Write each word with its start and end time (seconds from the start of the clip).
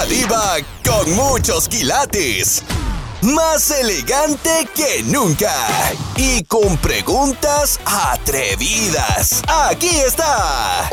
La 0.00 0.06
diva 0.06 0.56
con 0.82 1.14
muchos 1.14 1.68
quilates. 1.68 2.62
Más 3.20 3.70
elegante 3.70 4.66
que 4.74 5.02
nunca. 5.02 5.52
Y 6.16 6.42
con 6.44 6.78
preguntas 6.78 7.78
atrevidas. 7.84 9.42
Aquí 9.46 9.90
está. 9.90 10.88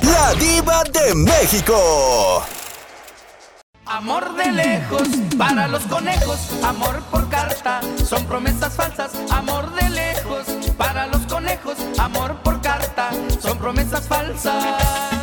La 0.00 0.32
diva 0.36 0.84
de 0.84 1.14
México. 1.14 2.42
Amor 3.84 4.34
de 4.36 4.52
lejos 4.52 5.06
para 5.36 5.68
los 5.68 5.82
conejos, 5.82 6.38
amor 6.62 7.02
por 7.10 7.28
carta, 7.28 7.82
son 8.08 8.24
promesas 8.24 8.72
falsas. 8.72 9.10
Amor 9.30 9.70
de 9.74 9.90
lejos 9.90 10.46
para 10.78 11.08
los 11.08 11.20
conejos, 11.26 11.76
amor 11.98 12.36
por 12.42 12.62
carta, 12.62 13.10
son 13.42 13.58
promesas 13.58 14.08
falsas. 14.08 15.13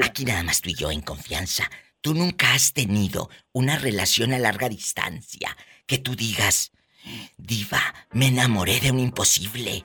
Aquí 0.00 0.24
nada 0.24 0.42
más 0.42 0.60
tú 0.60 0.70
y 0.70 0.74
yo 0.74 0.90
en 0.90 1.02
confianza. 1.02 1.70
Tú 2.00 2.14
nunca 2.14 2.54
has 2.54 2.72
tenido 2.72 3.28
una 3.52 3.78
relación 3.78 4.32
a 4.32 4.38
larga 4.38 4.68
distancia 4.68 5.56
que 5.86 5.98
tú 5.98 6.16
digas, 6.16 6.72
diva, 7.36 7.80
me 8.12 8.28
enamoré 8.28 8.80
de 8.80 8.90
un 8.90 8.98
imposible, 8.98 9.84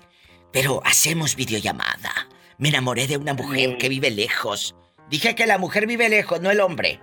pero 0.52 0.82
hacemos 0.86 1.36
videollamada. 1.36 2.12
Me 2.58 2.70
enamoré 2.70 3.06
de 3.08 3.18
una 3.18 3.34
mujer 3.34 3.78
que 3.78 3.90
vive 3.90 4.10
lejos. 4.10 4.76
Dije 5.10 5.36
que 5.36 5.46
la 5.46 5.58
mujer 5.58 5.86
vive 5.86 6.10
lejos, 6.10 6.42
no 6.42 6.50
el 6.50 6.60
hombre. 6.60 7.00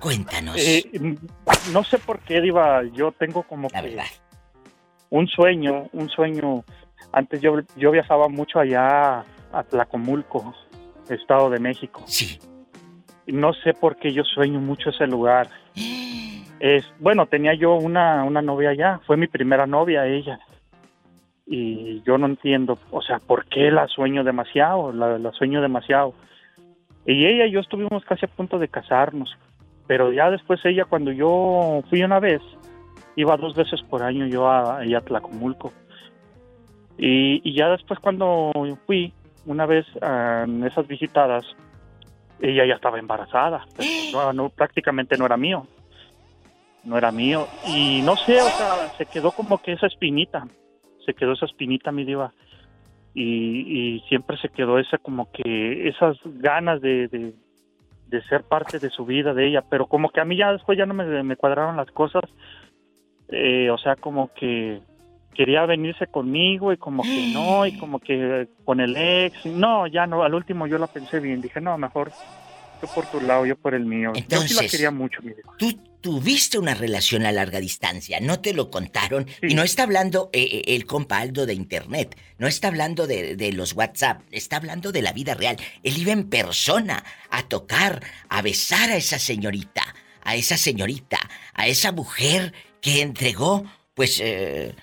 Cuéntanos. 0.00 0.56
Eh, 0.58 0.88
no 1.72 1.84
sé 1.84 1.98
por 1.98 2.20
qué, 2.20 2.40
Diva, 2.40 2.82
yo 2.92 3.12
tengo 3.12 3.42
como 3.42 3.68
la 3.72 3.82
que 3.82 3.88
verdad. 3.88 4.06
un 5.10 5.26
sueño, 5.26 5.88
un 5.92 6.08
sueño. 6.08 6.64
Antes 7.12 7.40
yo, 7.40 7.56
yo 7.76 7.90
viajaba 7.90 8.28
mucho 8.28 8.58
allá 8.60 9.20
a 9.52 9.62
Tlacomulco, 9.68 10.54
Estado 11.10 11.50
de 11.50 11.58
México. 11.58 12.02
Sí. 12.06 12.38
No 13.26 13.52
sé 13.52 13.72
por 13.74 13.96
qué 13.96 14.12
yo 14.12 14.24
sueño 14.24 14.60
mucho 14.60 14.90
ese 14.90 15.06
lugar. 15.06 15.48
Es, 16.60 16.84
bueno, 17.00 17.26
tenía 17.26 17.54
yo 17.54 17.74
una, 17.74 18.24
una 18.24 18.40
novia 18.42 18.70
allá, 18.70 19.00
fue 19.06 19.16
mi 19.16 19.26
primera 19.26 19.66
novia 19.66 20.06
ella. 20.06 20.38
Y 21.46 22.02
yo 22.02 22.18
no 22.18 22.26
entiendo, 22.26 22.78
o 22.90 23.02
sea, 23.02 23.18
¿por 23.20 23.46
qué 23.46 23.70
la 23.70 23.86
sueño 23.88 24.24
demasiado? 24.24 24.92
La, 24.92 25.18
la 25.18 25.32
sueño 25.32 25.60
demasiado. 25.60 26.14
Y 27.06 27.24
ella 27.24 27.46
y 27.46 27.52
yo 27.52 27.60
estuvimos 27.60 28.04
casi 28.04 28.26
a 28.26 28.28
punto 28.28 28.58
de 28.58 28.68
casarnos. 28.68 29.36
Pero 29.86 30.12
ya 30.12 30.30
después 30.30 30.60
ella, 30.64 30.84
cuando 30.84 31.12
yo 31.12 31.82
fui 31.88 32.02
una 32.02 32.18
vez, 32.18 32.42
iba 33.14 33.36
dos 33.36 33.54
veces 33.54 33.80
por 33.82 34.02
año 34.02 34.26
yo 34.26 34.48
a, 34.48 34.80
a 34.80 35.00
Tlacomulco. 35.00 35.72
Y, 36.98 37.48
y 37.48 37.54
ya 37.54 37.68
después 37.68 38.00
cuando 38.00 38.50
fui, 38.86 39.12
una 39.46 39.66
vez 39.66 39.86
en 40.02 40.64
esas 40.64 40.86
visitadas, 40.86 41.44
ella 42.40 42.66
ya 42.66 42.74
estaba 42.74 42.98
embarazada. 42.98 43.64
Pero 43.76 43.88
no, 44.12 44.32
no, 44.32 44.48
prácticamente 44.50 45.16
no 45.16 45.26
era 45.26 45.36
mío. 45.36 45.66
No 46.84 46.98
era 46.98 47.10
mío. 47.10 47.46
Y 47.66 48.02
no 48.02 48.16
sé, 48.16 48.40
o 48.40 48.48
sea, 48.48 48.88
se 48.98 49.06
quedó 49.06 49.32
como 49.32 49.58
que 49.58 49.72
esa 49.72 49.86
espinita. 49.86 50.46
Se 51.04 51.14
quedó 51.14 51.32
esa 51.32 51.46
espinita, 51.46 51.92
mi 51.92 52.04
diva. 52.04 52.32
Y, 53.14 53.94
y 53.94 54.00
siempre 54.08 54.36
se 54.36 54.50
quedó 54.50 54.78
esa 54.78 54.98
como 54.98 55.30
que 55.32 55.88
esas 55.88 56.18
ganas 56.24 56.82
de, 56.82 57.08
de, 57.08 57.32
de 58.08 58.22
ser 58.24 58.42
parte 58.42 58.78
de 58.78 58.90
su 58.90 59.06
vida, 59.06 59.32
de 59.32 59.48
ella. 59.48 59.62
Pero 59.70 59.86
como 59.86 60.10
que 60.10 60.20
a 60.20 60.24
mí 60.24 60.36
ya 60.36 60.52
después 60.52 60.76
ya 60.76 60.86
no 60.86 60.94
me, 60.94 61.22
me 61.22 61.36
cuadraron 61.36 61.76
las 61.76 61.90
cosas. 61.90 62.24
Eh, 63.28 63.70
o 63.70 63.78
sea, 63.78 63.96
como 63.96 64.32
que 64.34 64.80
quería 65.36 65.66
venirse 65.66 66.06
conmigo 66.06 66.72
y 66.72 66.76
como 66.76 67.02
que 67.02 67.30
no, 67.32 67.66
y 67.66 67.72
como 67.78 67.98
que 68.00 68.48
con 68.64 68.80
el 68.80 68.96
ex. 68.96 69.46
No, 69.46 69.86
ya 69.86 70.06
no, 70.06 70.22
al 70.22 70.34
último 70.34 70.66
yo 70.66 70.78
la 70.78 70.86
pensé 70.86 71.20
bien. 71.20 71.40
Dije, 71.40 71.60
no, 71.60 71.76
mejor 71.78 72.12
tú 72.80 72.86
por 72.94 73.06
tu 73.06 73.20
lado, 73.20 73.46
yo 73.46 73.56
por 73.56 73.74
el 73.74 73.84
mío. 73.84 74.12
yo 74.14 74.20
sí 74.20 74.26
la 74.28 74.36
Entonces, 74.36 74.70
quería 74.70 74.90
mucho, 74.90 75.22
mi 75.22 75.32
diva. 75.32 75.52
Tú 75.58 75.72
tuviste 76.00 76.58
una 76.58 76.74
relación 76.74 77.26
a 77.26 77.32
larga 77.32 77.58
distancia, 77.58 78.20
no 78.20 78.40
te 78.40 78.52
lo 78.52 78.70
contaron. 78.70 79.26
Y 79.42 79.54
no 79.54 79.62
está 79.62 79.82
hablando 79.82 80.30
eh, 80.32 80.42
eh, 80.44 80.74
el 80.74 80.86
compa 80.86 81.18
Aldo 81.18 81.46
de 81.46 81.54
internet, 81.54 82.16
no 82.38 82.46
está 82.46 82.68
hablando 82.68 83.06
de, 83.06 83.36
de 83.36 83.52
los 83.52 83.72
WhatsApp, 83.74 84.22
está 84.30 84.56
hablando 84.56 84.92
de 84.92 85.02
la 85.02 85.12
vida 85.12 85.34
real. 85.34 85.56
Él 85.82 85.98
iba 85.98 86.12
en 86.12 86.28
persona 86.28 87.02
a 87.30 87.42
tocar, 87.48 88.02
a 88.28 88.42
besar 88.42 88.90
a 88.90 88.96
esa 88.96 89.18
señorita, 89.18 89.82
a 90.22 90.36
esa 90.36 90.56
señorita, 90.56 91.18
a 91.54 91.66
esa 91.66 91.92
mujer 91.92 92.52
que 92.80 93.02
entregó, 93.02 93.64
pues, 93.94 94.20
eh, 94.22 94.74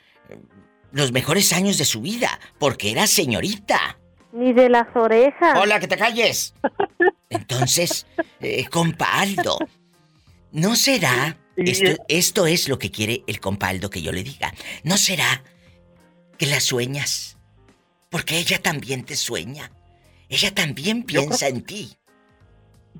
los 0.93 1.11
mejores 1.11 1.51
años 1.53 1.77
de 1.77 1.85
su 1.85 2.01
vida, 2.01 2.39
porque 2.59 2.91
era 2.91 3.07
señorita. 3.07 3.97
Ni 4.31 4.53
de 4.53 4.69
las 4.69 4.87
orejas. 4.95 5.57
Hola, 5.59 5.79
que 5.79 5.87
te 5.87 5.97
calles. 5.97 6.55
Entonces, 7.29 8.05
eh, 8.39 8.65
compa 8.69 9.19
Aldo, 9.19 9.57
¿no 10.51 10.75
será? 10.75 11.37
Esto, 11.55 12.03
esto 12.07 12.47
es 12.47 12.69
lo 12.69 12.79
que 12.79 12.91
quiere 12.91 13.23
el 13.27 13.39
compa 13.39 13.69
Aldo 13.69 13.89
que 13.89 14.01
yo 14.01 14.11
le 14.11 14.23
diga. 14.23 14.53
¿No 14.83 14.97
será 14.97 15.43
que 16.37 16.45
la 16.45 16.59
sueñas? 16.59 17.37
Porque 18.09 18.37
ella 18.37 18.59
también 18.61 19.03
te 19.03 19.15
sueña. 19.15 19.71
Ella 20.29 20.53
también 20.53 21.03
piensa 21.03 21.47
en 21.47 21.63
ti. 21.63 21.97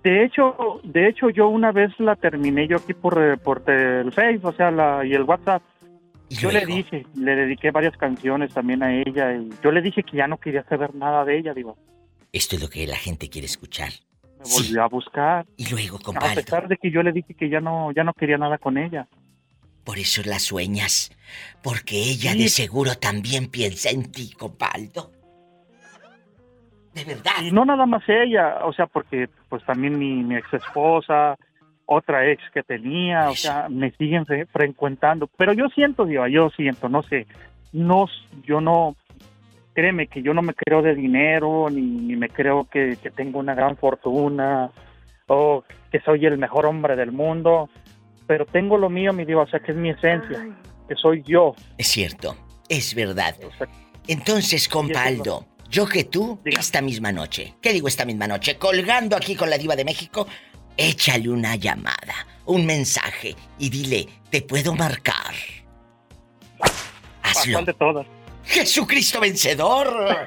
De 0.04 0.26
hecho, 0.26 0.82
de 0.84 1.08
hecho 1.08 1.30
yo 1.30 1.48
una 1.48 1.72
vez 1.72 1.92
la 2.00 2.16
terminé 2.16 2.68
yo 2.68 2.78
aquí 2.78 2.94
por, 2.94 3.22
eh, 3.22 3.38
por 3.38 3.64
el 3.70 4.12
Facebook, 4.12 4.54
o 4.54 4.54
sea, 4.54 4.72
la, 4.72 5.06
y 5.06 5.14
el 5.14 5.24
WhatsApp. 5.24 5.62
Yo 6.40 6.52
le 6.52 6.66
dije, 6.66 7.06
le 7.16 7.36
dediqué 7.36 7.72
varias 7.72 7.96
canciones 7.98 8.54
también 8.54 8.84
a 8.84 8.94
ella 8.94 9.34
y 9.36 9.50
yo 9.64 9.72
le 9.72 9.82
dije 9.82 10.04
que 10.04 10.18
ya 10.18 10.28
no 10.28 10.38
quería 10.38 10.64
saber 10.64 10.94
nada 10.96 11.26
de 11.26 11.38
ella, 11.38 11.54
digo. 11.54 11.78
Esto 12.32 12.56
es 12.56 12.62
lo 12.62 12.70
que 12.70 12.86
la 12.88 12.96
gente 12.98 13.30
quiere 13.30 13.46
escuchar. 13.46 13.92
Me 14.40 14.52
volvió 14.52 14.84
a 14.84 14.88
buscar. 14.88 15.46
Y 15.56 15.70
luego, 15.70 15.98
A 15.98 16.00
compa 16.00 16.34
pesar 16.34 16.68
de 16.68 16.78
que 16.78 16.92
yo 16.92 17.02
le 17.04 17.12
dije 17.12 17.34
que 17.34 17.50
ya 17.50 17.62
no, 17.62 17.92
ya 17.94 18.04
no 18.04 18.14
quería 18.14 18.38
nada 18.38 18.58
con 18.58 18.78
ella. 18.78 19.08
Por 19.84 20.00
eso 20.00 20.22
la 20.26 20.40
sueñas. 20.40 21.12
Porque 21.62 21.98
ella 21.98 22.32
Sí. 22.32 22.44
de 22.44 22.50
seguro 22.50 22.96
también 22.96 23.48
piensa 23.48 23.90
en 23.90 24.12
ti, 24.12 24.32
compa 24.38 24.68
Aldo. 24.68 25.12
De 26.94 27.04
verdad. 27.06 27.42
Y 27.42 27.52
no 27.52 27.66
nada 27.66 27.86
más 27.86 28.04
ella, 28.08 28.66
o 28.66 28.74
sea, 28.74 28.86
porque 28.86 29.28
pues 29.50 29.64
también 29.66 29.98
mi, 29.98 30.24
mi 30.24 30.36
ex 30.36 30.54
esposa, 30.54 31.38
otra 31.86 32.30
ex 32.32 32.42
que 32.54 32.64
tenía, 32.64 33.30
o 33.30 33.36
sea, 33.36 33.68
me 33.70 33.92
siguen 33.92 34.26
fre- 34.26 34.48
frecuentando. 34.48 35.28
Pero 35.38 35.54
yo 35.54 35.68
siento, 35.70 36.06
Diva, 36.06 36.30
yo 36.30 36.50
siento, 36.50 36.90
no 36.90 37.04
sé, 37.04 37.28
no, 37.72 38.08
yo 38.44 38.62
no, 38.62 38.96
créeme 39.74 40.08
que 40.08 40.22
yo 40.22 40.34
no 40.34 40.42
me 40.42 40.54
creo 40.54 40.82
de 40.82 40.96
dinero, 40.96 41.68
ni, 41.70 41.82
ni 41.82 42.16
me 42.16 42.30
creo 42.30 42.66
que, 42.70 42.98
que 43.02 43.12
tengo 43.12 43.40
una 43.40 43.56
gran 43.56 43.76
fortuna, 43.78 44.72
o 45.28 45.64
que 45.92 46.00
soy 46.02 46.26
el 46.26 46.38
mejor 46.38 46.66
hombre 46.66 46.96
del 46.96 47.12
mundo, 47.12 47.70
pero 48.28 48.46
tengo 48.46 48.78
lo 48.78 48.90
mío, 48.90 49.14
mi 49.14 49.26
Diva, 49.26 49.44
o 49.44 49.48
sea, 49.48 49.60
que 49.60 49.72
es 49.72 49.78
mi 49.78 49.90
esencia, 49.90 50.46
que 50.88 50.96
soy 50.96 51.24
yo. 51.26 51.56
Es 51.78 51.88
cierto, 51.88 52.36
es 52.70 52.96
verdad. 52.96 53.36
Entonces, 54.08 54.68
compa 54.68 55.04
Aldo, 55.04 55.46
yo 55.70 55.88
que 55.88 56.04
tú, 56.04 56.40
esta 56.46 56.82
misma 56.82 57.12
noche, 57.12 57.56
¿qué 57.62 57.74
digo 57.74 57.88
esta 57.88 58.06
misma 58.06 58.28
noche? 58.28 58.58
Colgando 58.58 59.16
aquí 59.16 59.36
con 59.36 59.50
la 59.50 59.58
diva 59.58 59.76
de 59.76 59.86
México, 59.86 60.28
échale 60.78 61.30
una 61.30 61.56
llamada, 61.56 62.28
un 62.46 62.66
mensaje 62.66 63.36
y 63.60 63.70
dile, 63.70 64.08
te 64.30 64.42
puedo 64.42 64.74
marcar. 64.76 65.34
Hazlo. 67.22 67.54
¿Cuál 67.54 67.66
de 67.66 67.74
todas? 67.74 68.08
¡Jesucristo 68.44 69.20
vencedor! 69.20 69.88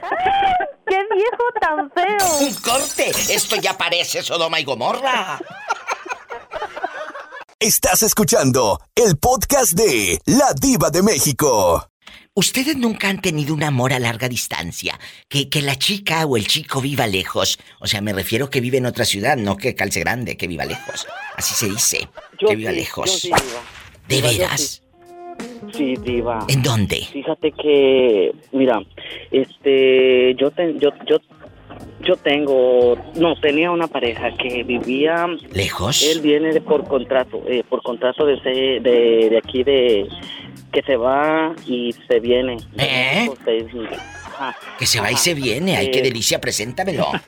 ¡Qué 0.86 0.98
viejo 1.14 1.44
tan 1.60 1.90
feo! 1.90 2.38
¡Un 2.40 2.54
corte! 2.54 3.10
Esto 3.30 3.56
ya 3.56 3.76
parece 3.76 4.22
Sodoma 4.22 4.60
y 4.60 4.64
Gomorra. 4.64 5.38
Estás 7.58 8.02
escuchando 8.02 8.80
el 8.94 9.18
podcast 9.18 9.72
de 9.72 10.20
La 10.26 10.52
Diva 10.54 10.90
de 10.90 11.02
México. 11.02 11.88
¿Ustedes 12.38 12.76
nunca 12.76 13.08
han 13.08 13.22
tenido 13.22 13.54
un 13.54 13.62
amor 13.62 13.94
a 13.94 13.98
larga 13.98 14.28
distancia? 14.28 15.00
Que, 15.26 15.48
que 15.48 15.62
la 15.62 15.76
chica 15.76 16.26
o 16.26 16.36
el 16.36 16.46
chico 16.46 16.82
viva 16.82 17.06
lejos. 17.06 17.58
O 17.80 17.86
sea, 17.86 18.02
me 18.02 18.12
refiero 18.12 18.50
que 18.50 18.60
vive 18.60 18.76
en 18.76 18.84
otra 18.84 19.06
ciudad, 19.06 19.38
no 19.38 19.56
que 19.56 19.74
calce 19.74 20.00
grande, 20.00 20.36
que 20.36 20.46
viva 20.46 20.66
lejos. 20.66 21.06
Así 21.34 21.54
se 21.54 21.70
dice. 21.70 22.08
Yo 22.38 22.48
que 22.48 22.56
viva 22.56 22.72
sí, 22.72 22.76
lejos. 22.76 23.10
yo 23.10 23.18
sí, 23.18 23.28
Diva. 23.28 23.62
¿De 24.06 24.16
Diva, 24.16 24.32
yo 24.32 24.38
veras? 24.38 24.82
Sí, 25.74 25.94
Diva. 25.96 26.44
¿En 26.48 26.62
dónde? 26.62 27.06
Fíjate 27.10 27.52
que, 27.52 28.32
mira, 28.52 28.82
este, 29.30 30.34
yo, 30.34 30.50
te- 30.50 30.74
yo, 30.78 30.90
yo, 31.08 31.16
yo 32.06 32.16
tengo, 32.16 32.96
no, 33.16 33.34
tenía 33.40 33.70
una 33.70 33.86
pareja 33.88 34.30
que 34.36 34.62
vivía... 34.62 35.26
¿Lejos? 35.52 36.02
Él 36.02 36.20
viene 36.20 36.52
de- 36.52 36.60
por 36.60 36.86
contrato, 36.86 37.42
eh, 37.48 37.62
por 37.68 37.82
contrato 37.82 38.24
de, 38.26 38.36
de, 38.44 39.28
de 39.30 39.38
aquí 39.38 39.62
de... 39.64 40.06
que 40.72 40.82
se 40.82 40.96
va 40.96 41.54
y 41.66 41.92
se 42.08 42.20
viene. 42.20 42.56
¿Eh? 42.78 43.28
Seis. 43.44 43.64
Ajá. 44.24 44.56
Que 44.78 44.86
se 44.86 45.00
va 45.00 45.10
y 45.10 45.16
se 45.16 45.34
viene. 45.34 45.76
Ay, 45.76 45.90
qué 45.90 45.98
Eh, 46.00 46.02
delicia, 46.02 46.40
preséntamelo. 46.40 47.10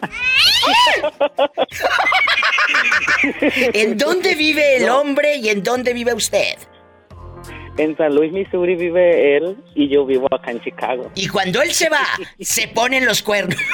¿En 3.74 3.96
dónde 3.96 4.34
vive 4.34 4.76
el 4.76 4.88
hombre 4.88 5.36
y 5.36 5.48
en 5.48 5.62
dónde 5.62 5.92
vive 5.92 6.12
usted? 6.14 6.54
En 7.76 7.96
San 7.96 8.14
Luis, 8.14 8.32
Missouri 8.32 8.74
vive 8.74 9.36
él 9.36 9.56
y 9.74 9.88
yo 9.88 10.04
vivo 10.04 10.26
acá 10.34 10.50
en 10.50 10.60
Chicago. 10.60 11.10
Y 11.14 11.28
cuando 11.28 11.62
él 11.62 11.72
se 11.72 11.88
va, 11.88 12.04
se 12.40 12.68
ponen 12.68 13.06
los 13.06 13.22
cuernos. 13.22 13.56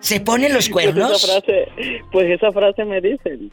¿Se 0.00 0.20
ponen 0.20 0.52
los 0.54 0.68
Pues 0.70 0.86
esa 0.86 0.94
cuernos? 0.94 1.26
frase, 1.26 1.68
pues 2.12 2.30
esa 2.30 2.52
frase 2.52 2.84
me 2.84 3.00
dicen. 3.00 3.50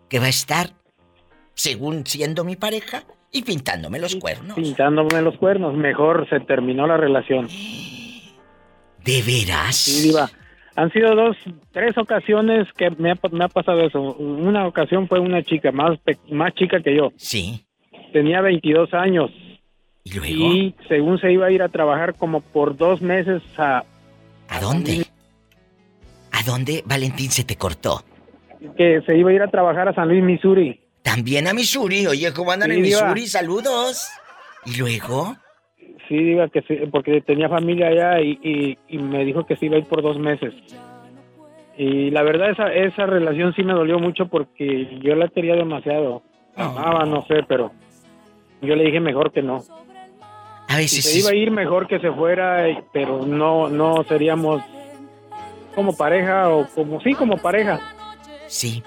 que 0.09 0.19
va 0.19 0.27
a 0.27 0.31
estar, 0.31 0.75
según 1.55 2.07
siendo 2.07 2.45
mi 2.45 2.57
pareja, 2.57 3.05
y 3.35 3.43
pintándome 3.43 3.99
los 3.99 4.15
cuernos. 4.15 4.55
Pintándome 4.55 5.21
los 5.21 5.37
cuernos, 5.37 5.77
mejor 5.77 6.27
se 6.31 6.39
terminó 6.41 6.87
la 6.87 6.97
relación. 6.97 7.49
¿De 9.05 9.23
veras? 9.23 9.77
Sí, 9.77 10.09
diva. 10.09 10.31
Han 10.77 10.91
sido 10.93 11.15
dos, 11.15 11.37
tres 11.73 11.99
ocasiones 11.99 12.67
que 12.77 12.91
me 12.91 13.11
ha, 13.11 13.19
me 13.33 13.45
ha 13.45 13.49
pasado 13.49 13.81
eso. 13.81 14.01
Una 14.15 14.67
ocasión 14.67 15.09
fue 15.09 15.19
una 15.19 15.43
chica 15.43 15.73
más, 15.73 15.99
más 16.31 16.55
chica 16.55 16.81
que 16.81 16.97
yo. 16.97 17.13
Sí. 17.17 17.67
Tenía 18.13 18.41
22 18.41 18.95
años 18.95 19.31
¿Y 20.05 20.13
luego? 20.15 20.55
y 20.55 20.75
según 20.89 21.19
se 21.19 21.33
iba 21.33 21.47
a 21.47 21.51
ir 21.51 21.63
a 21.63 21.69
trabajar 21.69 22.15
como 22.15 22.41
por 22.41 22.77
dos 22.77 23.03
meses 23.03 23.43
a 23.59 23.85
¿A 24.49 24.61
dónde? 24.61 25.05
¿A 26.31 26.43
dónde, 26.45 26.83
Valentín, 26.87 27.31
se 27.31 27.43
te 27.43 27.57
cortó? 27.57 28.05
que 28.77 29.03
se 29.05 29.19
iba 29.19 29.31
a 29.31 29.35
ir 29.35 29.43
a 29.43 29.49
trabajar 29.49 29.89
a 29.89 29.95
San 29.95 30.09
Luis, 30.09 30.23
Missouri. 30.23 30.81
También 31.05 31.47
a 31.47 31.53
Missouri. 31.55 32.07
Oye, 32.09 32.33
¿cómo 32.33 32.51
andan 32.51 32.71
Sí, 32.71 32.77
en 32.79 32.83
diva. 32.83 33.01
Missouri? 33.03 33.27
Saludos. 33.29 34.09
¿Y 34.65 34.77
luego? 34.79 35.37
Sí, 36.09 36.17
diga 36.17 36.49
que 36.49 36.63
sí, 36.63 36.77
porque 36.91 37.21
tenía 37.21 37.49
familia 37.49 37.87
allá 37.89 38.21
y, 38.21 38.39
y- 38.43 38.79
y 38.89 38.99
me 38.99 39.25
dijo 39.25 39.47
que 39.47 39.55
se 39.57 39.67
iba 39.67 39.77
a 39.77 39.79
ir 39.79 39.85
por 39.87 40.03
dos 40.03 40.19
meses. 40.19 40.53
Y 41.77 42.11
la 42.11 42.23
verdad 42.23 42.51
esa, 42.51 42.73
esa 42.73 43.07
relación 43.07 43.53
sí 43.55 43.63
me 43.63 43.73
dolió 43.75 43.99
mucho 43.99 44.27
porque 44.27 44.99
yo 45.03 45.15
la 45.15 45.29
quería 45.29 45.55
demasiado. 45.55 46.23
Oh. 46.57 46.63
Amaba, 46.63 47.05
no 47.05 47.25
sé, 47.27 47.43
pero 47.49 47.73
yo 48.63 48.75
le 48.77 48.85
dije 48.85 49.01
mejor 49.01 49.33
que 49.33 49.43
no. 49.43 49.63
A 50.69 50.73
Si 50.75 50.77
veces 50.77 51.05
se 51.05 51.19
iba 51.21 51.31
a 51.31 51.35
ir 51.35 51.51
mejor 51.51 51.87
que 51.87 51.99
se 52.01 52.11
fuera, 52.13 52.65
pero 52.93 53.27
no 53.27 53.69
no 53.69 54.03
seríamos 54.05 54.63
como 55.75 55.97
pareja 55.97 56.49
o 56.49 56.67
como 56.75 57.01
sí 57.03 57.13
como 57.15 57.37
pareja. 57.39 57.81
Sí, 58.47 58.83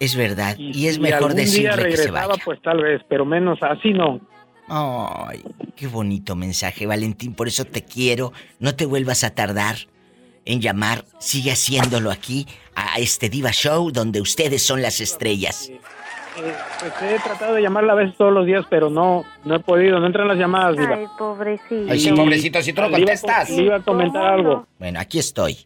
es 0.00 0.16
verdad. 0.16 0.56
Y, 0.58 0.88
es 0.88 0.94
si 0.94 1.00
mejor 1.00 1.30
algún 1.30 1.36
día 1.36 1.44
decirle 1.44 1.70
que 1.70 1.96
se 1.96 2.04
regresaba, 2.04 2.26
vaya. 2.28 2.42
pues 2.44 2.60
tal 2.62 2.82
vez, 2.82 3.02
pero 3.08 3.24
menos 3.24 3.58
así 3.62 3.92
no. 3.92 4.20
Ay, 4.66 5.42
qué 5.76 5.86
bonito 5.86 6.34
mensaje, 6.34 6.86
Valentín. 6.86 7.34
Por 7.34 7.48
eso 7.48 7.64
te 7.64 7.84
quiero. 7.84 8.32
No 8.58 8.74
te 8.74 8.86
vuelvas 8.86 9.24
a 9.24 9.30
tardar 9.34 9.76
en 10.44 10.60
llamar. 10.60 11.04
Sigue 11.18 11.52
haciéndolo 11.52 12.10
aquí, 12.10 12.46
a 12.74 12.98
este 12.98 13.28
Diva 13.28 13.50
Show, 13.50 13.90
donde 13.90 14.20
ustedes 14.20 14.62
son 14.62 14.80
las 14.80 15.00
estrellas. 15.00 15.70
Eh, 15.70 16.54
pues 16.78 16.92
he 17.02 17.18
tratado 17.18 17.54
de 17.54 17.62
llamarla 17.62 17.92
a 17.92 17.96
veces 17.96 18.16
todos 18.16 18.32
los 18.32 18.46
días, 18.46 18.64
pero 18.70 18.88
no 18.88 19.24
no 19.44 19.56
he 19.56 19.60
podido, 19.60 19.98
no 19.98 20.06
entran 20.06 20.28
las 20.28 20.38
llamadas, 20.38 20.76
diva. 20.76 20.94
Ay, 20.94 21.06
pobrecito. 21.18 21.90
Ay, 21.90 22.00
sí, 22.00 22.12
pobrecito, 22.12 22.62
si 22.62 22.72
tú 22.72 22.82
no 22.82 22.90
contestas. 22.90 23.50
Le 23.50 23.64
iba 23.64 23.76
a 23.76 23.80
comentar 23.80 24.22
¿Cómo 24.22 24.34
algo. 24.34 24.54
no? 24.54 24.66
Bueno, 24.78 25.00
aquí 25.00 25.18
estoy. 25.18 25.58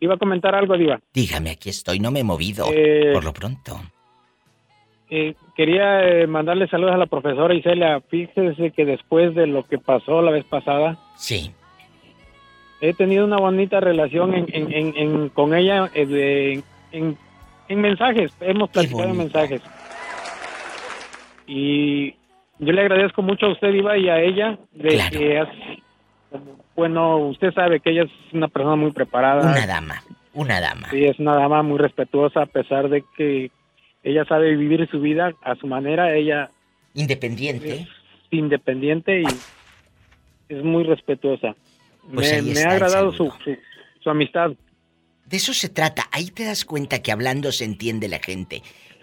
Iba 0.00 0.14
a 0.14 0.18
comentar 0.18 0.54
algo, 0.54 0.76
Diva. 0.76 1.00
Dígame, 1.12 1.50
aquí 1.50 1.70
estoy. 1.70 1.98
No 2.00 2.10
me 2.10 2.20
he 2.20 2.24
movido. 2.24 2.66
Eh, 2.72 3.10
Por 3.12 3.24
lo 3.24 3.32
pronto. 3.32 3.80
Eh, 5.10 5.34
quería 5.56 6.02
eh, 6.06 6.26
mandarle 6.26 6.66
saludos 6.68 6.94
a 6.94 6.98
la 6.98 7.06
profesora 7.06 7.54
Isela. 7.54 8.00
Fíjese 8.08 8.70
que 8.72 8.84
después 8.84 9.34
de 9.34 9.46
lo 9.46 9.64
que 9.64 9.78
pasó 9.78 10.20
la 10.22 10.30
vez 10.30 10.44
pasada, 10.44 10.98
Sí. 11.16 11.52
he 12.80 12.92
tenido 12.94 13.24
una 13.24 13.36
bonita 13.38 13.80
relación 13.80 14.34
en, 14.34 14.46
en- 14.52 14.72
en- 14.72 14.94
en- 14.96 15.28
con 15.28 15.54
ella 15.54 15.88
de- 15.94 16.62
en, 16.92 17.16
en 17.68 17.80
mensajes. 17.80 18.32
Hemos 18.40 18.70
platicado 18.70 19.04
en 19.10 19.16
mensajes. 19.18 19.62
Y 21.46 22.12
yo 22.58 22.72
le 22.72 22.80
agradezco 22.80 23.22
mucho 23.22 23.46
a 23.46 23.52
usted, 23.52 23.72
Diva, 23.72 23.96
y 23.98 24.08
a 24.08 24.20
ella 24.20 24.58
de 24.72 24.88
Claro. 24.88 25.18
que 25.18 25.44
bueno, 26.76 27.18
usted 27.18 27.52
sabe 27.52 27.80
que 27.80 27.90
ella 27.90 28.04
es 28.04 28.10
una 28.32 28.48
persona 28.48 28.76
muy 28.76 28.92
preparada. 28.92 29.42
Una 29.50 29.66
dama. 29.66 30.02
Una 30.32 30.60
dama. 30.60 30.90
Sí, 30.90 31.04
es 31.04 31.18
una 31.18 31.34
dama 31.36 31.62
muy 31.62 31.78
respetuosa 31.78 32.42
a 32.42 32.46
pesar 32.46 32.88
de 32.88 33.04
que 33.16 33.50
ella 34.02 34.24
sabe 34.24 34.56
vivir 34.56 34.88
su 34.90 35.00
vida 35.00 35.32
a 35.42 35.54
su 35.56 35.66
manera. 35.66 36.14
Ella 36.14 36.50
Independiente. 36.94 37.74
es 37.82 37.88
independiente 38.30 39.22
y 39.22 39.24
es 40.48 40.64
muy 40.64 40.84
respetuosa. 40.84 41.54
Pues 42.12 42.42
me 42.44 42.62
ha 42.64 42.72
agradado 42.72 43.12
su, 43.12 43.32
su, 43.44 43.56
su 44.02 44.10
amistad. 44.10 44.50
De 45.26 45.36
eso 45.36 45.54
se 45.54 45.68
trata. 45.68 46.04
Ahí 46.10 46.26
te 46.30 46.44
das 46.44 46.64
cuenta 46.64 47.00
que 47.00 47.12
hablando 47.12 47.50
se 47.52 47.64
entiende 47.64 48.08
la 48.08 48.18
gente. 48.18 48.62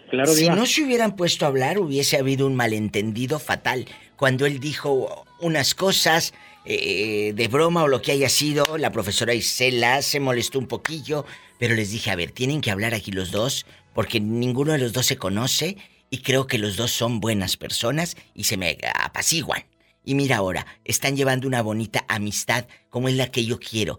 Claro, 0.09 0.29
si 0.31 0.43
Diva. 0.43 0.55
no 0.55 0.65
se 0.65 0.83
hubieran 0.83 1.15
puesto 1.15 1.45
a 1.45 1.47
hablar, 1.47 1.79
hubiese 1.79 2.17
habido 2.17 2.45
un 2.45 2.55
malentendido 2.55 3.39
fatal. 3.39 3.85
Cuando 4.17 4.45
él 4.45 4.59
dijo 4.59 5.25
unas 5.39 5.73
cosas 5.73 6.33
eh, 6.65 7.33
de 7.35 7.47
broma 7.47 7.83
o 7.83 7.87
lo 7.87 8.01
que 8.01 8.11
haya 8.11 8.29
sido, 8.29 8.77
la 8.77 8.91
profesora 8.91 9.33
Isela 9.33 10.01
se 10.01 10.19
molestó 10.19 10.59
un 10.59 10.67
poquillo, 10.67 11.25
pero 11.57 11.75
les 11.75 11.91
dije, 11.91 12.11
a 12.11 12.15
ver, 12.15 12.31
tienen 12.31 12.61
que 12.61 12.71
hablar 12.71 12.93
aquí 12.93 13.11
los 13.11 13.31
dos, 13.31 13.65
porque 13.93 14.19
ninguno 14.19 14.71
de 14.73 14.77
los 14.77 14.93
dos 14.93 15.05
se 15.05 15.17
conoce 15.17 15.77
y 16.09 16.19
creo 16.19 16.45
que 16.45 16.57
los 16.57 16.75
dos 16.75 16.91
son 16.91 17.19
buenas 17.19 17.57
personas 17.57 18.15
y 18.35 18.43
se 18.43 18.57
me 18.57 18.77
apaciguan. 18.95 19.65
Y 20.03 20.15
mira 20.15 20.37
ahora, 20.37 20.65
están 20.83 21.15
llevando 21.15 21.47
una 21.47 21.61
bonita 21.61 22.05
amistad 22.07 22.65
como 22.89 23.07
es 23.07 23.15
la 23.15 23.31
que 23.31 23.45
yo 23.45 23.59
quiero. 23.59 23.97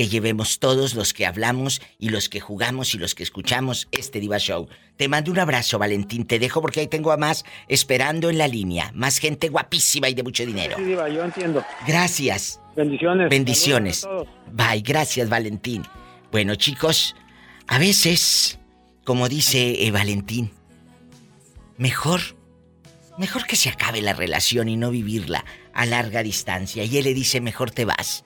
Que 0.00 0.08
llevemos 0.08 0.60
todos 0.60 0.94
los 0.94 1.12
que 1.12 1.26
hablamos 1.26 1.82
y 1.98 2.08
los 2.08 2.30
que 2.30 2.40
jugamos 2.40 2.94
y 2.94 2.98
los 2.98 3.14
que 3.14 3.22
escuchamos 3.22 3.86
este 3.92 4.18
Diva 4.18 4.38
Show. 4.38 4.66
Te 4.96 5.08
mando 5.08 5.30
un 5.30 5.38
abrazo, 5.38 5.78
Valentín. 5.78 6.24
Te 6.24 6.38
dejo 6.38 6.62
porque 6.62 6.80
ahí 6.80 6.86
tengo 6.86 7.12
a 7.12 7.18
más 7.18 7.44
esperando 7.68 8.30
en 8.30 8.38
la 8.38 8.48
línea. 8.48 8.92
Más 8.94 9.18
gente 9.18 9.50
guapísima 9.50 10.08
y 10.08 10.14
de 10.14 10.22
mucho 10.22 10.46
dinero. 10.46 10.78
Sí, 10.78 10.84
Diva, 10.84 11.06
yo 11.10 11.22
entiendo. 11.22 11.62
Gracias. 11.86 12.62
Bendiciones. 12.74 13.28
Bendiciones. 13.28 14.08
Bye, 14.50 14.80
gracias, 14.80 15.28
Valentín. 15.28 15.82
Bueno, 16.32 16.54
chicos, 16.54 17.14
a 17.66 17.78
veces, 17.78 18.58
como 19.04 19.28
dice 19.28 19.84
eh, 19.84 19.90
Valentín, 19.90 20.50
mejor, 21.76 22.22
mejor 23.18 23.44
que 23.44 23.56
se 23.56 23.68
acabe 23.68 24.00
la 24.00 24.14
relación 24.14 24.70
y 24.70 24.78
no 24.78 24.90
vivirla 24.90 25.44
a 25.74 25.84
larga 25.84 26.22
distancia. 26.22 26.84
Y 26.84 26.96
él 26.96 27.04
le 27.04 27.12
dice, 27.12 27.42
mejor 27.42 27.70
te 27.70 27.84
vas. 27.84 28.24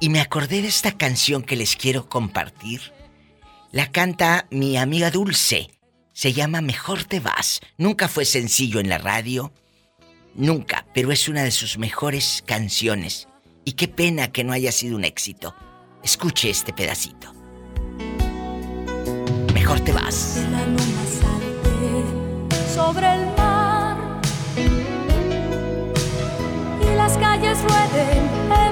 Y 0.00 0.10
me 0.10 0.20
acordé 0.20 0.62
de 0.62 0.68
esta 0.68 0.92
canción 0.96 1.42
que 1.42 1.56
les 1.56 1.74
quiero 1.74 2.08
compartir. 2.08 2.92
La 3.72 3.90
canta 3.90 4.46
mi 4.50 4.76
amiga 4.76 5.10
Dulce. 5.10 5.70
Se 6.12 6.32
llama 6.32 6.60
Mejor 6.60 7.04
te 7.04 7.20
vas. 7.20 7.60
Nunca 7.76 8.08
fue 8.08 8.24
sencillo 8.24 8.80
en 8.80 8.88
la 8.88 8.98
radio. 8.98 9.52
Nunca, 10.34 10.86
pero 10.94 11.10
es 11.10 11.28
una 11.28 11.42
de 11.42 11.50
sus 11.50 11.78
mejores 11.78 12.44
canciones. 12.46 13.28
Y 13.64 13.72
qué 13.72 13.88
pena 13.88 14.30
que 14.30 14.44
no 14.44 14.52
haya 14.52 14.70
sido 14.72 14.96
un 14.96 15.04
éxito. 15.04 15.54
Escuche 16.02 16.48
este 16.48 16.72
pedacito. 16.72 17.34
Mejor 19.52 19.80
te 19.80 19.92
vas. 19.92 20.36
la 20.50 20.64
luna 20.66 20.98
sobre 22.72 23.12
el 23.12 23.26
mar 23.36 23.96
y 26.80 26.96
las 26.96 27.18
calles 27.18 27.58
rueden 27.62 28.67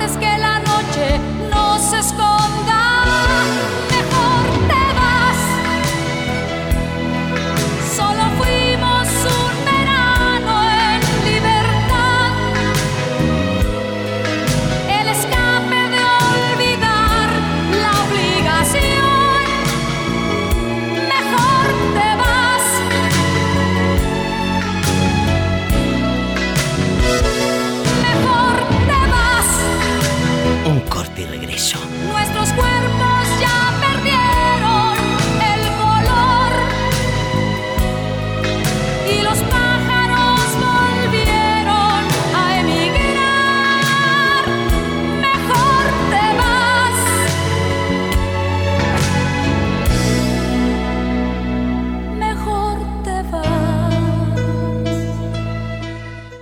antes 0.00 0.16
que 0.16 0.38
la 0.38 0.58
noche 0.60 1.20
nos 1.50 1.92
esconda. 1.92 3.79
Regreso. 31.30 31.78
Nuestros 32.08 32.52
cuerpos 32.52 33.26
ya 33.40 33.72
perdieron 33.80 34.96
el 35.54 35.62
color 35.78 36.52
y 39.08 39.22
los 39.22 39.38
pájaros 39.48 40.40
volvieron 40.66 42.00
a 42.34 42.60
emigrar. 42.60 44.44
Mejor 45.26 45.82
te 46.10 46.26
vas. 46.40 46.98
Mejor 52.18 52.76
te 53.04 53.16
vas. 53.30 53.96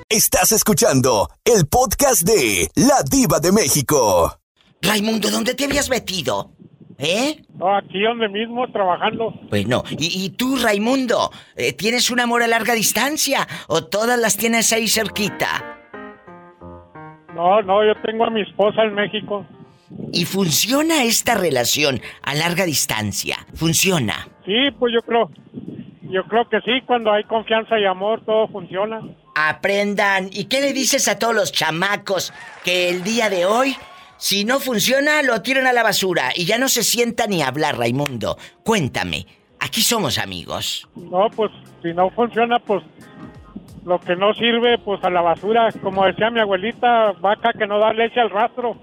Estás 0.09 0.53
escuchando 0.53 1.31
el 1.45 1.67
podcast 1.67 2.23
de 2.23 2.71
La 2.75 3.03
Diva 3.03 3.39
de 3.39 3.53
México. 3.53 4.39
Raimundo, 4.83 5.31
¿dónde 5.31 5.55
te 5.55 5.65
habías 5.65 5.91
metido? 5.91 6.53
¿Eh? 6.99 7.43
Aquí 7.79 8.03
donde 8.03 8.29
mismo 8.29 8.67
trabajando. 8.73 9.33
Bueno, 9.51 9.85
¿y, 9.91 10.25
y 10.25 10.31
tú, 10.31 10.57
Raimundo? 10.57 11.31
eh, 11.57 11.73
¿Tienes 11.73 12.11
un 12.11 12.21
amor 12.21 12.43
a 12.43 12.49
larga 12.49 12.75
distancia 12.75 13.47
o 13.69 13.85
todas 13.85 14.19
las 14.19 14.37
tienes 14.37 14.73
ahí 14.73 14.89
cerquita? 14.89 15.77
No, 17.35 17.63
no, 17.63 17.85
yo 17.87 17.93
tengo 18.05 18.25
a 18.25 18.31
mi 18.31 18.43
esposa 18.43 18.83
en 18.83 18.95
México. 18.95 19.47
¿Y 20.13 20.25
funciona 20.25 21.05
esta 21.05 21.35
relación 21.35 22.01
a 22.23 22.35
larga 22.35 22.65
distancia? 22.65 23.47
¿Funciona? 23.55 24.29
Sí, 24.45 24.71
pues 24.79 24.93
yo 24.93 25.01
creo, 25.03 25.31
yo 26.11 26.25
creo 26.25 26.49
que 26.49 26.61
sí, 26.63 26.81
cuando 26.85 27.13
hay 27.13 27.23
confianza 27.25 27.79
y 27.79 27.85
amor 27.87 28.25
todo 28.25 28.49
funciona. 28.49 29.01
Aprendan. 29.37 30.31
¿Y 30.33 30.47
qué 30.47 30.61
le 30.61 30.73
dices 30.73 31.07
a 31.07 31.17
todos 31.19 31.35
los 31.35 31.53
chamacos 31.53 32.33
que 32.65 32.89
el 32.91 33.05
día 33.05 33.31
de 33.31 33.47
hoy, 33.47 33.77
si 34.19 34.45
no 34.45 34.61
funciona, 34.61 35.23
lo 35.23 35.43
tiran 35.43 35.67
a 35.67 35.73
la 35.73 35.83
basura 35.83 36.33
y 36.35 36.45
ya 36.45 36.59
no 36.59 36.69
se 36.69 36.83
sienta 36.83 37.27
ni 37.27 37.43
a 37.43 37.49
hablar, 37.49 37.79
Raimundo? 37.79 38.37
Cuéntame. 38.65 39.27
Aquí 39.61 39.83
somos 39.83 40.19
amigos. 40.19 40.89
No, 40.95 41.29
pues 41.35 41.51
si 41.83 41.93
no 41.93 42.11
funciona, 42.11 42.59
pues 42.59 42.83
lo 43.85 43.99
que 44.01 44.17
no 44.17 44.35
sirve, 44.35 44.79
pues 44.79 45.03
a 45.05 45.11
la 45.11 45.21
basura. 45.21 45.69
Como 45.83 46.05
decía 46.05 46.31
mi 46.31 46.41
abuelita, 46.41 47.13
vaca 47.21 47.53
que 47.57 47.67
no 47.67 47.79
da 47.79 47.93
leche 47.93 48.21
al 48.21 48.31
rastro. 48.31 48.77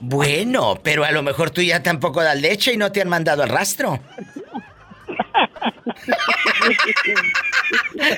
Bueno, 0.00 0.78
pero 0.82 1.04
a 1.04 1.12
lo 1.12 1.22
mejor 1.22 1.50
tú 1.50 1.62
ya 1.62 1.82
tampoco 1.82 2.22
das 2.22 2.40
leche 2.40 2.72
y 2.72 2.76
no 2.76 2.90
te 2.90 3.02
han 3.02 3.08
mandado 3.08 3.42
al 3.42 3.50
rastro. 3.50 4.00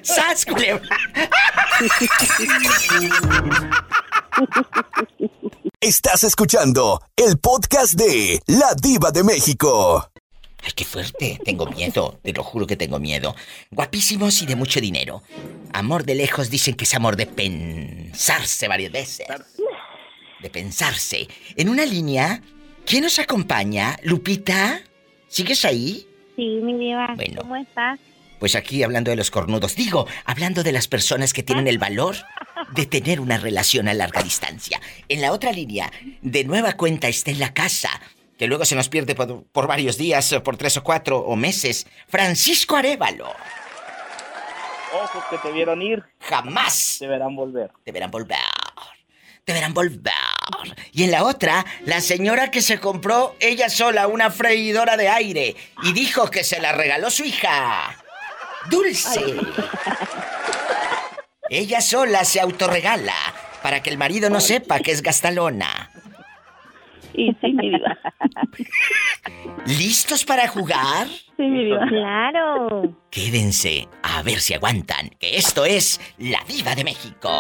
¡Sas! 0.03 0.47
Estás 5.81 6.25
escuchando 6.25 7.03
el 7.17 7.39
podcast 7.39 7.95
de 7.95 8.41
La 8.47 8.75
Diva 8.81 9.11
de 9.11 9.23
México. 9.23 10.11
Ay, 10.63 10.73
qué 10.75 10.85
fuerte. 10.85 11.39
Tengo 11.45 11.67
miedo. 11.67 12.19
Te 12.23 12.33
lo 12.33 12.43
juro 12.43 12.67
que 12.67 12.77
tengo 12.77 12.99
miedo. 12.99 13.35
Guapísimos 13.71 14.41
y 14.41 14.47
de 14.47 14.57
mucho 14.57 14.81
dinero. 14.81 15.23
Amor 15.75 16.05
de 16.05 16.15
lejos 16.15 16.49
dicen 16.49 16.75
que 16.75 16.85
es 16.85 16.95
amor 16.95 17.17
de 17.17 17.27
pensarse 17.27 18.67
varias 18.67 18.93
veces. 18.93 19.27
De 20.41 20.49
pensarse. 20.49 21.29
En 21.57 21.69
una 21.69 21.85
línea, 21.85 22.41
¿quién 22.87 23.03
nos 23.03 23.19
acompaña? 23.19 23.99
¿Lupita? 24.03 24.81
¿Sigues 25.29 25.67
ahí? 25.67 26.07
Sí, 26.37 26.61
mi 26.63 26.79
diva. 26.79 27.13
Bueno. 27.15 27.43
¿Cómo 27.43 27.57
estás? 27.57 28.01
Pues 28.41 28.55
aquí 28.55 28.83
hablando 28.83 29.11
de 29.11 29.17
los 29.17 29.31
cornudos. 29.31 29.77
Digo, 29.77 30.07
hablando 30.25 30.63
de 30.63 30.73
las 30.73 30.89
personas 30.89 31.33
que 31.35 31.43
tienen 31.43 31.69
el 31.69 31.79
valor 31.79 32.17
de 32.73 32.87
tener 32.87 33.21
una 33.21 33.39
relación 33.39 33.89
a 33.89 33.95
larga 33.95 34.23
distancia. 34.23 34.81
En 35.09 35.21
la 35.21 35.33
otra 35.33 35.53
línea, 35.53 35.91
de 36.23 36.45
nueva 36.45 36.73
cuenta 36.75 37.09
está 37.09 37.31
en 37.31 37.41
la 37.41 37.53
casa, 37.55 37.91
que 38.39 38.47
luego 38.47 38.65
se 38.65 38.75
nos 38.75 38.89
pierde 38.89 39.15
por, 39.15 39.45
por 39.45 39.67
varios 39.67 39.97
días, 39.97 40.33
o 40.33 40.43
por 40.43 40.57
tres 40.57 40.77
o 40.77 40.83
cuatro 40.83 41.19
o 41.19 41.37
meses. 41.37 41.87
Francisco 42.09 42.77
Arevalo. 42.77 43.33
Ojos 44.93 45.25
que 45.29 45.39
te 45.39 45.51
vieron 45.53 45.83
ir, 45.83 46.03
Jamás 46.21 46.99
deberán 47.01 47.35
volver. 47.35 47.71
deberán 47.85 48.11
volver. 48.11 48.39
Deberán 49.47 49.75
volver. 49.75 50.13
Y 50.93 51.05
en 51.05 51.11
la 51.11 51.25
otra, 51.25 51.67
la 51.85 52.01
señora 52.01 52.51
que 52.51 52.63
se 52.63 52.79
compró 52.81 53.35
ella 53.41 53.69
sola 53.69 54.07
una 54.07 54.31
freidora 54.31 54.97
de 54.97 55.09
aire 55.09 55.57
y 55.83 55.93
dijo 55.93 56.31
que 56.31 56.45
se 56.45 56.61
la 56.61 56.73
regaló 56.73 57.11
su 57.11 57.25
hija. 57.25 57.97
Dulce. 58.71 59.21
Ella 61.51 61.81
sola 61.83 62.25
se 62.25 62.41
autorregala 62.41 63.15
para 63.63 63.83
que 63.83 63.91
el 63.91 63.99
marido 63.99 64.31
no 64.31 64.41
sepa 64.41 64.81
que 64.81 64.93
es 64.93 65.03
gastalona. 65.03 65.91
Y 67.13 67.33
sí, 67.41 67.53
mi. 67.53 67.71
¿Listos 69.67 70.25
para 70.25 70.49
jugar? 70.49 71.07
Sí, 71.37 71.43
mi. 71.43 71.71
Claro. 71.89 72.97
Quédense 73.11 73.89
a 74.03 74.23
ver 74.23 74.41
si 74.41 74.55
aguantan, 74.55 75.11
que 75.21 75.37
esto 75.37 75.65
es 75.65 76.01
La 76.19 76.41
Diva 76.49 76.75
de 76.75 76.85
México. 76.85 77.31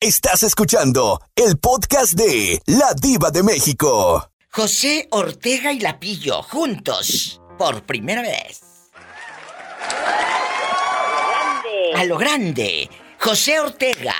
Estás 0.00 0.42
escuchando 0.44 1.20
el 1.34 1.58
podcast 1.58 2.12
de 2.14 2.60
La 2.66 2.94
Diva 2.94 3.30
de 3.30 3.42
México. 3.42 4.30
José 4.50 5.08
Ortega 5.10 5.72
y 5.72 5.80
Lapillo, 5.80 6.42
juntos, 6.42 7.40
por 7.58 7.82
primera 7.82 8.22
vez. 8.22 8.73
A 11.96 12.04
lo 12.04 12.18
grande. 12.18 12.88
José 13.18 13.58
Ortega, 13.60 14.14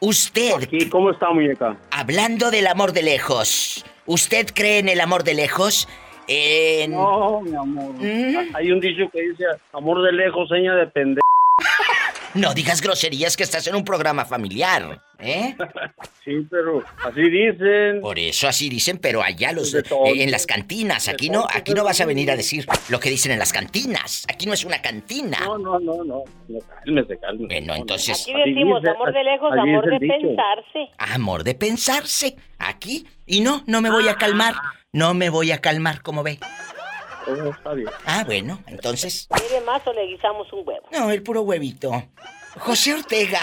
usted, 0.00 0.52
Aquí, 0.62 0.88
¿cómo 0.88 1.10
está, 1.10 1.30
muñeca? 1.30 1.76
hablando 1.90 2.50
del 2.50 2.66
amor 2.68 2.92
de 2.92 3.02
lejos, 3.02 3.84
¿usted 4.06 4.46
cree 4.54 4.78
en 4.78 4.88
el 4.88 5.00
amor 5.00 5.24
de 5.24 5.34
lejos? 5.34 5.88
En... 6.28 6.92
No, 6.92 7.40
mi 7.40 7.56
amor. 7.56 7.92
¿Mm? 7.98 8.54
Hay 8.54 8.70
un 8.70 8.78
dicho 8.78 9.10
que 9.12 9.20
dice, 9.22 9.44
amor 9.72 10.02
de 10.02 10.12
lejos, 10.12 10.48
seña 10.48 10.74
de 10.76 10.86
pendejo. 10.86 11.26
No 12.34 12.54
digas 12.54 12.80
groserías 12.80 13.36
que 13.36 13.42
estás 13.42 13.66
en 13.66 13.74
un 13.74 13.84
programa 13.84 14.24
familiar, 14.24 15.00
¿eh? 15.18 15.56
Sí, 16.24 16.46
pero 16.50 16.84
así 17.04 17.22
dicen. 17.28 18.00
Por 18.00 18.18
eso 18.18 18.46
así 18.46 18.68
dicen, 18.68 18.98
pero 18.98 19.22
allá 19.22 19.52
los 19.52 19.74
eh, 19.74 19.82
en 20.16 20.30
las 20.30 20.46
cantinas, 20.46 21.08
aquí 21.08 21.28
no, 21.30 21.44
aquí 21.52 21.72
no 21.72 21.82
vas 21.82 22.00
a 22.00 22.04
venir 22.06 22.30
a 22.30 22.36
decir 22.36 22.66
lo 22.88 23.00
que 23.00 23.10
dicen 23.10 23.32
en 23.32 23.38
las 23.38 23.52
cantinas. 23.52 24.26
Aquí 24.32 24.46
no 24.46 24.52
es 24.52 24.64
una 24.64 24.80
cantina. 24.82 25.38
No, 25.40 25.58
no, 25.58 25.78
no, 25.80 26.04
no. 26.04 26.22
Cálmese, 26.84 27.18
cálmese. 27.18 27.46
Bueno, 27.46 27.66
No, 27.68 27.72
no. 27.74 27.80
entonces 27.80 28.22
Aquí 28.22 28.32
decimos 28.46 28.82
amor 28.86 29.12
de 29.12 29.24
lejos, 29.24 29.52
amor 29.52 29.84
de 29.90 29.98
pensarse. 29.98 30.88
amor 30.98 31.42
de 31.44 31.54
pensarse. 31.54 32.36
Aquí 32.58 33.06
y 33.26 33.40
no, 33.40 33.64
no 33.66 33.80
me 33.80 33.90
voy 33.90 34.08
a 34.08 34.14
calmar. 34.16 34.54
No 34.92 35.14
me 35.14 35.30
voy 35.30 35.52
a 35.52 35.60
calmar, 35.60 36.02
como 36.02 36.22
ve. 36.22 36.38
Todo 37.36 37.50
está 37.50 37.74
bien. 37.74 37.88
Ah, 38.06 38.22
bueno, 38.24 38.60
entonces, 38.66 39.28
¿Quiere 39.30 39.64
más 39.64 39.86
o 39.86 39.92
le 39.92 40.06
guisamos 40.06 40.52
un 40.52 40.66
huevo? 40.66 40.86
no, 40.92 41.10
el 41.10 41.22
puro 41.22 41.42
huevito. 41.42 41.90
José 42.58 42.94
Ortega. 42.94 43.40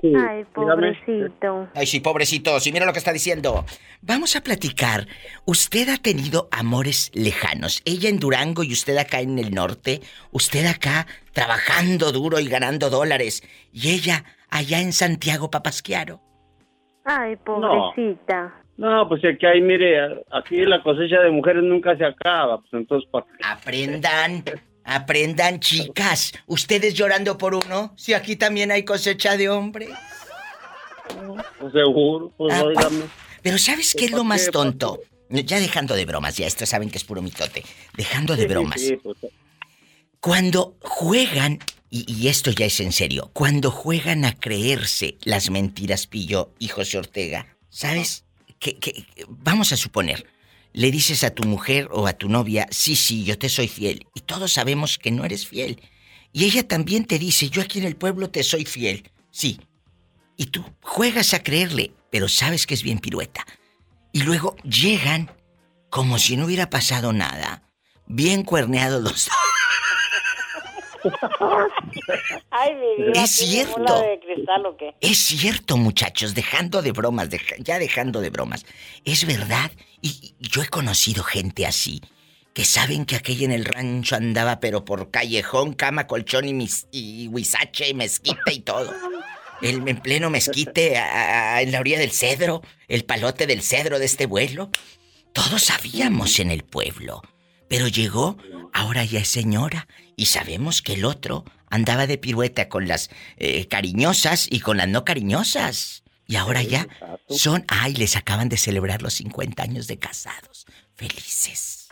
Sí, 0.00 0.12
Ay, 0.14 0.44
pobrecito. 0.54 1.68
Ay, 1.74 1.84
sí, 1.86 1.98
pobrecito, 1.98 2.60
si 2.60 2.70
mira 2.70 2.86
lo 2.86 2.92
que 2.92 3.00
está 3.00 3.12
diciendo. 3.12 3.64
Vamos 4.00 4.36
a 4.36 4.42
platicar. 4.42 5.08
Usted 5.44 5.88
ha 5.88 5.96
tenido 5.96 6.48
amores 6.52 7.10
lejanos. 7.14 7.82
Ella 7.84 8.08
en 8.08 8.20
Durango 8.20 8.62
y 8.62 8.72
usted 8.72 8.96
acá 8.96 9.20
en 9.20 9.40
el 9.40 9.52
norte. 9.52 10.00
Usted 10.30 10.66
acá 10.66 11.08
trabajando 11.32 12.12
duro 12.12 12.38
y 12.38 12.46
ganando 12.48 12.90
dólares. 12.90 13.42
Y 13.72 13.90
ella 13.90 14.24
allá 14.50 14.78
en 14.80 14.92
Santiago 14.92 15.50
Papasquiaro. 15.50 16.20
Ay, 17.04 17.34
pobrecita. 17.36 18.54
No, 18.78 19.08
pues 19.08 19.20
aquí 19.24 19.44
hay, 19.44 19.60
mire, 19.60 20.22
aquí 20.30 20.64
la 20.64 20.80
cosecha 20.84 21.20
de 21.20 21.30
mujeres 21.30 21.64
nunca 21.64 21.96
se 21.96 22.04
acaba. 22.04 22.60
Pues 22.60 22.72
entonces. 22.74 23.10
Aprendan, 23.42 24.44
aprendan, 24.84 25.58
chicas. 25.58 26.32
Ustedes 26.46 26.94
llorando 26.94 27.36
por 27.36 27.54
uno, 27.56 27.92
si 27.96 28.14
aquí 28.14 28.36
también 28.36 28.70
hay 28.70 28.84
cosecha 28.84 29.36
de 29.36 29.48
hombres. 29.48 29.90
Pues 31.58 31.72
seguro, 31.72 32.32
pues 32.36 32.54
Ah, 32.54 32.62
óigame. 32.62 33.04
Pero 33.42 33.58
¿sabes 33.58 33.94
qué 33.98 34.04
es 34.06 34.12
lo 34.12 34.22
más 34.22 34.48
tonto? 34.50 35.00
Ya 35.28 35.58
dejando 35.58 35.94
de 35.94 36.04
bromas, 36.04 36.36
ya 36.36 36.46
esto 36.46 36.64
saben 36.64 36.88
que 36.88 36.98
es 36.98 37.04
puro 37.04 37.20
mitote. 37.20 37.64
Dejando 37.96 38.36
de 38.36 38.46
bromas. 38.46 38.80
pues, 39.02 39.16
Cuando 40.20 40.76
juegan, 40.82 41.58
y, 41.90 42.04
y 42.12 42.28
esto 42.28 42.52
ya 42.52 42.66
es 42.66 42.78
en 42.78 42.92
serio, 42.92 43.30
cuando 43.32 43.72
juegan 43.72 44.24
a 44.24 44.34
creerse 44.38 45.18
las 45.24 45.50
mentiras 45.50 46.06
Pillo 46.06 46.52
y 46.60 46.68
José 46.68 46.98
Ortega, 46.98 47.46
¿sabes? 47.70 48.24
Que, 48.58 49.06
vamos 49.28 49.72
a 49.72 49.76
suponer, 49.76 50.26
le 50.72 50.90
dices 50.90 51.24
a 51.24 51.30
tu 51.30 51.44
mujer 51.44 51.88
o 51.92 52.06
a 52.06 52.12
tu 52.12 52.28
novia, 52.28 52.66
sí, 52.70 52.96
sí, 52.96 53.24
yo 53.24 53.38
te 53.38 53.48
soy 53.48 53.68
fiel, 53.68 54.06
y 54.14 54.20
todos 54.20 54.52
sabemos 54.52 54.98
que 54.98 55.10
no 55.10 55.24
eres 55.24 55.46
fiel. 55.46 55.80
Y 56.32 56.44
ella 56.44 56.66
también 56.66 57.04
te 57.04 57.18
dice, 57.18 57.48
yo 57.48 57.62
aquí 57.62 57.78
en 57.78 57.86
el 57.86 57.96
pueblo 57.96 58.30
te 58.30 58.42
soy 58.42 58.64
fiel, 58.64 59.10
sí. 59.30 59.60
Y 60.36 60.46
tú 60.46 60.64
juegas 60.82 61.34
a 61.34 61.42
creerle, 61.42 61.92
pero 62.10 62.28
sabes 62.28 62.66
que 62.66 62.74
es 62.74 62.82
bien 62.82 62.98
pirueta. 62.98 63.46
Y 64.12 64.22
luego 64.22 64.56
llegan 64.62 65.30
como 65.90 66.18
si 66.18 66.36
no 66.36 66.44
hubiera 66.44 66.70
pasado 66.70 67.12
nada, 67.12 67.62
bien 68.06 68.42
cuerneados 68.42 69.02
los 69.02 69.26
dos. 69.26 69.47
Ay, 72.50 72.74
mi 72.74 73.04
vida. 73.06 73.22
Es 73.24 73.36
¿tiene 73.36 73.52
cierto. 73.64 73.72
bola 73.78 74.00
de 74.02 74.20
cristal 74.20 74.66
o 74.66 74.76
qué? 74.76 74.94
Es 75.00 75.18
cierto, 75.18 75.76
muchachos, 75.76 76.34
dejando 76.34 76.82
de 76.82 76.92
bromas, 76.92 77.30
deja- 77.30 77.56
ya 77.58 77.78
dejando 77.78 78.20
de 78.20 78.30
bromas. 78.30 78.64
Es 79.04 79.26
verdad, 79.26 79.70
y 80.02 80.34
y 80.40 80.48
yo 80.48 80.62
he 80.62 80.68
conocido 80.68 81.22
gente 81.24 81.66
así, 81.66 82.00
que 82.54 82.64
saben 82.64 83.04
que 83.04 83.16
aquella 83.16 83.44
en 83.44 83.52
el 83.52 83.64
rancho 83.64 84.16
andaba, 84.16 84.60
pero 84.60 84.84
por 84.84 85.10
callejón, 85.10 85.74
cama, 85.74 86.06
colchón 86.06 86.46
y, 86.48 86.54
mis, 86.54 86.86
y 86.90 87.28
huizache 87.28 87.88
y 87.88 87.94
mezquite 87.94 88.52
y 88.52 88.60
todo. 88.60 88.92
El, 89.60 89.86
en 89.88 90.00
pleno 90.00 90.30
mezquite, 90.30 90.96
a- 90.98 91.56
a- 91.56 91.62
en 91.62 91.72
la 91.72 91.80
orilla 91.80 91.98
del 91.98 92.12
cedro, 92.12 92.62
el 92.86 93.04
palote 93.04 93.46
del 93.46 93.62
cedro 93.62 93.98
de 93.98 94.04
este 94.06 94.26
vuelo. 94.26 94.70
Todos 95.32 95.62
sabíamos 95.62 96.38
en 96.40 96.50
el 96.50 96.64
pueblo. 96.64 97.22
Pero 97.68 97.88
llegó, 97.88 98.36
ahora 98.72 99.04
ya 99.04 99.20
es 99.20 99.28
señora, 99.28 99.86
y 100.16 100.26
sabemos 100.26 100.82
que 100.82 100.94
el 100.94 101.04
otro 101.04 101.44
andaba 101.70 102.06
de 102.06 102.18
pirueta 102.18 102.68
con 102.68 102.88
las 102.88 103.10
eh, 103.36 103.66
cariñosas 103.68 104.48
y 104.50 104.60
con 104.60 104.78
las 104.78 104.88
no 104.88 105.04
cariñosas. 105.04 106.02
Y 106.26 106.36
ahora 106.36 106.62
ya 106.62 106.86
son, 107.28 107.64
ay, 107.68 107.94
les 107.94 108.16
acaban 108.16 108.48
de 108.48 108.58
celebrar 108.58 109.00
los 109.00 109.14
50 109.14 109.62
años 109.62 109.86
de 109.86 109.98
casados. 109.98 110.66
Felices. 110.94 111.88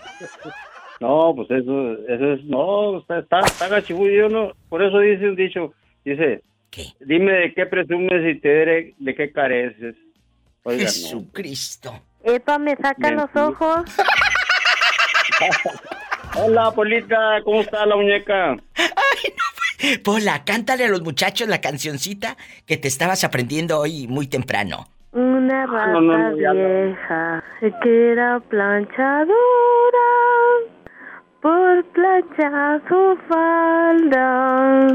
No, 1.01 1.33
pues 1.35 1.51
eso, 1.51 1.93
eso 2.09 2.33
es, 2.33 2.45
no, 2.45 2.99
está, 2.99 3.19
está, 3.21 3.41
está 3.41 3.69
gachibullo, 3.69 4.29
no, 4.29 4.53
por 4.69 4.83
eso 4.83 4.99
dice 4.99 5.29
un 5.29 5.37
dicho, 5.37 5.75
dice, 6.05 6.43
¿Qué? 6.71 6.87
dime 7.01 7.33
de 7.33 7.55
qué 7.55 7.67
presumes 7.67 8.37
y 8.37 8.41
te 8.41 8.49
diré 8.49 8.95
de 8.99 9.15
qué 9.15 9.31
careces. 9.31 9.95
Oiga, 10.65 10.85
no. 10.85 10.91
Jesucristo. 10.91 12.03
Epa, 12.25 12.59
me 12.59 12.77
sacan 12.77 13.17
los 13.17 13.35
ojos. 13.37 13.85
Hola, 16.39 16.71
Polita, 16.71 17.41
¿cómo 17.45 17.61
está 17.61 17.87
la 17.87 17.97
muñeca? 17.97 18.57
Pola, 20.05 20.45
cántale 20.45 20.85
a 20.85 20.89
los 20.89 21.03
muchachos 21.03 21.49
la 21.49 21.61
cancioncita 21.61 22.37
que 22.67 22.77
te 22.77 22.89
estabas 22.89 23.25
aprendiendo 23.25 23.79
hoy 23.79 24.07
muy 24.09 24.27
temprano. 24.27 24.87
Una 25.13 25.67
rata 25.67 25.93
no, 25.93 26.01
no, 26.01 26.31
no. 26.31 26.37
vieja 26.37 27.43
que 27.83 28.13
era 28.13 28.41
planchadora 28.41 29.27
por 31.41 31.85
planchar 31.93 32.83
su 32.89 33.17
falda 33.29 34.89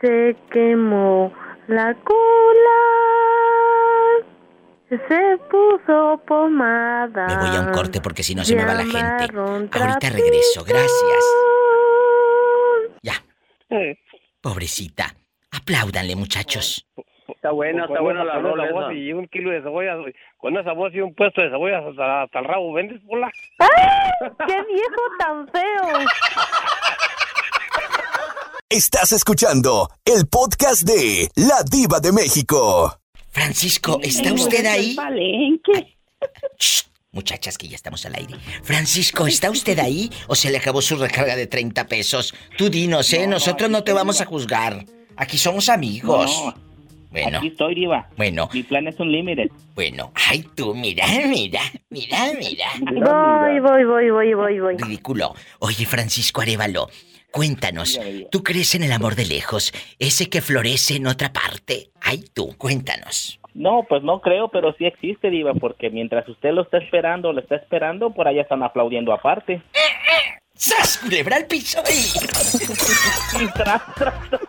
se 0.00 0.36
quemó 0.50 1.32
la 1.68 1.94
cola 1.94 2.80
se 4.88 5.38
puso 5.50 6.22
pomada 6.26 7.26
Me 7.26 7.36
voy 7.36 7.56
a 7.56 7.60
un 7.60 7.72
corte 7.72 8.00
porque 8.00 8.22
si 8.22 8.34
no 8.34 8.44
se 8.44 8.56
me 8.56 8.64
va 8.64 8.74
la 8.74 8.84
gente. 8.84 9.34
Ahorita 9.36 10.10
regreso, 10.10 10.64
gracias. 10.64 11.24
Ya, 13.02 13.14
pobrecita. 14.40 15.14
Apláudanle, 15.50 16.16
muchachos. 16.16 16.86
Está 17.28 17.50
buena, 17.52 17.84
está 17.84 18.00
buena 18.00 18.24
la 18.24 18.32
esa 18.32 18.40
rola 18.40 18.72
voz 18.72 18.92
y 18.94 19.12
un 19.12 19.28
kilo 19.28 19.50
de 19.50 19.62
cebollas, 19.62 19.98
con 20.38 20.56
esa 20.56 20.72
voz 20.72 20.92
y 20.94 21.00
un 21.00 21.14
puesto 21.14 21.42
de 21.42 21.50
cebollas 21.50 21.84
hasta, 21.84 22.22
hasta 22.22 22.38
el 22.38 22.44
rabo, 22.46 22.72
¿vendes, 22.72 23.00
pola? 23.06 23.30
¡Ay! 23.58 24.30
¡Qué 24.46 24.62
viejo 24.64 25.02
tan 25.18 25.46
feo! 25.48 26.06
Estás 28.70 29.12
escuchando 29.12 29.88
el 30.04 30.26
podcast 30.28 30.82
de 30.82 31.28
La 31.36 31.62
Diva 31.70 32.00
de 32.00 32.12
México. 32.12 32.98
Francisco, 33.30 34.00
¿está 34.02 34.32
usted 34.32 34.64
ahí? 34.66 34.96
Shh, 36.58 36.82
muchachas, 37.12 37.56
que 37.58 37.68
ya 37.68 37.76
estamos 37.76 38.04
al 38.06 38.14
aire. 38.16 38.34
Francisco, 38.62 39.26
¿está 39.26 39.50
usted 39.50 39.78
ahí 39.78 40.10
o 40.26 40.34
se 40.34 40.50
le 40.50 40.58
acabó 40.58 40.82
su 40.82 40.96
recarga 40.96 41.36
de 41.36 41.46
30 41.46 41.86
pesos? 41.86 42.34
Tú 42.56 42.68
dinos, 42.70 43.12
¿eh? 43.12 43.26
Nosotros 43.26 43.70
no 43.70 43.84
te 43.84 43.92
vamos 43.92 44.20
a 44.20 44.24
juzgar. 44.26 44.84
Aquí 45.16 45.36
somos 45.38 45.68
amigos. 45.68 46.30
No, 46.44 46.54
Bueno, 47.10 47.38
Aquí 47.38 47.48
estoy, 47.48 47.74
Diva. 47.74 48.08
bueno, 48.16 48.48
Mi 48.52 48.62
plan 48.62 48.86
es 48.86 48.98
un 49.00 49.10
límite. 49.10 49.50
bueno. 49.74 50.12
Ay, 50.14 50.44
tú, 50.54 50.74
mira, 50.74 51.06
mira, 51.26 51.60
mira, 51.90 52.18
mira. 52.38 52.66
Voy, 52.80 53.60
voy, 53.60 53.84
voy, 53.84 54.10
voy, 54.10 54.34
voy, 54.34 54.60
voy. 54.60 54.76
Ridículo. 54.76 55.34
Oye, 55.60 55.86
Francisco 55.86 56.40
Arevalo, 56.42 56.88
cuéntanos, 57.30 58.00
¿tú 58.30 58.42
crees 58.42 58.74
en 58.74 58.82
el 58.82 58.92
amor 58.92 59.14
de 59.14 59.26
lejos? 59.26 59.72
Ese 59.98 60.28
que 60.28 60.42
florece 60.42 60.96
en 60.96 61.06
otra 61.06 61.32
parte. 61.32 61.90
Ay, 62.00 62.24
tú, 62.32 62.56
cuéntanos. 62.56 63.38
No, 63.54 63.84
pues 63.88 64.02
no 64.02 64.20
creo, 64.20 64.48
pero 64.48 64.74
sí 64.78 64.86
existe, 64.86 65.30
Diva, 65.30 65.54
porque 65.54 65.90
mientras 65.90 66.28
usted 66.28 66.50
lo 66.52 66.62
está 66.62 66.78
esperando, 66.78 67.32
lo 67.32 67.40
está 67.40 67.56
esperando, 67.56 68.10
por 68.10 68.28
allá 68.28 68.42
están 68.42 68.62
aplaudiendo 68.62 69.12
aparte. 69.12 69.60
¡Sas! 70.54 70.98
Culebra 70.98 71.36
al 71.36 71.46
piso 71.46 71.80
y... 71.88 73.38
Y 73.42 73.46
tras, 73.52 73.82
tras, 73.94 74.14
tras. 74.28 74.42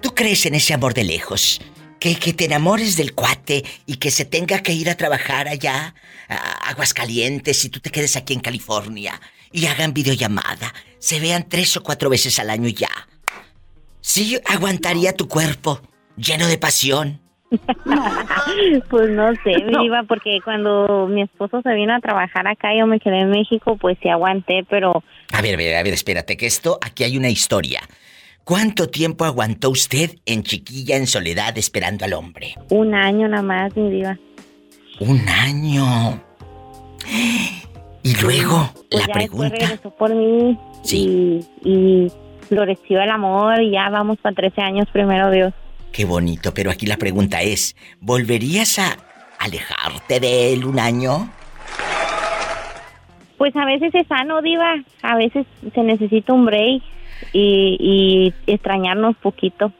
¿tú 0.00 0.14
crees 0.14 0.46
en 0.46 0.54
ese 0.54 0.72
amor 0.74 0.94
de 0.94 1.02
lejos? 1.04 1.60
Que, 2.00 2.16
que 2.16 2.32
te 2.32 2.46
enamores 2.46 2.96
del 2.96 3.14
cuate 3.14 3.64
y 3.86 3.96
que 3.96 4.10
se 4.10 4.24
tenga 4.24 4.62
que 4.62 4.72
ir 4.72 4.90
a 4.90 4.96
trabajar 4.96 5.46
allá 5.48 5.94
a 6.28 6.70
Aguascalientes 6.70 7.64
y 7.64 7.68
tú 7.68 7.78
te 7.80 7.90
quedes 7.90 8.16
aquí 8.16 8.32
en 8.34 8.40
California 8.40 9.20
y 9.52 9.66
hagan 9.66 9.94
videollamada, 9.94 10.74
se 11.04 11.20
vean 11.20 11.46
tres 11.50 11.76
o 11.76 11.82
cuatro 11.82 12.08
veces 12.08 12.38
al 12.38 12.48
año 12.48 12.66
y 12.66 12.72
ya. 12.72 12.88
¿Sí 14.00 14.38
aguantaría 14.46 15.12
tu 15.12 15.28
cuerpo 15.28 15.82
lleno 16.16 16.46
de 16.46 16.56
pasión? 16.56 17.20
Pues 18.90 19.10
no 19.10 19.32
sé, 19.42 19.62
mi 19.64 19.82
diva, 19.82 20.02
porque 20.08 20.38
cuando 20.44 21.06
mi 21.08 21.22
esposo 21.22 21.60
se 21.62 21.74
vino 21.74 21.94
a 21.94 22.00
trabajar 22.00 22.46
acá, 22.46 22.68
yo 22.78 22.86
me 22.86 23.00
quedé 23.00 23.20
en 23.20 23.30
México, 23.30 23.76
pues 23.76 23.98
sí 24.02 24.08
aguanté, 24.08 24.64
pero 24.68 25.02
A 25.32 25.42
ver, 25.42 25.54
a 25.54 25.56
ver, 25.56 25.76
a 25.76 25.82
ver, 25.82 25.92
espérate, 25.92 26.36
que 26.36 26.46
esto, 26.46 26.78
aquí 26.80 27.04
hay 27.04 27.16
una 27.16 27.28
historia. 27.28 27.80
¿Cuánto 28.44 28.88
tiempo 28.88 29.24
aguantó 29.24 29.70
usted 29.70 30.16
en 30.26 30.42
chiquilla 30.42 30.96
en 30.96 31.06
soledad 31.06 31.56
esperando 31.58 32.04
al 32.04 32.14
hombre? 32.14 32.54
un 32.70 32.94
año 32.94 33.28
nada 33.28 33.42
más, 33.42 33.76
mi 33.76 33.90
diva. 33.90 34.18
Un 35.00 35.28
año. 35.28 36.22
Y 38.04 38.14
luego, 38.20 38.70
Pues 38.90 39.00
la 39.00 39.06
ya 39.08 39.12
pregunta. 39.14 39.56
regresó 39.58 39.90
por 39.90 40.14
mí 40.14 40.56
Sí. 40.82 41.40
y, 41.64 41.68
y 41.68 42.12
floreció 42.48 43.00
el 43.00 43.10
amor 43.10 43.60
y 43.62 43.70
ya 43.72 43.88
vamos 43.88 44.18
para 44.18 44.34
13 44.36 44.60
años, 44.60 44.86
primero 44.92 45.30
Dios. 45.30 45.52
Qué 45.90 46.04
bonito, 46.04 46.52
pero 46.54 46.70
aquí 46.70 46.86
la 46.86 46.96
pregunta 46.98 47.40
es, 47.42 47.74
¿volverías 48.00 48.78
a 48.78 48.96
alejarte 49.38 50.20
de 50.20 50.52
él 50.52 50.64
un 50.66 50.78
año? 50.78 51.30
Pues 53.38 53.56
a 53.56 53.64
veces 53.64 53.94
es 53.94 54.06
sano, 54.06 54.42
diva, 54.42 54.74
a 55.02 55.16
veces 55.16 55.46
se 55.74 55.80
necesita 55.82 56.32
un 56.32 56.46
break 56.46 56.82
y, 57.32 58.32
y 58.46 58.52
extrañarnos 58.52 59.16
poquito. 59.16 59.72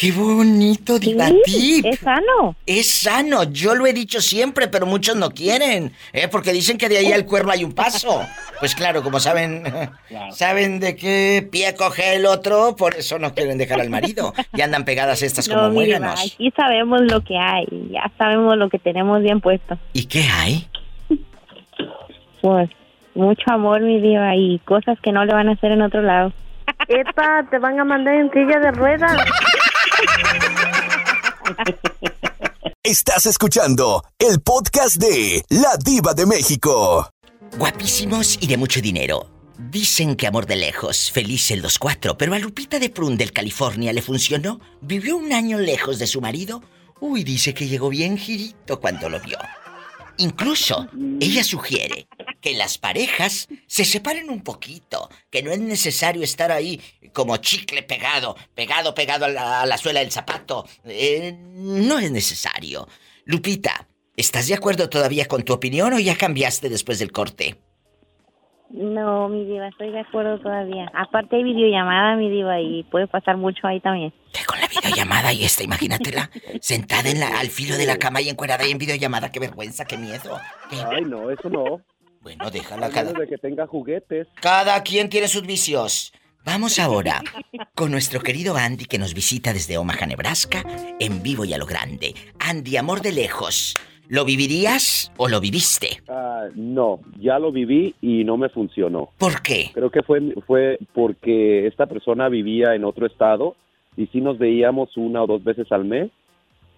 ¡Qué 0.00 0.12
bonito, 0.12 0.98
Diva 0.98 1.26
Sí, 1.44 1.82
Tip! 1.82 1.84
es 1.92 1.98
sano. 2.00 2.56
Es 2.64 2.90
sano, 2.90 3.42
yo 3.44 3.74
lo 3.74 3.86
he 3.86 3.92
dicho 3.92 4.22
siempre, 4.22 4.66
pero 4.68 4.86
muchos 4.86 5.14
no 5.14 5.28
quieren, 5.30 5.92
¿eh? 6.14 6.26
Porque 6.28 6.52
dicen 6.54 6.78
que 6.78 6.88
de 6.88 6.96
ahí 6.96 7.12
al 7.12 7.26
cuerno 7.26 7.52
hay 7.52 7.64
un 7.64 7.74
paso. 7.74 8.22
Pues 8.60 8.74
claro, 8.74 9.02
como 9.02 9.20
saben, 9.20 9.62
saben 10.32 10.80
de 10.80 10.96
qué 10.96 11.46
pie 11.52 11.74
coge 11.74 12.14
el 12.16 12.24
otro, 12.24 12.76
por 12.76 12.94
eso 12.94 13.18
no 13.18 13.34
quieren 13.34 13.58
dejar 13.58 13.78
al 13.82 13.90
marido. 13.90 14.32
Y 14.54 14.62
andan 14.62 14.86
pegadas 14.86 15.20
estas 15.22 15.46
como 15.46 15.60
No, 15.60 15.68
diva, 15.68 15.74
muéganos. 15.82 16.18
aquí 16.34 16.50
sabemos 16.56 17.02
lo 17.02 17.20
que 17.20 17.36
hay, 17.36 17.66
ya 17.92 18.10
sabemos 18.16 18.56
lo 18.56 18.70
que 18.70 18.78
tenemos 18.78 19.22
bien 19.22 19.42
puesto. 19.42 19.76
¿Y 19.92 20.06
qué 20.06 20.22
hay? 20.32 20.66
Pues 22.40 22.70
mucho 23.14 23.42
amor, 23.52 23.82
mi 23.82 24.00
diva, 24.00 24.34
y 24.34 24.60
cosas 24.60 24.98
que 25.02 25.12
no 25.12 25.26
le 25.26 25.34
van 25.34 25.50
a 25.50 25.52
hacer 25.52 25.72
en 25.72 25.82
otro 25.82 26.00
lado. 26.00 26.32
Epa, 26.88 27.46
te 27.50 27.58
van 27.58 27.78
a 27.78 27.84
mandar 27.84 28.14
en 28.14 28.30
silla 28.32 28.58
de 28.60 28.70
ruedas. 28.70 29.12
Estás 32.82 33.26
escuchando 33.26 34.04
el 34.18 34.40
podcast 34.40 34.96
de 34.96 35.44
La 35.48 35.76
Diva 35.76 36.14
de 36.14 36.26
México. 36.26 37.08
Guapísimos 37.56 38.38
y 38.40 38.46
de 38.46 38.56
mucho 38.56 38.80
dinero. 38.80 39.28
Dicen 39.58 40.16
que 40.16 40.26
amor 40.26 40.46
de 40.46 40.56
lejos, 40.56 41.10
felices 41.10 41.60
los 41.60 41.78
cuatro, 41.78 42.16
pero 42.16 42.34
a 42.34 42.38
Lupita 42.38 42.78
de 42.78 42.88
Prun 42.88 43.16
del 43.16 43.32
California 43.32 43.92
le 43.92 44.02
funcionó. 44.02 44.60
Vivió 44.80 45.16
un 45.16 45.32
año 45.32 45.58
lejos 45.58 45.98
de 45.98 46.06
su 46.06 46.20
marido. 46.20 46.62
Uy, 47.00 47.22
dice 47.22 47.52
que 47.54 47.68
llegó 47.68 47.90
bien 47.90 48.16
girito 48.16 48.80
cuando 48.80 49.08
lo 49.08 49.20
vio. 49.20 49.38
Incluso, 50.16 50.88
ella 51.20 51.44
sugiere 51.44 52.06
que 52.40 52.54
las 52.54 52.78
parejas 52.78 53.48
se 53.66 53.84
separen 53.84 54.30
un 54.30 54.42
poquito, 54.42 55.08
que 55.30 55.42
no 55.42 55.50
es 55.50 55.60
necesario 55.60 56.22
estar 56.22 56.52
ahí 56.52 56.80
como 57.12 57.36
chicle 57.38 57.82
pegado, 57.82 58.36
pegado, 58.54 58.94
pegado 58.94 59.24
a 59.24 59.28
la, 59.28 59.62
a 59.62 59.66
la 59.66 59.76
suela 59.76 60.00
del 60.00 60.10
zapato. 60.10 60.66
Eh, 60.84 61.36
no 61.36 61.98
es 61.98 62.10
necesario. 62.10 62.88
Lupita, 63.24 63.86
¿estás 64.16 64.48
de 64.48 64.54
acuerdo 64.54 64.88
todavía 64.88 65.26
con 65.26 65.42
tu 65.42 65.52
opinión 65.52 65.92
o 65.92 65.98
ya 65.98 66.16
cambiaste 66.16 66.68
después 66.68 66.98
del 66.98 67.12
corte? 67.12 67.58
No, 68.70 69.28
mi 69.28 69.44
diva, 69.46 69.66
estoy 69.66 69.90
de 69.90 69.98
acuerdo 69.98 70.38
todavía. 70.38 70.88
Aparte 70.94 71.34
hay 71.34 71.42
videollamada, 71.42 72.14
mi 72.14 72.30
diva, 72.30 72.60
y 72.60 72.84
puede 72.84 73.08
pasar 73.08 73.36
mucho 73.36 73.66
ahí 73.66 73.80
también. 73.80 74.14
Videollamada 74.70 75.32
y 75.32 75.44
esta, 75.44 75.64
imagínatela, 75.64 76.30
sentada 76.60 77.10
en 77.10 77.18
la, 77.18 77.40
al 77.40 77.48
filo 77.48 77.76
de 77.76 77.84
la 77.84 77.98
cama 77.98 78.20
y 78.20 78.28
encuerada 78.28 78.64
y 78.64 78.70
en 78.70 78.78
videollamada, 78.78 79.32
qué 79.32 79.40
vergüenza, 79.40 79.84
qué 79.84 79.96
miedo. 79.96 80.38
Ay, 80.70 81.02
no, 81.02 81.30
eso 81.32 81.50
no. 81.50 81.80
Bueno, 82.20 82.48
déjala 82.50 82.90
cada... 82.90 83.12
de 83.12 83.26
que 83.26 83.38
tenga 83.38 83.66
juguetes. 83.66 84.28
Cada 84.40 84.80
quien 84.84 85.08
tiene 85.08 85.26
sus 85.26 85.42
vicios. 85.42 86.12
Vamos 86.44 86.78
ahora 86.78 87.20
con 87.74 87.90
nuestro 87.90 88.20
querido 88.20 88.56
Andy 88.56 88.86
que 88.86 88.98
nos 88.98 89.12
visita 89.14 89.52
desde 89.52 89.76
Omaha, 89.76 90.06
Nebraska, 90.06 90.62
en 90.98 91.22
vivo 91.22 91.44
y 91.44 91.52
a 91.52 91.58
lo 91.58 91.66
grande. 91.66 92.14
Andy, 92.38 92.78
amor 92.78 93.02
de 93.02 93.12
lejos, 93.12 93.74
¿lo 94.08 94.24
vivirías 94.24 95.12
o 95.18 95.28
lo 95.28 95.38
viviste? 95.40 96.02
Ah, 96.08 96.46
no, 96.54 97.00
ya 97.18 97.38
lo 97.38 97.52
viví 97.52 97.94
y 98.00 98.24
no 98.24 98.38
me 98.38 98.48
funcionó. 98.48 99.10
¿Por 99.18 99.42
qué? 99.42 99.70
Creo 99.74 99.90
que 99.90 100.02
fue, 100.02 100.34
fue 100.46 100.78
porque 100.94 101.66
esta 101.66 101.86
persona 101.86 102.30
vivía 102.30 102.74
en 102.74 102.84
otro 102.84 103.06
estado 103.06 103.54
y 103.96 104.06
sí 104.06 104.22
nos 104.22 104.38
veíamos 104.38 104.96
una 104.96 105.22
o 105.22 105.26
dos 105.26 105.44
veces 105.44 105.70
al 105.70 105.84
mes, 105.84 106.10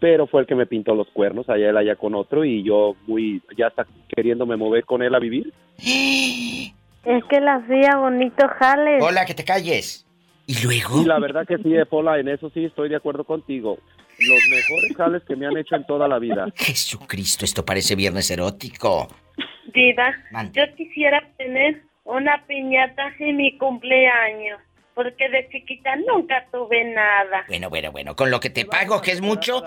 pero 0.00 0.26
fue 0.26 0.40
el 0.40 0.48
que 0.48 0.56
me 0.56 0.66
pintó 0.66 0.96
los 0.96 1.08
cuernos, 1.10 1.48
allá 1.48 1.70
él 1.70 1.76
allá 1.76 1.94
con 1.94 2.16
otro 2.16 2.44
y 2.44 2.64
yo 2.64 2.96
muy, 3.06 3.40
ya 3.56 3.68
está 3.68 3.86
queriéndome 4.08 4.56
mover 4.56 4.84
con 4.84 5.02
él 5.02 5.14
a 5.14 5.20
vivir. 5.20 5.52
Es 7.04 7.24
que 7.24 7.40
la 7.40 7.56
hacía 7.56 7.96
bonito 7.96 8.46
jale. 8.58 9.02
Hola, 9.02 9.24
que 9.24 9.34
te 9.34 9.44
calles. 9.44 10.06
¿Y 10.46 10.62
luego? 10.64 11.02
Y 11.02 11.04
la 11.04 11.18
verdad 11.18 11.46
que 11.46 11.56
sí, 11.58 11.74
eh, 11.74 11.86
Pola, 11.86 12.18
en 12.18 12.28
eso 12.28 12.50
sí 12.50 12.64
estoy 12.64 12.88
de 12.88 12.96
acuerdo 12.96 13.24
contigo. 13.24 13.78
Los 14.18 14.40
mejores 14.50 14.96
jales 14.96 15.22
que 15.26 15.36
me 15.36 15.46
han 15.46 15.56
hecho 15.56 15.74
en 15.74 15.86
toda 15.86 16.06
la 16.06 16.18
vida. 16.18 16.46
Jesucristo, 16.54 17.44
esto 17.44 17.64
parece 17.64 17.96
viernes 17.96 18.30
erótico. 18.30 19.08
Diva, 19.72 20.12
yo 20.52 20.62
quisiera 20.76 21.22
tener 21.38 21.82
una 22.04 22.44
piñata 22.46 23.14
en 23.18 23.36
mi 23.36 23.56
cumpleaños. 23.58 24.60
Porque 24.94 25.26
de 25.30 25.48
chiquita 25.48 25.96
nunca 26.06 26.46
tuve 26.52 26.84
nada. 26.92 27.44
Bueno, 27.48 27.70
bueno, 27.70 27.90
bueno, 27.92 28.14
con 28.14 28.30
lo 28.30 28.40
que 28.40 28.50
te 28.50 28.66
pago, 28.66 29.00
que 29.00 29.12
es 29.12 29.22
mucho, 29.22 29.64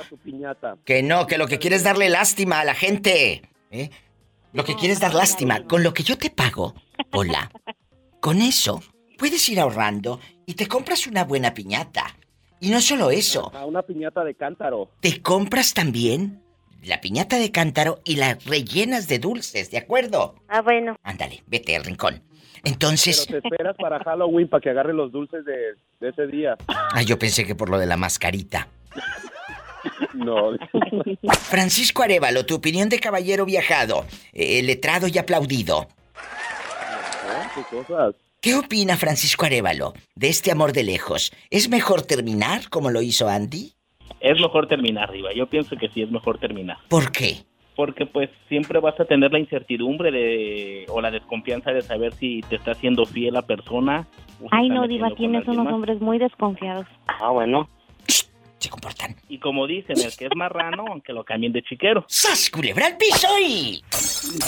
que 0.86 1.02
no, 1.02 1.26
que 1.26 1.40
lo 1.40 1.48
que 1.48 1.58
quieres 1.58 1.80
es 1.80 1.84
darle 1.84 2.10
lástima 2.10 2.60
a 2.60 2.64
la 2.64 2.76
gente. 2.76 3.42
¿eh? 3.72 3.90
Lo 4.56 4.64
que 4.64 4.76
quieres 4.76 4.98
es 4.98 5.02
dar 5.02 5.14
lástima. 5.14 5.64
Con 5.68 5.84
lo 5.84 5.94
que 5.94 6.04
yo 6.04 6.18
te 6.18 6.30
pago, 6.30 6.74
hola, 7.12 7.52
con 8.22 8.42
eso 8.42 8.82
puedes 9.18 9.48
ir 9.50 9.60
ahorrando 9.60 10.20
y 10.46 10.54
te 10.56 10.68
compras 10.68 11.08
una 11.08 11.24
buena 11.26 11.54
piñata. 11.54 12.16
Y 12.60 12.70
no 12.70 12.80
solo 12.82 13.12
eso, 13.12 13.52
A 13.54 13.66
una 13.66 13.82
piñata 13.82 14.24
de 14.24 14.34
cántaro. 14.34 14.90
te 15.02 15.22
compras 15.22 15.74
también 15.74 16.42
la 16.84 17.02
piñata 17.02 17.38
de 17.38 17.52
cántaro 17.52 18.00
y 18.06 18.16
la 18.16 18.36
rellenas 18.46 19.08
de 19.08 19.20
dulces, 19.20 19.72
¿de 19.72 19.78
acuerdo? 19.78 20.36
Ah, 20.48 20.62
bueno. 20.62 20.96
Ándale, 21.04 21.44
vete 21.48 21.76
al 21.76 21.84
rincón. 21.84 22.24
Entonces, 22.64 23.26
Pero 23.28 23.42
te 23.42 23.48
esperas 23.50 23.76
para 23.78 24.00
Halloween 24.04 24.48
para 24.48 24.62
que 24.62 24.70
agarre 24.70 24.94
los 24.94 25.12
dulces 25.12 25.44
de, 25.46 25.54
de 26.00 26.10
ese 26.10 26.28
día. 26.28 26.56
ah, 26.68 27.02
yo 27.02 27.20
pensé 27.20 27.46
que 27.46 27.56
por 27.56 27.70
lo 27.70 27.78
de 27.78 27.86
la 27.88 27.98
mascarita. 27.98 28.68
No. 30.14 30.52
Francisco 31.34 32.04
Arevalo, 32.04 32.46
tu 32.46 32.56
opinión 32.56 32.90
de 32.90 33.00
caballero 33.00 33.46
viajado, 33.46 34.06
eh, 34.34 34.62
letrado 34.64 35.08
y 35.08 35.18
aplaudido. 35.18 35.88
¿Qué 37.54 37.62
cosas? 37.70 38.16
¿Qué 38.42 38.54
opina 38.54 38.96
Francisco 38.98 39.46
Arevalo 39.46 39.94
de 40.16 40.30
este 40.30 40.52
amor 40.52 40.72
de 40.72 40.84
lejos? 40.84 41.32
¿Es 41.50 41.70
mejor 41.70 42.04
terminar 42.04 42.70
como 42.70 42.92
lo 42.92 43.02
hizo 43.02 43.28
Andy? 43.28 43.74
Es 44.20 44.40
mejor 44.40 44.68
terminar, 44.68 45.12
Diva. 45.12 45.34
Yo 45.34 45.48
pienso 45.48 45.76
que 45.76 45.90
sí 45.90 46.02
es 46.02 46.12
mejor 46.12 46.38
terminar. 46.38 46.78
¿Por 46.90 47.12
qué? 47.12 47.44
Porque 47.76 48.06
pues 48.06 48.30
siempre 48.48 48.80
vas 48.80 49.00
a 49.00 49.06
tener 49.06 49.32
la 49.32 49.40
incertidumbre 49.40 50.12
de 50.12 50.86
o 50.90 51.02
la 51.02 51.12
desconfianza 51.12 51.72
de 51.72 51.82
saber 51.82 52.14
si 52.14 52.42
te 52.42 52.56
está 52.56 52.74
siendo 52.76 53.06
fiel 53.06 53.34
la 53.34 53.42
persona. 53.42 54.08
Ay, 54.52 54.70
no, 54.70 54.88
diva, 54.88 55.10
tienes 55.16 55.48
unos 55.48 55.72
hombres 55.74 56.00
muy 56.00 56.18
desconfiados. 56.18 56.86
Ah, 57.08 57.32
bueno. 57.32 57.68
Se 58.60 58.70
comportan. 58.70 59.16
Y 59.30 59.40
como 59.40 59.68
dicen, 59.68 60.00
el 60.00 60.16
que 60.16 60.26
es 60.26 60.36
marrano, 60.36 60.86
aunque 60.90 61.14
lo 61.14 61.24
cambien 61.24 61.54
de 61.54 61.62
chiquero. 61.64 62.06
¡Sas, 62.08 62.50
culebra 62.50 62.88
al 62.88 62.98
piso 62.98 63.28
y... 63.40 63.84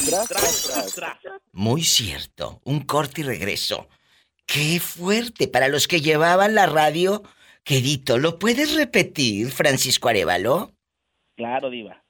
Tras, 0.07 0.27
tras, 0.27 0.95
tras. 0.95 1.17
Muy 1.51 1.83
cierto, 1.83 2.61
un 2.63 2.81
corte 2.81 3.21
y 3.21 3.23
regreso. 3.23 3.87
¡Qué 4.45 4.79
fuerte! 4.79 5.47
Para 5.47 5.67
los 5.67 5.87
que 5.87 6.01
llevaban 6.01 6.55
la 6.55 6.67
radio, 6.67 7.23
quedito, 7.63 8.17
¿lo 8.17 8.39
puedes 8.39 8.75
repetir, 8.75 9.51
Francisco 9.51 10.07
Arevalo? 10.09 10.71
Claro, 11.35 11.69
Diva. 11.69 12.01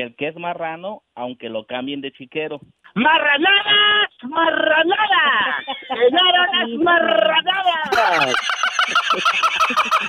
El 0.00 0.16
que 0.16 0.28
es 0.28 0.36
marrano, 0.36 1.02
aunque 1.14 1.50
lo 1.50 1.66
cambien 1.66 2.00
de 2.00 2.10
chiquero. 2.12 2.58
¡Marranadas! 2.94 4.10
¡Marranadas! 4.22 5.66
¡Llegaron 5.90 6.46
las 6.58 6.70
marranadas! 6.82 8.34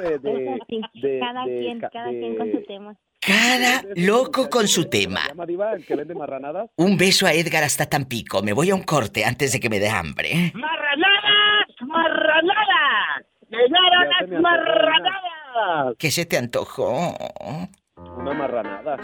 De, 0.00 0.18
de, 0.18 0.18
de- 0.18 1.20
cada 1.20 1.44
quien, 1.44 1.80
cada 1.80 2.10
con 2.38 2.52
su 2.52 2.62
tema. 2.66 2.96
Cada 3.20 3.82
loco 3.96 4.50
con 4.50 4.68
su 4.68 4.84
tema. 4.84 5.22
¿Se 5.22 5.28
llama 5.28 5.46
Diva, 5.46 5.72
el 5.72 5.86
que 5.86 5.96
vende 5.96 6.14
marranadas? 6.14 6.68
Un 6.76 6.98
beso 6.98 7.26
a 7.26 7.32
Edgar 7.32 7.64
hasta 7.64 7.86
Tampico. 7.86 8.42
Me 8.42 8.52
voy 8.52 8.70
a 8.70 8.74
un 8.74 8.82
corte 8.82 9.24
antes 9.24 9.52
de 9.52 9.60
que 9.60 9.70
me 9.70 9.80
dé 9.80 9.88
hambre. 9.88 10.52
¡Marranadas! 10.54 11.66
¡Marranadas! 11.80 13.24
¡Llegaron 13.48 14.08
las 14.30 14.40
marranadas! 14.42 15.94
¿Qué 15.98 16.10
se 16.10 16.26
te 16.26 16.36
antojó? 16.36 17.16
Una 17.96 18.34
marranada. 18.34 18.98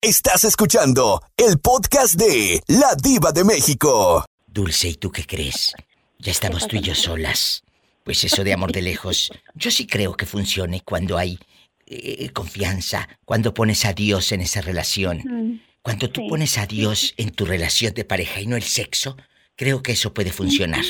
Estás 0.00 0.44
escuchando 0.44 1.20
el 1.36 1.58
podcast 1.60 2.14
de 2.14 2.60
La 2.68 2.94
Diva 3.00 3.30
de 3.32 3.44
México. 3.44 4.24
Dulce, 4.46 4.88
¿y 4.88 4.94
tú 4.96 5.10
qué 5.10 5.24
crees? 5.24 5.74
Ya 6.18 6.32
estamos 6.32 6.66
tú 6.66 6.76
y 6.76 6.80
yo 6.80 6.94
solas. 6.94 7.62
Pues 8.04 8.24
eso 8.24 8.42
de 8.42 8.52
amor 8.52 8.72
de 8.72 8.82
lejos, 8.82 9.30
yo 9.54 9.70
sí 9.70 9.86
creo 9.86 10.14
que 10.14 10.26
funcione 10.26 10.80
cuando 10.80 11.18
hay 11.18 11.38
eh, 11.86 12.30
confianza, 12.30 13.08
cuando 13.24 13.54
pones 13.54 13.84
a 13.84 13.92
Dios 13.92 14.32
en 14.32 14.40
esa 14.40 14.60
relación. 14.60 15.18
Mm, 15.18 15.60
Cuando 15.82 16.10
tú 16.10 16.22
sí. 16.22 16.28
pones 16.28 16.58
a 16.58 16.66
Dios 16.66 17.14
en 17.16 17.30
tu 17.30 17.44
relación 17.44 17.94
de 17.94 18.04
pareja 18.04 18.40
y 18.40 18.46
no 18.46 18.56
el 18.56 18.62
sexo, 18.62 19.16
creo 19.56 19.82
que 19.82 19.92
eso 19.92 20.12
puede 20.12 20.32
funcionar. 20.32 20.84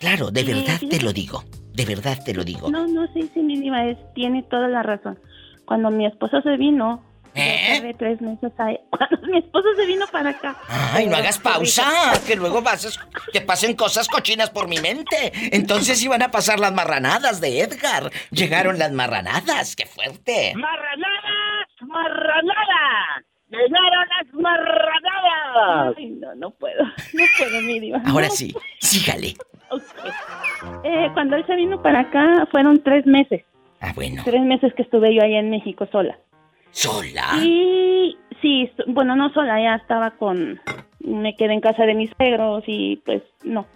Claro, 0.00 0.30
de 0.30 0.42
verdad 0.42 0.80
te 0.90 1.00
lo 1.00 1.12
digo. 1.12 1.44
De 1.72 1.84
verdad 1.84 2.18
te 2.24 2.34
lo 2.34 2.42
digo. 2.44 2.70
No, 2.70 2.86
no, 2.86 3.06
sí, 3.14 3.30
sí, 3.32 3.40
mi 3.40 3.60
diva, 3.60 3.86
es, 3.86 3.96
tiene 4.14 4.42
toda 4.44 4.66
la 4.68 4.82
razón. 4.82 5.18
Cuando 5.64 5.90
mi 5.90 6.06
esposo 6.06 6.42
se 6.42 6.56
vino, 6.56 7.02
¿Eh? 7.34 7.80
yo 7.82 7.96
tres 7.96 8.20
meses 8.20 8.52
ahí. 8.58 8.78
Cuando 8.90 9.26
mi 9.26 9.38
esposo 9.38 9.68
se 9.76 9.86
vino 9.86 10.06
para 10.12 10.30
acá. 10.30 10.56
Ay, 10.68 11.06
no 11.06 11.16
hagas 11.16 11.38
pausa, 11.38 11.84
que 12.26 12.36
luego 12.36 12.60
vas 12.62 12.84
a- 12.98 13.30
que 13.32 13.40
pasen 13.40 13.74
cosas 13.74 14.08
cochinas 14.08 14.50
por 14.50 14.68
mi 14.68 14.78
mente. 14.78 15.32
Entonces 15.52 16.02
iban 16.02 16.22
a 16.22 16.30
pasar 16.30 16.58
las 16.60 16.72
marranadas 16.72 17.40
de 17.40 17.60
Edgar. 17.60 18.10
Llegaron 18.30 18.78
las 18.78 18.92
marranadas, 18.92 19.74
qué 19.76 19.86
fuerte. 19.86 20.52
¡Marranadas! 20.56 21.66
¡Marranadas! 21.80 23.24
¡Llegaron 23.48 24.06
las 24.18 24.34
marranadas! 24.34 25.94
Ay, 25.96 26.10
no, 26.20 26.34
no 26.34 26.50
puedo, 26.50 26.84
no 26.84 27.24
puedo, 27.38 27.60
mi 27.62 27.80
diva. 27.80 28.00
Ahora 28.06 28.28
No. 28.28 28.32
sí, 28.34 28.54
sígale. 28.80 29.34
Eh, 30.84 31.08
cuando 31.14 31.36
él 31.36 31.44
se 31.46 31.54
vino 31.56 31.82
para 31.82 32.00
acá, 32.00 32.46
fueron 32.50 32.82
tres 32.82 33.06
meses. 33.06 33.42
Ah, 33.80 33.92
bueno. 33.94 34.22
Tres 34.24 34.42
meses 34.42 34.72
que 34.74 34.82
estuve 34.82 35.14
yo 35.14 35.22
allá 35.22 35.38
en 35.40 35.50
México 35.50 35.88
sola. 35.90 36.16
¿Sola? 36.72 37.28
Sí, 38.40 38.68
estu- 38.68 38.84
bueno, 38.88 39.14
no 39.14 39.32
sola, 39.32 39.60
ya 39.62 39.76
estaba 39.76 40.10
con... 40.12 40.60
Me 41.00 41.36
quedé 41.36 41.52
en 41.54 41.60
casa 41.60 41.84
de 41.84 41.94
mis 41.94 42.10
suegros 42.16 42.64
y 42.66 42.96
pues 43.04 43.22
no. 43.44 43.66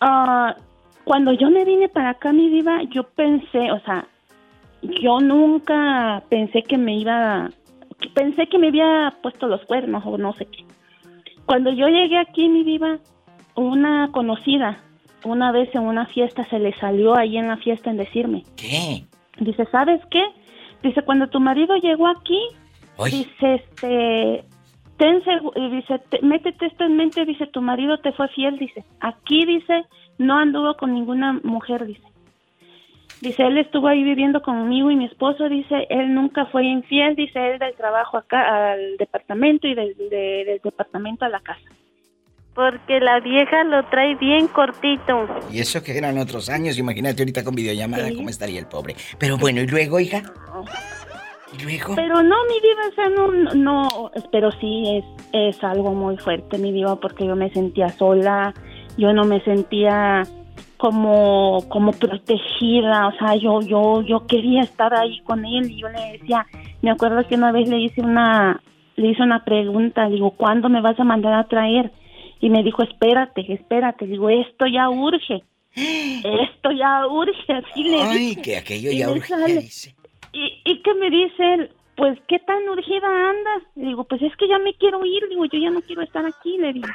Ah, 0.00 0.56
cuando 1.04 1.32
yo 1.32 1.50
me 1.50 1.64
vine 1.64 1.88
para 1.88 2.10
acá, 2.10 2.32
mi 2.32 2.48
diva, 2.48 2.82
yo 2.90 3.04
pensé, 3.04 3.70
o 3.72 3.80
sea, 3.80 4.06
yo 4.82 5.20
nunca 5.20 6.22
pensé 6.28 6.62
que 6.62 6.78
me 6.78 6.96
iba... 6.96 7.50
Pensé 8.14 8.46
que 8.48 8.58
me 8.58 8.68
había 8.68 9.12
puesto 9.22 9.46
los 9.46 9.64
cuernos 9.66 10.02
o 10.06 10.18
no 10.18 10.32
sé 10.34 10.46
qué. 10.46 10.64
Cuando 11.46 11.70
yo 11.72 11.88
llegué 11.88 12.18
aquí, 12.18 12.48
mi 12.48 12.64
diva, 12.64 12.98
una 13.54 14.10
conocida, 14.12 14.78
una 15.24 15.52
vez 15.52 15.72
en 15.74 15.82
una 15.82 16.06
fiesta 16.06 16.44
se 16.46 16.58
le 16.58 16.72
salió 16.78 17.16
ahí 17.16 17.36
en 17.36 17.48
la 17.48 17.56
fiesta 17.58 17.90
en 17.90 17.96
decirme. 17.98 18.42
¿Qué? 18.56 19.04
Dice, 19.38 19.66
¿sabes 19.70 20.00
qué? 20.10 20.24
Dice, 20.82 21.02
cuando 21.02 21.28
tu 21.28 21.40
marido 21.40 21.76
llegó 21.76 22.08
aquí, 22.08 22.40
dice, 23.10 23.54
este, 23.54 24.44
ten 24.98 25.22
dice, 25.70 25.98
te- 26.10 26.22
métete 26.22 26.66
esto 26.66 26.84
en 26.84 26.96
mente, 26.96 27.24
dice, 27.24 27.46
tu 27.46 27.60
marido 27.62 27.98
te 27.98 28.12
fue 28.12 28.28
fiel, 28.28 28.58
dice, 28.58 28.84
aquí, 29.00 29.44
dice, 29.46 29.84
no 30.18 30.36
anduvo 30.38 30.74
con 30.76 30.92
ninguna 30.92 31.40
mujer, 31.44 31.86
dice. 31.86 32.02
Dice, 33.20 33.44
él 33.46 33.58
estuvo 33.58 33.86
ahí 33.86 34.02
viviendo 34.02 34.42
conmigo 34.42 34.90
y 34.90 34.96
mi 34.96 35.04
esposo, 35.04 35.48
dice, 35.48 35.86
él 35.90 36.12
nunca 36.12 36.46
fue 36.46 36.64
infiel, 36.64 37.14
dice, 37.14 37.52
él 37.52 37.58
del 37.60 37.74
trabajo 37.74 38.16
acá 38.16 38.72
al 38.72 38.96
departamento 38.96 39.68
y 39.68 39.74
del, 39.74 39.96
de- 39.96 40.44
del 40.44 40.60
departamento 40.64 41.24
a 41.24 41.28
la 41.28 41.38
casa. 41.40 41.62
Porque 42.54 43.00
la 43.00 43.20
vieja 43.20 43.64
lo 43.64 43.84
trae 43.86 44.14
bien 44.16 44.46
cortito. 44.48 45.26
Y 45.50 45.60
eso 45.60 45.82
que 45.82 45.96
eran 45.96 46.18
otros 46.18 46.50
años, 46.50 46.78
imagínate 46.78 47.22
ahorita 47.22 47.44
con 47.44 47.54
videollamada 47.54 48.10
cómo 48.14 48.28
estaría 48.28 48.60
el 48.60 48.66
pobre. 48.66 48.94
Pero 49.18 49.38
bueno, 49.38 49.62
¿y 49.62 49.66
luego, 49.66 49.98
hija? 50.00 50.22
¿Y 51.58 51.62
luego? 51.62 51.94
Pero 51.94 52.22
no, 52.22 52.36
mi 52.46 52.60
diva, 52.60 52.88
o 52.90 52.94
sea, 52.94 53.08
no, 53.08 53.28
no, 53.28 53.54
no, 53.54 54.10
pero 54.30 54.50
sí 54.52 54.84
es, 54.96 55.04
es 55.32 55.64
algo 55.64 55.94
muy 55.94 56.16
fuerte, 56.18 56.58
mi 56.58 56.72
diva, 56.72 56.96
porque 56.96 57.26
yo 57.26 57.36
me 57.36 57.50
sentía 57.50 57.88
sola, 57.90 58.54
yo 58.96 59.12
no 59.12 59.24
me 59.24 59.40
sentía 59.42 60.22
como, 60.82 61.64
como 61.68 61.92
protegida, 61.92 63.06
o 63.06 63.12
sea, 63.12 63.36
yo, 63.36 63.60
yo, 63.60 64.02
yo 64.02 64.26
quería 64.26 64.62
estar 64.62 64.92
ahí 64.94 65.20
con 65.20 65.44
él 65.44 65.70
y 65.70 65.80
yo 65.80 65.88
le 65.88 66.18
decía, 66.18 66.46
me 66.82 66.90
acuerdo 66.90 67.26
que 67.28 67.36
una 67.36 67.52
vez 67.52 67.68
le 67.68 67.78
hice 67.78 68.00
una, 68.00 68.60
le 68.96 69.08
hice 69.10 69.22
una 69.22 69.44
pregunta, 69.44 70.08
digo, 70.08 70.32
¿cuándo 70.32 70.68
me 70.68 70.80
vas 70.80 70.98
a 70.98 71.04
mandar 71.04 71.34
a 71.34 71.44
traer? 71.44 71.92
Y 72.42 72.50
me 72.50 72.62
dijo, 72.64 72.82
espérate, 72.82 73.50
espérate, 73.52 74.04
digo, 74.04 74.28
esto 74.28 74.66
ya 74.66 74.90
urge, 74.90 75.44
esto 75.76 76.72
ya 76.72 77.06
urge, 77.06 77.52
así 77.52 77.84
le 77.84 78.02
Ay, 78.02 78.18
dije. 78.18 78.42
que 78.42 78.56
aquello 78.56 78.90
ya 78.90 79.06
dice. 79.46 79.94
¿Y, 80.32 80.60
¿Y 80.64 80.82
qué 80.82 80.94
me 80.94 81.08
dice 81.08 81.54
él? 81.54 81.70
Pues, 81.96 82.18
¿qué 82.26 82.40
tan 82.40 82.68
urgida 82.68 83.06
andas? 83.06 83.62
Le 83.76 83.86
digo, 83.86 84.02
pues 84.04 84.20
es 84.22 84.34
que 84.36 84.48
ya 84.48 84.58
me 84.58 84.74
quiero 84.74 85.04
ir. 85.06 85.28
Digo, 85.28 85.44
yo 85.44 85.58
ya 85.58 85.70
no 85.70 85.82
quiero 85.82 86.02
estar 86.02 86.26
aquí, 86.26 86.58
le 86.58 86.72
digo. 86.72 86.88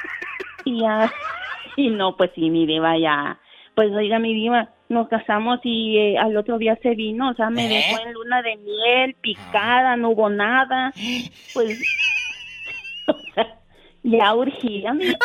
Y 0.66 0.80
ya, 0.80 1.10
y 1.76 1.88
no, 1.88 2.14
pues 2.14 2.30
sí, 2.34 2.50
mi 2.50 2.66
diva 2.66 2.98
ya. 2.98 3.38
Pues 3.74 3.90
oiga, 3.92 4.18
mi 4.18 4.34
diva, 4.34 4.68
nos 4.90 5.08
casamos 5.08 5.60
y 5.62 5.96
eh, 5.96 6.18
al 6.18 6.36
otro 6.36 6.58
día 6.58 6.76
se 6.82 6.94
vino. 6.94 7.30
O 7.30 7.34
sea, 7.34 7.48
me 7.48 7.64
¿Eh? 7.66 7.68
dejó 7.68 8.06
en 8.06 8.12
luna 8.12 8.42
de 8.42 8.56
miel, 8.56 9.14
picada, 9.22 9.96
no 9.96 10.10
hubo 10.10 10.28
nada. 10.28 10.92
Pues, 11.54 11.80
ya 14.10 14.34
urgía, 14.34 14.92
mi 14.92 15.06
diva, 15.06 15.18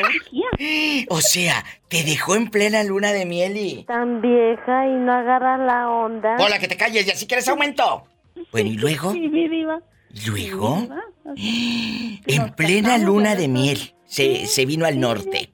urgía. 0.00 1.06
O 1.08 1.20
sea, 1.20 1.64
te 1.88 2.02
dejó 2.04 2.36
en 2.36 2.50
plena 2.50 2.82
luna 2.84 3.12
de 3.12 3.26
miel 3.26 3.56
y... 3.56 3.84
Tan 3.84 4.20
vieja 4.20 4.86
y 4.86 4.92
no 4.92 5.12
agarra 5.12 5.58
la 5.58 5.90
onda. 5.90 6.36
Hola, 6.38 6.58
que 6.58 6.68
te 6.68 6.76
calles, 6.76 7.06
ya 7.06 7.14
si 7.14 7.26
quieres 7.26 7.48
aumento. 7.48 8.04
Bueno, 8.50 8.70
¿y 8.70 8.76
luego? 8.76 9.12
Sí, 9.12 9.28
mi 9.28 9.48
diva. 9.48 9.80
¿Y 10.14 10.28
luego? 10.28 10.88
Sí, 11.36 12.20
En 12.26 12.52
plena 12.54 12.98
luna 12.98 13.34
de 13.34 13.48
miel. 13.48 13.78
Se, 14.04 14.46
se 14.46 14.66
vino 14.66 14.84
al 14.84 15.00
norte. 15.00 15.50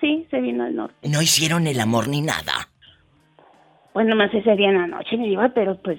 Sí, 0.00 0.26
se 0.30 0.40
vino 0.40 0.64
al 0.64 0.76
norte. 0.76 1.08
No 1.08 1.22
hicieron 1.22 1.66
el 1.66 1.80
amor 1.80 2.08
ni 2.08 2.20
nada. 2.20 2.68
Pues 3.94 4.06
nomás 4.06 4.32
ese 4.34 4.54
día 4.56 4.68
en 4.68 4.78
la 4.78 4.86
noche 4.86 5.16
me 5.16 5.28
iba, 5.28 5.48
pero 5.48 5.80
pues 5.80 5.98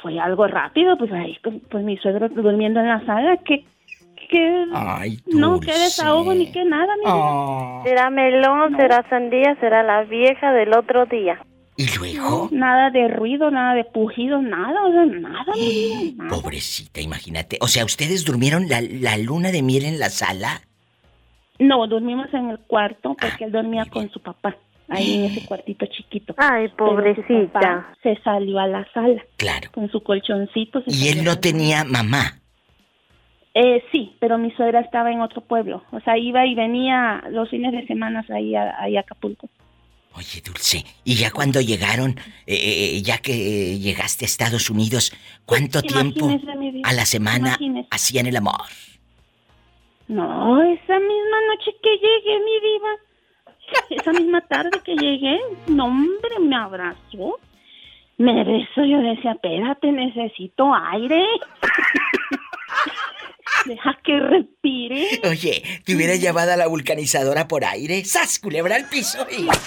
fue 0.00 0.18
algo 0.20 0.46
rápido, 0.46 0.96
pues 0.96 1.10
ahí 1.12 1.36
pues 1.42 1.84
mi 1.84 1.96
suegro 1.96 2.28
durmiendo 2.28 2.78
en 2.80 2.88
la 2.88 3.04
sala, 3.04 3.36
que, 3.38 3.64
que 4.28 4.64
Ay, 4.74 5.18
no, 5.26 5.60
que 5.60 5.72
desahogo 5.72 6.34
ni 6.34 6.50
que 6.50 6.64
nada, 6.64 6.94
mi 6.96 7.02
Ah. 7.06 7.82
Será 7.84 8.10
melón, 8.10 8.76
será 8.76 9.06
sandía, 9.08 9.56
será 9.60 9.82
la 9.82 10.04
vieja 10.04 10.52
del 10.52 10.74
otro 10.74 11.06
día. 11.06 11.38
¿Y 11.76 11.86
luego? 11.98 12.48
Nada 12.52 12.90
de 12.90 13.08
ruido, 13.08 13.50
nada 13.50 13.74
de 13.74 13.84
pujido, 13.84 14.40
nada, 14.40 14.84
o 14.84 14.92
sea, 14.92 15.04
nada. 15.06 15.52
Pobrecita, 16.28 17.00
imagínate. 17.00 17.58
O 17.60 17.66
sea, 17.68 17.84
¿ustedes 17.84 18.24
durmieron 18.24 18.68
la, 18.68 18.80
la 18.80 19.16
luna 19.18 19.50
de 19.50 19.62
miel 19.62 19.84
en 19.84 19.98
la 19.98 20.08
sala? 20.10 20.60
No, 21.58 21.86
dormimos 21.86 22.32
en 22.32 22.50
el 22.50 22.58
cuarto 22.60 23.16
porque 23.20 23.44
él 23.44 23.52
dormía 23.52 23.84
con 23.86 24.10
su 24.10 24.20
papá, 24.20 24.56
ahí 24.88 25.18
en 25.18 25.24
ese 25.32 25.46
cuartito 25.48 25.86
chiquito. 25.86 26.34
Ay, 26.36 26.68
su 26.68 26.76
pobrecita. 26.76 27.52
papá 27.52 27.94
se 28.02 28.16
salió 28.22 28.58
a 28.58 28.66
la 28.66 28.86
sala. 28.92 29.22
Claro. 29.36 29.70
Con 29.72 29.88
su 29.90 30.00
colchoncito. 30.02 30.80
se 30.82 30.94
Y 30.94 31.08
él 31.08 31.24
no 31.24 31.38
tenía 31.38 31.84
mamá. 31.84 32.38
Eh, 33.54 33.84
sí, 33.92 34.16
pero 34.18 34.36
mi 34.36 34.50
suegra 34.52 34.80
estaba 34.80 35.12
en 35.12 35.20
otro 35.20 35.40
pueblo. 35.40 35.84
O 35.92 36.00
sea, 36.00 36.18
iba 36.18 36.44
y 36.44 36.54
venía 36.54 37.22
los 37.30 37.48
fines 37.48 37.72
de 37.72 37.86
semana 37.86 38.24
ahí 38.28 38.54
a, 38.56 38.74
ahí 38.80 38.96
a 38.96 39.00
Acapulco. 39.00 39.48
Oye, 40.16 40.40
Dulce, 40.44 40.84
y 41.04 41.16
ya 41.16 41.32
cuando 41.32 41.60
llegaron, 41.60 42.10
eh, 42.46 42.54
eh, 42.54 43.02
ya 43.02 43.18
que 43.18 43.32
eh, 43.32 43.78
llegaste 43.80 44.24
a 44.24 44.26
Estados 44.26 44.70
Unidos, 44.70 45.12
¿cuánto 45.44 45.82
tiempo 45.82 46.30
a 46.84 46.92
la 46.92 47.04
semana 47.04 47.48
imagínese. 47.48 47.88
hacían 47.90 48.26
el 48.26 48.36
amor? 48.36 48.62
No, 50.06 50.62
esa 50.62 51.00
misma 51.00 51.38
noche 51.48 51.74
que 51.82 51.90
llegué, 51.96 52.38
mi 52.44 52.60
diva. 52.60 52.90
Esa 53.90 54.12
misma 54.12 54.40
tarde 54.42 54.78
que 54.84 54.94
llegué, 54.94 55.40
no, 55.66 55.86
hombre, 55.86 56.38
me 56.40 56.54
abrazó. 56.54 57.40
Me 58.16 58.44
besó, 58.44 58.84
yo 58.84 58.98
decía, 58.98 59.32
espérate, 59.32 59.90
necesito 59.90 60.72
aire. 60.72 61.24
Deja 63.64 63.98
que 64.04 64.20
respire. 64.20 65.20
Oye, 65.28 65.62
te 65.84 65.96
hubiera 65.96 66.16
llevado 66.16 66.52
a 66.52 66.56
la 66.56 66.66
vulcanizadora 66.66 67.48
por 67.48 67.64
aire, 67.64 68.04
¡sas, 68.04 68.38
culebra 68.38 68.76
al 68.76 68.88
piso! 68.88 69.26
Y... 69.30 69.48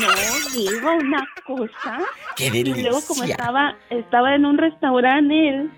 No, 0.00 0.06
digo 0.54 0.92
una 0.92 1.26
cosa. 1.44 1.98
¡Qué 2.36 2.46
Y 2.54 2.62
luego 2.62 3.00
como 3.06 3.22
delicia! 3.22 3.34
estaba, 3.34 3.76
estaba 3.90 4.34
en 4.36 4.44
un 4.44 4.56
restaurante 4.56 5.48
él, 5.48 5.70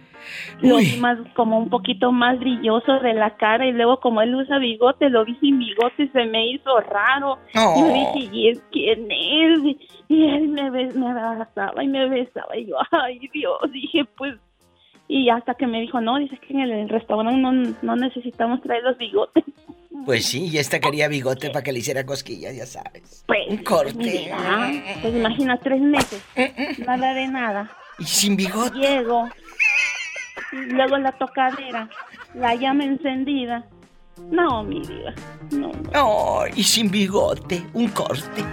lo 0.60 0.76
vi 0.76 0.96
más, 0.98 1.18
como 1.34 1.58
un 1.58 1.70
poquito 1.70 2.12
más 2.12 2.38
brilloso 2.38 3.00
de 3.00 3.14
la 3.14 3.36
cara 3.36 3.66
y 3.66 3.72
luego 3.72 4.00
como 4.00 4.20
él 4.20 4.34
usa 4.34 4.58
bigote, 4.58 5.08
lo 5.08 5.24
vi 5.24 5.36
sin 5.36 5.58
bigote 5.58 6.04
y 6.04 6.08
se 6.08 6.26
me 6.26 6.50
hizo 6.50 6.80
raro. 6.80 7.38
Oh. 7.56 7.80
Yo 7.80 7.92
dije, 7.92 8.30
¿y 8.32 8.48
es 8.48 8.62
quién 8.70 9.10
es? 9.10 9.76
Y 10.08 10.26
él 10.26 10.48
me, 10.48 10.70
me 10.70 11.06
abrazaba 11.10 11.82
y 11.82 11.88
me 11.88 12.08
besaba 12.08 12.56
y 12.56 12.66
yo, 12.66 12.76
ay 12.90 13.28
Dios, 13.32 13.58
dije 13.72 14.04
pues... 14.16 14.34
Y 15.12 15.29
hasta 15.29 15.55
que 15.55 15.66
me 15.66 15.81
dijo, 15.81 16.01
no, 16.01 16.18
dices 16.20 16.38
que 16.38 16.53
en 16.55 16.61
el 16.61 16.88
restaurante 16.88 17.40
no, 17.40 17.51
no 17.83 17.96
necesitamos 17.96 18.62
traer 18.62 18.85
los 18.85 18.96
bigotes. 18.96 19.42
Pues 20.07 20.25
sí, 20.27 20.46
y 20.46 20.59
esta 20.59 20.79
quería 20.79 21.09
bigote 21.16 21.51
para 21.51 21.64
que 21.64 21.73
le 21.73 21.81
hiciera 21.81 22.07
cosquillas, 22.07 22.55
ya 22.55 22.64
sabes. 22.64 23.25
Pues, 23.27 23.49
Un 23.49 23.57
corte. 23.64 23.92
mira, 23.96 24.70
pues 25.03 25.12
imagina 25.12 25.59
tres 25.59 25.81
meses, 25.81 26.23
nada 26.87 27.12
de 27.12 27.27
nada. 27.27 27.77
Y 27.99 28.05
sin 28.05 28.37
bigote. 28.37 28.79
Llego, 28.79 29.29
y 30.53 30.57
luego 30.73 30.96
la 30.99 31.11
tocadera, 31.11 31.88
la 32.35 32.55
llama 32.55 32.85
encendida. 32.85 33.66
No, 34.31 34.62
mi 34.62 34.79
vida, 34.81 35.12
no, 35.51 35.73
no. 35.73 35.90
No, 35.92 36.42
y 36.55 36.62
sin 36.62 36.88
bigote, 36.88 37.64
un 37.73 37.88
corte. 37.88 38.44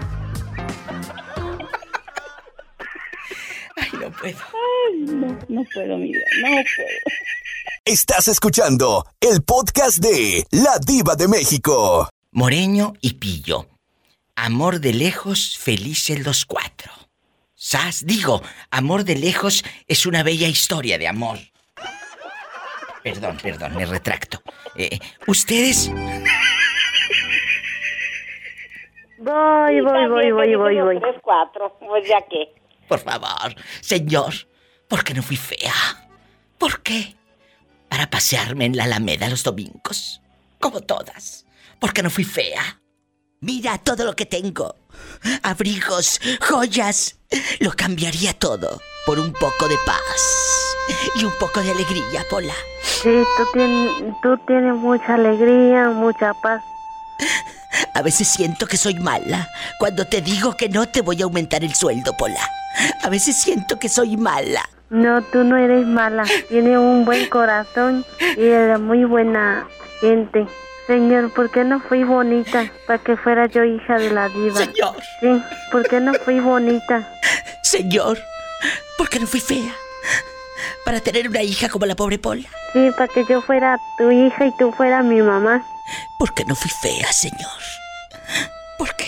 Ay, 3.92 4.00
no 4.02 4.12
puedo. 4.12 4.38
Ay, 4.38 5.00
no, 5.00 5.40
no 5.50 5.64
puedo, 5.74 5.98
mi 5.98 6.12
vida, 6.12 6.26
no 6.42 6.48
puedo. 6.50 7.16
Estás 7.86 8.28
escuchando 8.28 9.06
el 9.20 9.44
podcast 9.44 10.00
de 10.00 10.46
La 10.52 10.78
Diva 10.86 11.16
de 11.16 11.28
México. 11.28 12.10
Moreño 12.32 12.94
y 13.02 13.14
Pillo. 13.14 13.68
Amor 14.36 14.80
de 14.80 14.94
lejos, 14.94 15.58
felices 15.58 16.24
los 16.26 16.46
cuatro. 16.46 16.92
Sas, 17.56 18.06
digo, 18.06 18.42
amor 18.70 19.04
de 19.04 19.16
lejos 19.16 19.64
es 19.88 20.06
una 20.06 20.22
bella 20.22 20.48
historia 20.48 20.98
de 20.98 21.08
amor. 21.08 21.40
Perdón, 23.04 23.38
perdón, 23.42 23.76
me 23.76 23.86
retracto. 23.86 24.42
Eh, 24.76 25.00
Ustedes, 25.26 25.90
Voy, 29.20 29.82
voy, 29.82 30.08
voy, 30.08 30.32
voy, 30.32 30.56
voy, 30.56 30.82
voy. 30.82 31.00
Tres, 31.00 31.16
cuatro, 31.24 31.76
pues 31.80 32.08
ya 32.08 32.22
que. 32.30 32.54
Por 32.88 33.00
favor, 33.00 33.56
señor, 33.82 34.34
¿por 34.88 35.04
qué 35.04 35.14
no 35.14 35.24
fui 35.24 35.38
fea? 35.38 35.74
¿Por 36.58 36.82
qué? 36.82 37.16
Para 37.90 38.10
pasearme 38.10 38.66
en 38.66 38.78
la 38.78 38.86
Alameda 38.86 39.30
los 39.30 39.44
domingos, 39.44 40.22
como 40.60 40.82
todas. 40.82 41.46
¿Por 41.80 41.94
qué 41.94 42.02
no 42.04 42.10
fui 42.10 42.24
fea? 42.24 42.82
Mira 43.40 43.78
todo 43.78 44.04
lo 44.04 44.16
que 44.16 44.26
tengo. 44.26 44.76
Abrigos, 45.44 46.20
joyas. 46.42 47.20
Lo 47.60 47.72
cambiaría 47.72 48.34
todo 48.34 48.82
por 49.06 49.20
un 49.20 49.32
poco 49.32 49.68
de 49.68 49.78
paz 49.86 50.76
y 51.16 51.24
un 51.24 51.34
poco 51.40 51.62
de 51.62 51.72
alegría, 51.72 52.26
Pola. 52.30 52.54
Sí, 52.82 53.24
tú 53.38 53.44
tienes, 53.54 53.92
tú 54.24 54.38
tienes 54.48 54.74
mucha 54.74 55.16
alegría, 55.16 55.90
mucha 55.90 56.34
paz. 56.42 56.64
A 57.98 58.04
veces 58.04 58.28
siento 58.28 58.68
que 58.68 58.78
soy 58.78 58.94
mala 58.94 59.50
cuando 59.80 60.06
te 60.06 60.22
digo 60.22 60.56
que 60.56 60.70
no 60.70 60.88
te 60.88 61.02
voy 61.02 61.20
a 61.20 61.24
aumentar 61.24 61.64
el 61.64 61.74
sueldo, 61.74 62.16
Pola. 62.16 62.48
A 63.02 63.10
veces 63.10 63.42
siento 63.42 63.80
que 63.80 63.90
soy 63.90 64.18
mala. 64.18 64.62
No, 64.92 65.24
tú 65.24 65.44
no 65.44 65.58
eres 65.58 65.84
mala. 65.88 66.24
Tienes 66.48 66.78
un 66.78 67.06
buen 67.06 67.28
corazón 67.28 68.06
y 68.38 68.46
eres 68.46 68.80
muy 68.80 69.04
buena 69.04 69.68
gente. 70.00 70.46
Señor, 70.86 71.34
¿por 71.34 71.50
qué 71.50 71.64
no 71.64 71.80
fui 71.80 72.04
bonita 72.04 72.72
para 72.86 73.00
que 73.00 73.18
fuera 73.18 73.48
yo 73.48 73.64
hija 73.64 73.98
de 73.98 74.12
la 74.12 74.30
diva? 74.30 74.60
Señor. 74.60 74.96
Sí, 75.20 75.42
¿por 75.72 75.88
qué 75.90 76.00
no 76.00 76.14
fui 76.14 76.40
bonita? 76.40 77.12
Señor, 77.64 78.20
¿por 79.00 79.10
qué 79.10 79.20
no 79.20 79.26
fui 79.26 79.40
fea? 79.40 79.74
Para 80.86 81.00
tener 81.00 81.30
una 81.30 81.42
hija 81.42 81.68
como 81.68 81.88
la 81.88 81.96
pobre 81.96 82.20
Pola. 82.20 82.48
Sí, 82.74 82.92
para 82.96 83.08
que 83.08 83.26
yo 83.26 83.42
fuera 83.42 83.80
tu 83.98 84.12
hija 84.12 84.46
y 84.46 84.56
tú 84.60 84.72
fueras 84.72 85.04
mi 85.04 85.20
mamá. 85.20 85.66
¿Por 86.20 86.36
qué 86.36 86.46
no 86.46 86.54
fui 86.54 86.70
fea, 86.70 87.12
señor? 87.12 87.87
¿Por 88.78 88.96
qué? 88.96 89.08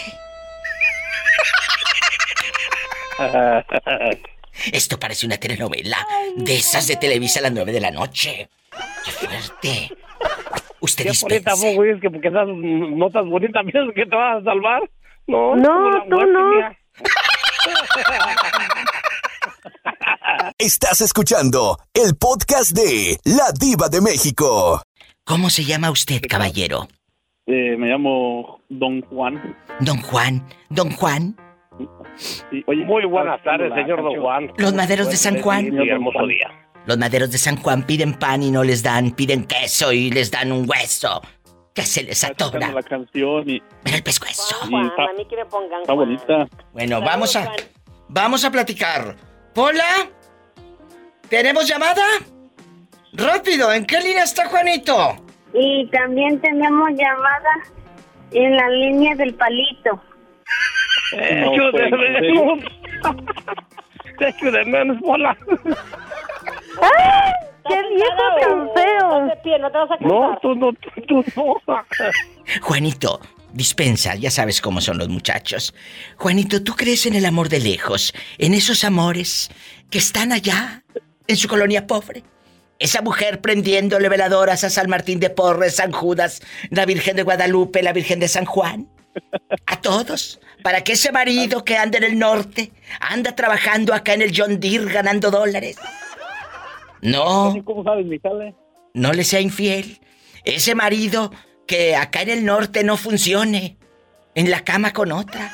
Esto 4.72 5.00
parece 5.00 5.26
una 5.26 5.38
telenovela 5.38 6.06
de 6.36 6.56
esas 6.58 6.88
de 6.88 6.96
Televisa 6.98 7.40
a 7.40 7.44
las 7.44 7.52
nueve 7.52 7.72
de 7.72 7.80
la 7.82 7.92
noche. 7.92 8.50
¡Qué 9.06 9.12
fuerte! 9.12 9.98
Usted 10.82 11.06
¿Qué 11.06 11.12
bonita 11.22 11.54
vos, 11.56 11.76
güey? 11.76 12.00
Que 12.00 12.10
porque 12.10 12.30
estás 12.30 12.48
no 12.48 13.08
estás 13.08 13.26
bonita, 13.26 13.62
piensas 13.64 13.92
que 13.96 14.06
te 14.06 14.16
vas 14.16 14.42
a 14.42 14.44
salvar. 14.44 14.82
No, 15.28 15.56
No, 15.56 16.04
tú 16.10 16.16
muerte, 16.16 16.34
no. 16.34 16.76
Estás 20.58 21.02
escuchando 21.02 21.78
el 21.94 22.16
podcast 22.18 22.72
de 22.72 23.18
La 23.24 23.52
Diva 23.58 23.88
de 23.90 24.02
México. 24.02 24.82
¿Cómo 25.24 25.50
se 25.50 25.64
llama 25.64 25.92
usted, 25.92 26.22
caballero? 26.28 26.88
Eh, 27.52 27.76
me 27.78 27.88
llamo 27.88 28.62
Don 28.70 29.02
Juan. 29.02 29.56
Don 29.80 29.98
Juan. 30.02 30.48
Don 30.70 30.92
Juan. 30.92 31.36
Sí, 32.16 32.64
oye, 32.68 32.86
Muy 32.86 33.06
buenas 33.06 33.40
¿estás 33.40 33.58
tardes, 33.58 33.74
señor 33.74 34.04
Don? 34.04 34.22
Juan. 34.22 34.52
Los 34.58 34.74
maderos 34.76 35.10
de 35.10 35.16
San 35.18 35.42
Juan. 35.42 35.66
Sí, 35.72 35.90
hermoso 35.90 36.28
día. 36.28 36.48
Los 36.86 36.98
maderos 36.98 37.32
de 37.32 37.38
San 37.38 37.58
Juan 37.58 37.84
piden 37.84 38.14
pan 38.14 38.44
y 38.44 38.52
no 38.52 38.64
les 38.64 38.84
dan, 38.84 39.12
piden 39.12 39.46
queso 39.46 39.92
y 39.92 40.12
les 40.12 40.30
dan 40.30 40.52
un 40.52 40.70
hueso. 40.70 41.22
¿Qué 41.74 41.82
se 41.84 42.04
les 42.04 42.24
atora? 42.24 42.72
la 42.72 42.84
canción 42.84 43.50
y 43.50 43.62
Mira 43.86 43.98
el 43.98 44.04
pescuezo. 44.04 44.56
Juan, 44.70 44.86
está- 44.88 45.04
a 45.06 45.14
mí 45.14 45.26
que 45.26 45.36
me 45.38 45.46
pongan 45.46 45.82
está 45.82 45.94
bonita. 45.94 46.48
Bueno, 46.74 47.02
vamos 47.02 47.36
a 47.36 47.46
Juan. 47.46 47.56
vamos 48.10 48.46
a 48.46 48.52
platicar. 48.52 49.16
Pola, 49.56 50.10
¿tenemos 51.30 51.68
llamada? 51.68 52.04
Rápido, 53.14 53.74
¿en 53.74 53.86
qué 53.86 54.00
línea 54.02 54.24
está 54.24 54.48
Juanito? 54.50 55.16
Y 55.54 55.88
también 55.88 56.40
tenemos 56.40 56.90
llamada 56.92 57.52
en 58.32 58.56
la 58.56 58.70
línea 58.70 59.16
del 59.16 59.34
palito. 59.34 60.02
Te 61.12 61.36
No, 61.42 61.52
de 61.52 61.72
pues, 61.72 61.84
¿en 61.84 62.00
menos. 62.00 62.60
Te 64.18 64.30
echo 64.30 64.52
de. 64.52 64.60
¡Ay! 66.82 67.34
¡Qué 67.68 67.76
¿Estás 67.76 67.90
viejo 67.94 68.16
tan 68.42 68.70
feo! 68.74 69.60
no 69.60 69.72
te 69.72 69.78
vas 69.78 69.92
a 69.92 69.98
No, 70.00 70.40
tú 70.42 70.56
no, 70.56 70.74
tú, 70.74 70.90
tú 71.08 71.26
no. 71.36 71.56
Juanito, 72.62 73.20
dispensa, 73.54 74.16
ya 74.16 74.32
sabes 74.32 74.62
cómo 74.62 74.82
son 74.82 74.98
los 74.98 75.10
muchachos. 75.10 75.74
Juanito, 76.18 76.64
¿tú 76.64 76.74
crees 76.74 77.06
en 77.06 77.16
el 77.16 77.26
amor 77.26 77.50
de 77.50 77.60
lejos? 77.60 78.14
En 78.38 78.54
esos 78.54 78.84
amores 78.84 79.52
que 79.90 79.98
están 79.98 80.32
allá, 80.32 80.84
en 81.28 81.38
su 81.38 81.48
colonia 81.48 81.86
pobre. 81.86 82.24
Esa 82.80 83.02
mujer 83.02 83.42
prendiéndole 83.42 84.08
veladoras 84.10 84.64
a 84.64 84.70
San 84.70 84.90
Martín 84.90 85.20
de 85.20 85.30
Porres, 85.30 85.76
San 85.76 85.92
Judas, 85.92 86.42
la 86.70 86.86
Virgen 86.86 87.18
de 87.18 87.24
Guadalupe, 87.24 87.84
la 87.84 87.92
Virgen 87.94 88.20
de 88.20 88.28
San 88.30 88.46
Juan. 88.46 88.88
A 89.66 89.82
todos. 89.82 90.40
Para 90.64 90.82
que 90.82 90.94
ese 90.94 91.12
marido 91.12 91.66
que 91.66 91.78
anda 91.78 91.98
en 91.98 92.04
el 92.06 92.20
norte 92.20 92.72
anda 93.02 93.36
trabajando 93.36 93.94
acá 93.94 94.14
en 94.14 94.22
el 94.22 94.32
John 94.36 94.60
Deere 94.60 94.92
ganando 94.92 95.30
dólares. 95.30 95.78
No, 97.02 97.56
¿Cómo 97.66 97.84
sabes, 97.84 98.06
no 98.94 99.14
le 99.14 99.24
sea 99.24 99.40
infiel. 99.40 100.00
Ese 100.44 100.76
marido 100.76 101.32
que 101.68 101.96
acá 101.96 102.22
en 102.22 102.30
el 102.30 102.46
norte 102.46 102.84
no 102.84 102.98
funcione. 102.98 103.78
En 104.36 104.50
la 104.52 104.64
cama 104.64 104.94
con 104.94 105.12
otra. 105.12 105.52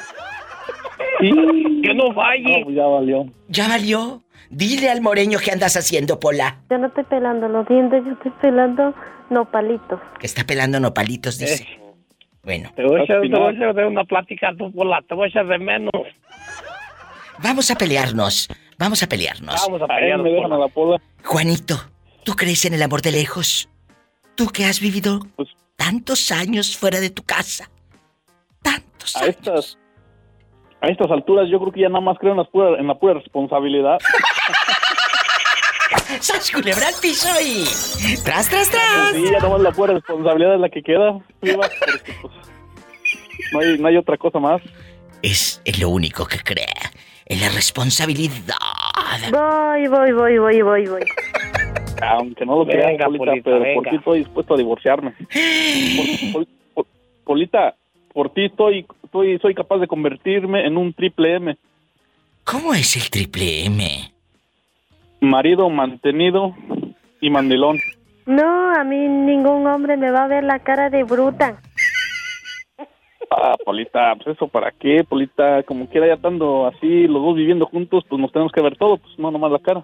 Que 1.20 1.94
no 1.94 2.10
No, 2.10 2.14
falle. 2.14 2.62
pues 2.64 2.76
ya 2.76 2.86
valió. 2.86 3.26
Ya 3.48 3.68
valió. 3.68 4.22
Dile 4.50 4.90
al 4.90 5.02
moreño 5.02 5.40
que 5.40 5.52
andas 5.52 5.76
haciendo, 5.76 6.20
Pola. 6.20 6.58
Yo 6.70 6.78
no 6.78 6.88
estoy 6.88 7.04
pelando 7.06 7.48
los 7.48 7.68
dientes, 7.68 8.04
yo 8.06 8.12
estoy 8.14 8.32
pelando 8.42 8.94
nopalitos. 9.30 10.00
Que 10.20 10.28
está 10.28 10.44
pelando 10.46 10.80
nopalitos, 10.80 11.38
dice. 11.38 11.68
Bueno, 12.44 12.72
Te 12.76 12.84
voy 12.84 13.00
a 13.02 13.04
echar, 13.04 13.22
te 13.22 13.30
voy 13.30 13.56
a 13.64 13.74
de 13.74 13.86
una 13.86 14.04
plática, 14.04 14.52
tú, 14.58 14.72
Pola. 14.72 15.02
Te 15.08 15.16
voy 15.16 15.26
a 15.26 15.30
echar 15.30 15.48
de 15.48 15.58
menos. 15.58 15.92
vamos 17.42 17.70
a 17.72 17.76
pelearnos. 17.76 18.48
Vamos 18.78 19.02
a 19.02 19.08
pelearnos. 19.08 19.56
Vamos 19.68 19.82
a 19.82 19.86
Ahí 19.86 20.02
pelear, 20.02 20.20
me 20.22 20.30
dejan 20.32 20.52
a 20.54 20.58
la 20.58 20.68
pola. 20.68 21.02
Juanito, 21.24 21.76
¿tú 22.24 22.34
crees 22.34 22.66
en 22.66 22.74
el 22.74 22.84
amor 22.84 23.02
de 23.02 23.12
lejos? 23.12 23.70
Tú 24.36 24.48
que 24.48 24.66
has 24.66 24.80
vivido 24.82 25.22
Pues- 25.38 25.50
tantos 25.78 26.30
años 26.32 26.76
fuera 26.78 27.00
de 27.00 27.10
tu 27.10 27.24
casa. 27.24 27.70
Tantos 28.62 29.16
A 29.16 29.20
años. 29.22 29.36
estas, 29.38 29.78
a 30.82 30.88
estas 30.88 31.10
alturas 31.10 31.48
yo 31.50 31.58
creo 31.60 31.72
que 31.72 31.82
ya 31.82 31.88
nada 31.90 32.02
más 32.02 32.18
creo 32.20 32.32
en, 32.34 32.38
las 32.40 32.48
pura- 32.50 32.78
en 32.80 32.86
la 32.88 32.96
pura 32.96 33.14
responsabilidad. 33.16 33.98
¡Sas 36.20 36.52
culebra 36.52 36.88
al 36.88 36.94
piso 37.02 37.28
y... 37.42 37.64
¡Tras, 38.24 38.50
tras, 38.50 38.70
tras! 38.70 39.12
Sí, 39.14 39.24
ya 39.32 39.40
nomás 39.40 39.62
la 39.62 39.72
pura 39.72 39.94
responsabilidad 39.94 40.56
es 40.56 40.60
la 40.62 40.70
que 40.70 40.82
queda, 40.84 41.14
porque, 41.40 41.58
pues, 42.22 42.34
no, 43.52 43.60
hay, 43.60 43.78
no 43.80 43.88
hay 43.88 43.98
otra 43.98 44.18
cosa 44.18 44.40
más. 44.40 44.62
Es, 45.22 45.62
es 45.66 45.80
lo 45.80 45.90
único 45.90 46.26
que 46.26 46.40
cree. 46.40 46.68
En 47.26 47.42
la 47.42 47.50
responsabilidad. 47.50 48.56
Voy, 49.32 49.88
voy, 49.88 50.12
voy, 50.12 50.38
voy, 50.38 50.62
voy, 50.62 50.86
voy. 50.88 51.02
Aunque 52.02 52.46
no 52.46 52.60
lo 52.60 52.66
crean, 52.68 52.98
Polita, 52.98 53.18
Polita, 53.26 53.44
pero 53.44 53.60
venga. 53.60 53.74
por 53.76 53.90
ti 53.90 53.96
estoy 53.96 54.20
dispuesto 54.20 54.54
a 54.54 54.58
divorciarme. 54.58 55.12
Pol- 55.12 56.34
Pol- 56.34 56.48
Pol- 56.74 56.88
Polita, 57.24 57.76
por 58.14 58.32
ti 58.34 58.46
estoy, 58.46 58.86
estoy, 59.04 59.40
soy 59.40 59.56
capaz 59.56 59.78
de 59.80 59.88
convertirme 59.88 60.68
en 60.68 60.78
un 60.78 60.94
triple 60.94 61.36
M. 61.36 61.58
¿Cómo 62.44 62.74
es 62.76 62.96
el 62.96 63.10
triple 63.10 63.66
M? 63.66 64.14
Marido, 65.22 65.70
mantenido 65.70 66.56
y 67.22 67.30
mandilón. 67.30 67.80
No, 68.26 68.74
a 68.74 68.84
mí 68.84 69.08
ningún 69.08 69.68
hombre 69.68 69.98
me 69.98 70.12
va 70.12 70.24
a 70.24 70.28
ver 70.28 70.44
la 70.44 70.60
cara 70.60 70.90
de 70.90 71.04
bruta. 71.04 71.62
Ah, 73.32 73.56
Polita, 73.64 74.16
pues 74.16 74.36
eso 74.36 74.48
para 74.48 74.72
qué, 74.72 75.04
Polita, 75.04 75.64
como 75.64 75.90
quiera 75.90 76.08
ya 76.08 76.14
estando 76.14 76.68
así, 76.68 77.08
los 77.08 77.22
dos 77.22 77.36
viviendo 77.36 77.66
juntos, 77.66 78.04
pues 78.08 78.22
nos 78.22 78.32
tenemos 78.32 78.52
que 78.52 78.62
ver 78.62 78.78
todo, 78.78 78.98
pues 78.98 79.18
no 79.18 79.32
nomás 79.32 79.52
la 79.52 79.60
cara. 79.60 79.84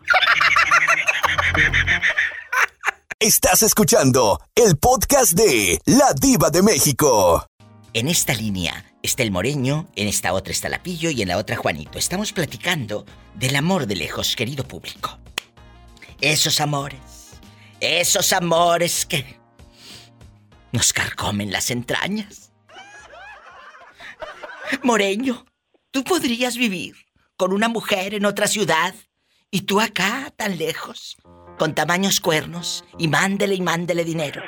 Estás 3.19 3.61
escuchando 3.63 4.39
el 4.55 4.77
podcast 4.77 5.33
de 5.33 5.79
La 5.85 6.13
Diva 6.19 6.49
de 6.49 6.63
México. 6.63 7.45
En 7.93 8.07
esta 8.07 8.33
línea 8.33 8.90
está 9.03 9.23
el 9.23 9.31
Moreño, 9.31 9.87
en 9.95 10.07
esta 10.07 10.33
otra 10.33 10.51
está 10.51 10.69
la 10.69 10.83
Pillo 10.83 11.09
y 11.09 11.21
en 11.21 11.29
la 11.29 11.37
otra 11.37 11.55
Juanito. 11.55 11.97
Estamos 11.97 12.33
platicando 12.33 13.05
del 13.35 13.55
amor 13.55 13.87
de 13.87 13.95
lejos, 13.95 14.35
querido 14.35 14.67
público. 14.67 15.17
Esos 16.19 16.61
amores, 16.61 17.31
esos 17.79 18.31
amores 18.33 19.05
que 19.05 19.39
nos 20.71 20.93
carcomen 20.93 21.51
las 21.51 21.71
entrañas. 21.71 22.51
Moreño, 24.83 25.45
tú 25.89 26.03
podrías 26.03 26.55
vivir 26.55 26.95
con 27.37 27.53
una 27.53 27.67
mujer 27.67 28.13
en 28.13 28.25
otra 28.25 28.47
ciudad 28.47 28.93
y 29.49 29.61
tú 29.61 29.81
acá 29.81 30.31
tan 30.37 30.57
lejos, 30.57 31.17
con 31.57 31.75
tamaños 31.75 32.19
cuernos 32.19 32.85
y 32.97 33.07
mándele 33.07 33.55
y 33.55 33.61
mándele 33.61 34.05
dinero. 34.05 34.43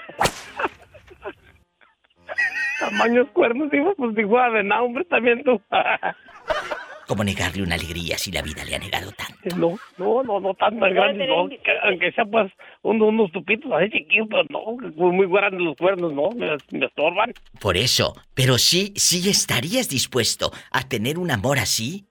Tamaños 2.90 3.28
cuernos, 3.34 3.70
digo, 3.72 3.94
pues 3.98 4.16
digo, 4.16 4.38
a 4.40 4.50
de 4.50 4.64
nada, 4.64 4.82
hombre, 4.84 5.06
también 5.06 5.44
tú. 5.44 5.62
¿Cómo 7.08 7.24
negarle 7.24 7.64
una 7.64 7.76
alegría 7.76 8.18
si 8.18 8.32
la 8.32 8.42
vida 8.42 8.64
le 8.64 8.76
ha 8.76 8.80
negado 8.80 9.12
tanto? 9.12 9.56
No, 9.58 9.78
no, 9.98 10.24
no, 10.24 10.40
no 10.40 10.54
tan 10.54 10.80
tan 10.80 10.94
grandes, 10.94 11.28
no. 11.28 11.50
que- 11.50 11.60
aunque 11.84 12.12
sea 12.14 12.24
pues 12.26 12.50
uno- 12.82 13.08
unos 13.08 13.30
tupitos 13.34 13.70
así 13.74 13.90
chiquitos, 13.92 14.28
pero 14.30 14.44
no, 14.50 14.78
que 14.78 14.88
muy 14.96 15.28
grandes 15.28 15.62
los 15.62 15.76
cuernos, 15.76 16.14
no, 16.14 16.30
me, 16.32 16.56
me 16.72 16.86
estorban. 16.86 17.34
Por 17.60 17.76
eso, 17.76 18.14
pero 18.34 18.58
sí, 18.58 18.94
sí 18.96 19.30
estarías 19.30 19.90
dispuesto 19.90 20.52
a 20.72 20.88
tener 20.88 21.18
un 21.20 21.30
amor 21.32 21.60
así. 21.60 22.06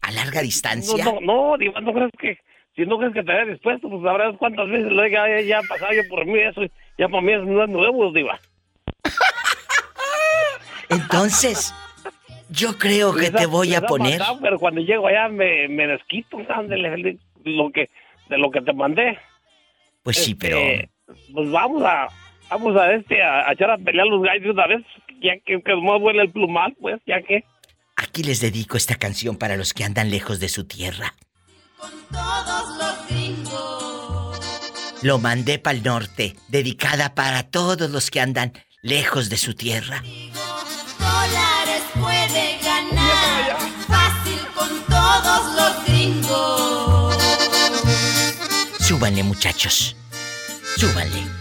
A 0.00 0.10
larga 0.10 0.40
No, 0.40 0.44
distancia. 0.44 1.04
no, 1.04 1.20
no, 1.20 1.56
digo, 1.58 1.78
no 1.82 1.92
crees 1.92 2.10
que, 2.18 2.38
si 2.76 2.86
no 2.86 2.98
crees 2.98 3.12
que 3.12 3.22
te 3.22 3.30
haya 3.32 3.50
dispuesto, 3.52 3.88
pues 3.90 4.02
sabrás 4.02 4.36
cuántas 4.38 4.68
veces 4.68 4.90
lo 4.90 5.04
he- 5.04 5.10
ya, 5.10 5.40
ya, 5.42 5.60
pasado 5.68 5.92
yo 5.92 6.02
por 6.08 6.24
mí, 6.26 6.38
eso, 6.40 6.62
ya 6.98 7.08
para 7.08 7.20
mí 7.22 7.32
es 7.32 7.42
no 7.44 7.62
es 7.62 7.68
nuevo, 7.70 8.10
diva. 8.10 8.38
Entonces, 10.88 11.74
yo 12.50 12.78
creo 12.78 13.14
que 13.14 13.30
te 13.30 13.46
voy 13.46 13.74
a 13.74 13.80
poner. 13.82 14.18
maldad, 14.18 14.40
pero 14.42 14.58
cuando 14.58 14.80
llego 14.80 15.06
allá 15.06 15.28
me, 15.28 15.68
me 15.68 15.86
desquito, 15.86 16.38
ándale, 16.48 16.90
de 16.90 17.18
lo 17.44 17.70
que, 17.70 17.90
de 18.28 18.38
lo 18.38 18.50
que 18.50 18.60
te 18.60 18.72
mandé. 18.72 19.18
Pues 20.02 20.16
sí, 20.18 20.32
Este, 20.32 20.48
pero. 20.48 20.58
Pues 21.32 21.50
vamos 21.50 21.82
a, 21.84 22.08
vamos 22.50 22.76
a 22.76 22.92
este, 22.94 23.22
a, 23.22 23.48
a 23.48 23.52
echar 23.52 23.70
a 23.70 23.78
pelear 23.78 24.06
los 24.06 24.22
gallos 24.22 24.44
de 24.44 24.50
una 24.50 24.66
vez, 24.66 24.84
ya 25.20 25.32
que, 25.44 25.60
que 25.62 25.74
más 25.76 26.00
huele 26.00 26.22
el 26.22 26.30
plumal, 26.30 26.74
pues, 26.80 27.00
ya 27.06 27.20
que. 27.22 27.44
Aquí 27.96 28.22
les 28.22 28.40
dedico 28.40 28.76
esta 28.76 28.96
canción 28.96 29.36
para 29.36 29.56
los 29.56 29.72
que 29.72 29.84
andan 29.84 30.10
lejos 30.10 30.40
de 30.40 30.48
su 30.48 30.66
tierra. 30.66 31.14
Todos 32.10 32.78
los 32.78 33.08
gringos. 33.08 35.00
Lo 35.02 35.18
mandé 35.18 35.58
para 35.58 35.76
el 35.76 35.84
norte, 35.84 36.34
dedicada 36.48 37.14
para 37.14 37.50
todos 37.50 37.90
los 37.90 38.10
que 38.10 38.20
andan 38.20 38.52
lejos 38.84 39.30
de 39.30 39.38
su 39.38 39.54
tierra. 39.54 40.04
Dólares 40.98 41.82
puede 41.94 42.58
ganar 42.62 43.56
fácil 43.88 44.38
con 44.54 44.68
todos 44.84 45.54
los 45.56 45.84
gringos. 45.86 47.16
Súbanle, 48.78 49.22
muchachos. 49.22 49.96
Súbanle. 50.76 51.33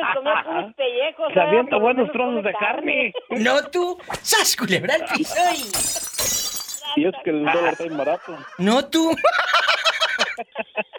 se 1.34 1.40
avienta 1.40 1.78
buenos 1.78 2.12
trozos 2.12 2.44
de 2.44 2.52
carne. 2.52 3.12
No 3.30 3.62
tú, 3.70 3.98
sas 4.22 4.54
culebra 4.56 4.96
el 4.96 5.02
No 8.58 8.84
tú. 8.86 9.16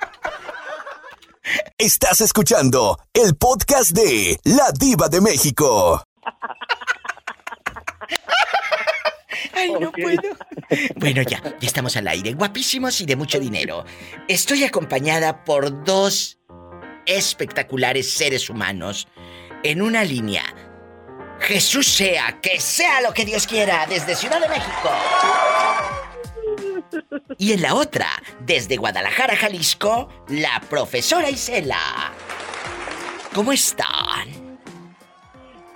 Estás 1.77 2.21
escuchando 2.21 2.99
el 3.13 3.35
podcast 3.35 3.91
de 3.91 4.39
La 4.43 4.71
Diva 4.71 5.09
de 5.09 5.21
México. 5.21 6.03
Ay, 9.53 9.73
no 9.79 9.91
puedo. 9.91 10.21
Bueno, 10.97 11.23
ya, 11.23 11.41
ya 11.43 11.67
estamos 11.67 11.97
al 11.97 12.07
aire. 12.07 12.33
Guapísimos 12.33 13.01
y 13.01 13.05
de 13.05 13.15
mucho 13.15 13.39
dinero. 13.39 13.85
Estoy 14.27 14.63
acompañada 14.63 15.43
por 15.43 15.83
dos 15.83 16.37
espectaculares 17.05 18.13
seres 18.13 18.49
humanos 18.49 19.07
en 19.63 19.81
una 19.81 20.03
línea. 20.03 20.43
Jesús 21.39 21.87
sea, 21.87 22.39
que 22.39 22.59
sea 22.59 23.01
lo 23.01 23.13
que 23.13 23.25
Dios 23.25 23.47
quiera, 23.47 23.87
desde 23.87 24.15
Ciudad 24.15 24.39
de 24.39 24.47
México. 24.47 24.89
Y 27.37 27.53
en 27.53 27.61
la 27.61 27.75
otra, 27.75 28.07
desde 28.39 28.77
Guadalajara, 28.77 29.35
Jalisco, 29.35 30.09
la 30.29 30.59
profesora 30.69 31.29
Isela. 31.29 32.13
¿Cómo 33.33 33.51
están? 33.51 34.59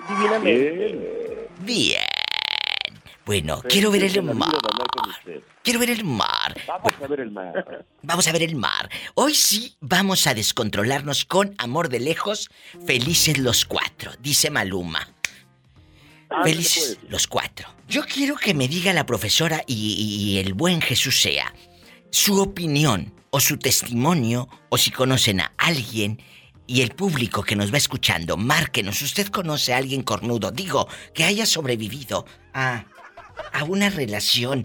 Divinamente. 0.09 1.49
Bien. 1.61 2.01
Bueno, 3.25 3.61
quiero 3.67 3.89
ver 3.89 4.03
el 4.03 4.21
mar. 4.21 4.53
Quiero 5.63 5.79
ver 5.79 5.89
el 5.89 6.03
mar. 6.03 6.55
Vamos 6.67 6.93
a 7.01 7.07
ver 7.07 7.19
el 7.21 7.31
mar. 7.31 7.85
Vamos 8.03 8.27
a 8.27 8.31
ver 8.31 8.43
el 8.43 8.55
mar. 8.55 8.89
Hoy 9.15 9.33
sí 9.33 9.75
vamos 9.79 10.27
a 10.27 10.35
descontrolarnos 10.35 11.25
con 11.25 11.55
amor 11.57 11.89
de 11.89 12.01
lejos, 12.01 12.51
felices 12.85 13.39
los 13.39 13.65
cuatro, 13.65 14.11
dice 14.19 14.51
Maluma. 14.51 15.14
Felices 16.43 16.97
los 17.07 17.27
cuatro. 17.27 17.67
Yo 17.87 18.03
quiero 18.05 18.35
que 18.35 18.53
me 18.53 18.67
diga 18.67 18.93
la 18.93 19.05
profesora 19.05 19.63
y, 19.67 19.93
y 19.93 20.37
el 20.39 20.53
buen 20.53 20.81
Jesús 20.81 21.21
sea 21.21 21.53
su 22.09 22.41
opinión 22.41 23.13
o 23.29 23.39
su 23.39 23.57
testimonio 23.57 24.47
o 24.69 24.77
si 24.77 24.91
conocen 24.91 25.41
a 25.41 25.51
alguien 25.57 26.21
y 26.67 26.81
el 26.81 26.91
público 26.91 27.43
que 27.43 27.55
nos 27.55 27.73
va 27.73 27.77
escuchando, 27.77 28.37
márquenos. 28.37 29.01
¿Usted 29.01 29.27
conoce 29.27 29.73
a 29.73 29.77
alguien 29.77 30.01
cornudo? 30.01 30.51
Digo, 30.51 30.87
que 31.13 31.23
haya 31.23 31.45
sobrevivido 31.45 32.25
a, 32.53 32.85
a 33.53 33.63
una 33.63 33.89
relación 33.89 34.63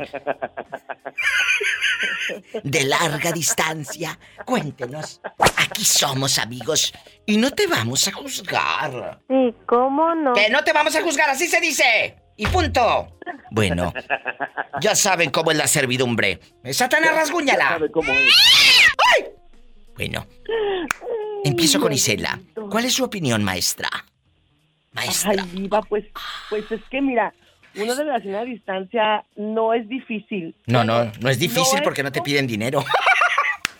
de 2.62 2.84
larga 2.84 3.32
distancia. 3.32 4.18
Cuéntenos. 4.44 5.20
Aquí 5.56 5.84
somos 5.84 6.38
amigos 6.38 6.92
y 7.26 7.36
no 7.36 7.50
te 7.50 7.66
vamos 7.66 8.06
a 8.08 8.12
juzgar. 8.12 9.20
Sí, 9.28 9.54
¿cómo 9.66 10.14
no? 10.14 10.32
Que 10.32 10.48
no 10.50 10.64
te 10.64 10.72
vamos 10.72 10.94
a 10.96 11.02
juzgar, 11.02 11.30
así 11.30 11.46
se 11.46 11.60
dice. 11.60 12.16
Y 12.36 12.46
punto. 12.46 13.18
Bueno, 13.50 13.92
ya 14.80 14.94
saben 14.94 15.30
cómo 15.30 15.50
es 15.50 15.58
la 15.58 15.66
servidumbre. 15.66 16.40
Satanás, 16.72 17.14
rasguñala. 17.14 17.78
¡Ay! 17.78 19.26
Bueno, 19.94 20.26
empiezo 21.44 21.78
con 21.78 21.92
Isela. 21.92 22.40
¿Cuál 22.70 22.86
es 22.86 22.94
su 22.94 23.04
opinión, 23.04 23.44
maestra? 23.44 23.90
Ay, 24.94 25.10
Diva, 25.52 25.82
pues, 25.82 26.04
pues 26.48 26.70
es 26.72 26.80
que 26.90 27.00
mira, 27.00 27.34
una 27.76 27.94
relación 27.94 28.34
a 28.34 28.42
distancia 28.42 29.24
no 29.36 29.74
es 29.74 29.88
difícil. 29.88 30.54
No, 30.66 30.84
no, 30.84 31.10
no 31.20 31.28
es 31.28 31.38
difícil 31.38 31.78
No, 31.78 31.84
porque 31.84 32.02
no 32.02 32.12
te 32.12 32.22
piden 32.22 32.46
dinero. 32.46 32.84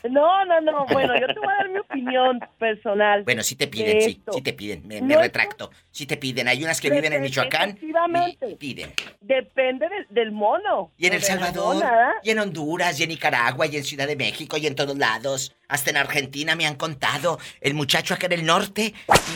No, 0.08 0.44
no, 0.46 0.60
no, 0.62 0.86
bueno, 0.86 1.14
yo 1.20 1.26
te 1.26 1.34
voy 1.38 1.48
a 1.48 1.56
dar 1.56 1.68
mi 1.68 1.78
opinión 1.78 2.40
personal. 2.58 3.22
Bueno, 3.24 3.42
sí 3.42 3.54
te 3.56 3.66
de 3.66 3.70
piden, 3.70 4.00
sí, 4.00 4.22
sí 4.32 4.40
te 4.42 4.52
piden. 4.52 4.86
Me, 4.86 5.02
me 5.02 5.14
No, 5.14 5.20
retracto. 5.20 5.70
Sí 5.90 6.06
te 6.06 6.16
piden. 6.16 6.48
Hay 6.48 6.62
unas 6.64 6.80
que 6.80 6.90
viven 6.90 7.12
en 7.12 7.22
Michoacán 7.22 7.70
Efectivamente. 7.70 8.50
y 8.50 8.54
piden. 8.56 8.92
Depende 9.20 9.88
del- 9.88 10.06
del 10.08 10.32
mono. 10.32 10.90
Y 10.96 11.06
en 11.06 11.12
El 11.14 11.20
de 11.20 11.26
Salvador, 11.26 11.84
y 12.22 12.30
en 12.30 12.38
Honduras, 12.38 12.98
y 12.98 13.02
en 13.02 13.10
Nicaragua, 13.10 13.66
y 13.66 13.76
en 13.76 13.84
Ciudad 13.84 14.06
de 14.06 14.16
México, 14.16 14.56
y 14.56 14.66
en 14.66 14.74
todos 14.74 14.96
lados. 14.96 15.54
Hasta 15.68 15.90
en 15.90 15.96
Argentina 15.98 16.56
me 16.56 16.66
han 16.66 16.76
contado. 16.76 17.38
El 17.60 17.74
muchacho 17.74 18.14
acá 18.14 18.26
en 18.26 18.32
el 18.32 18.46
norte 18.46 18.94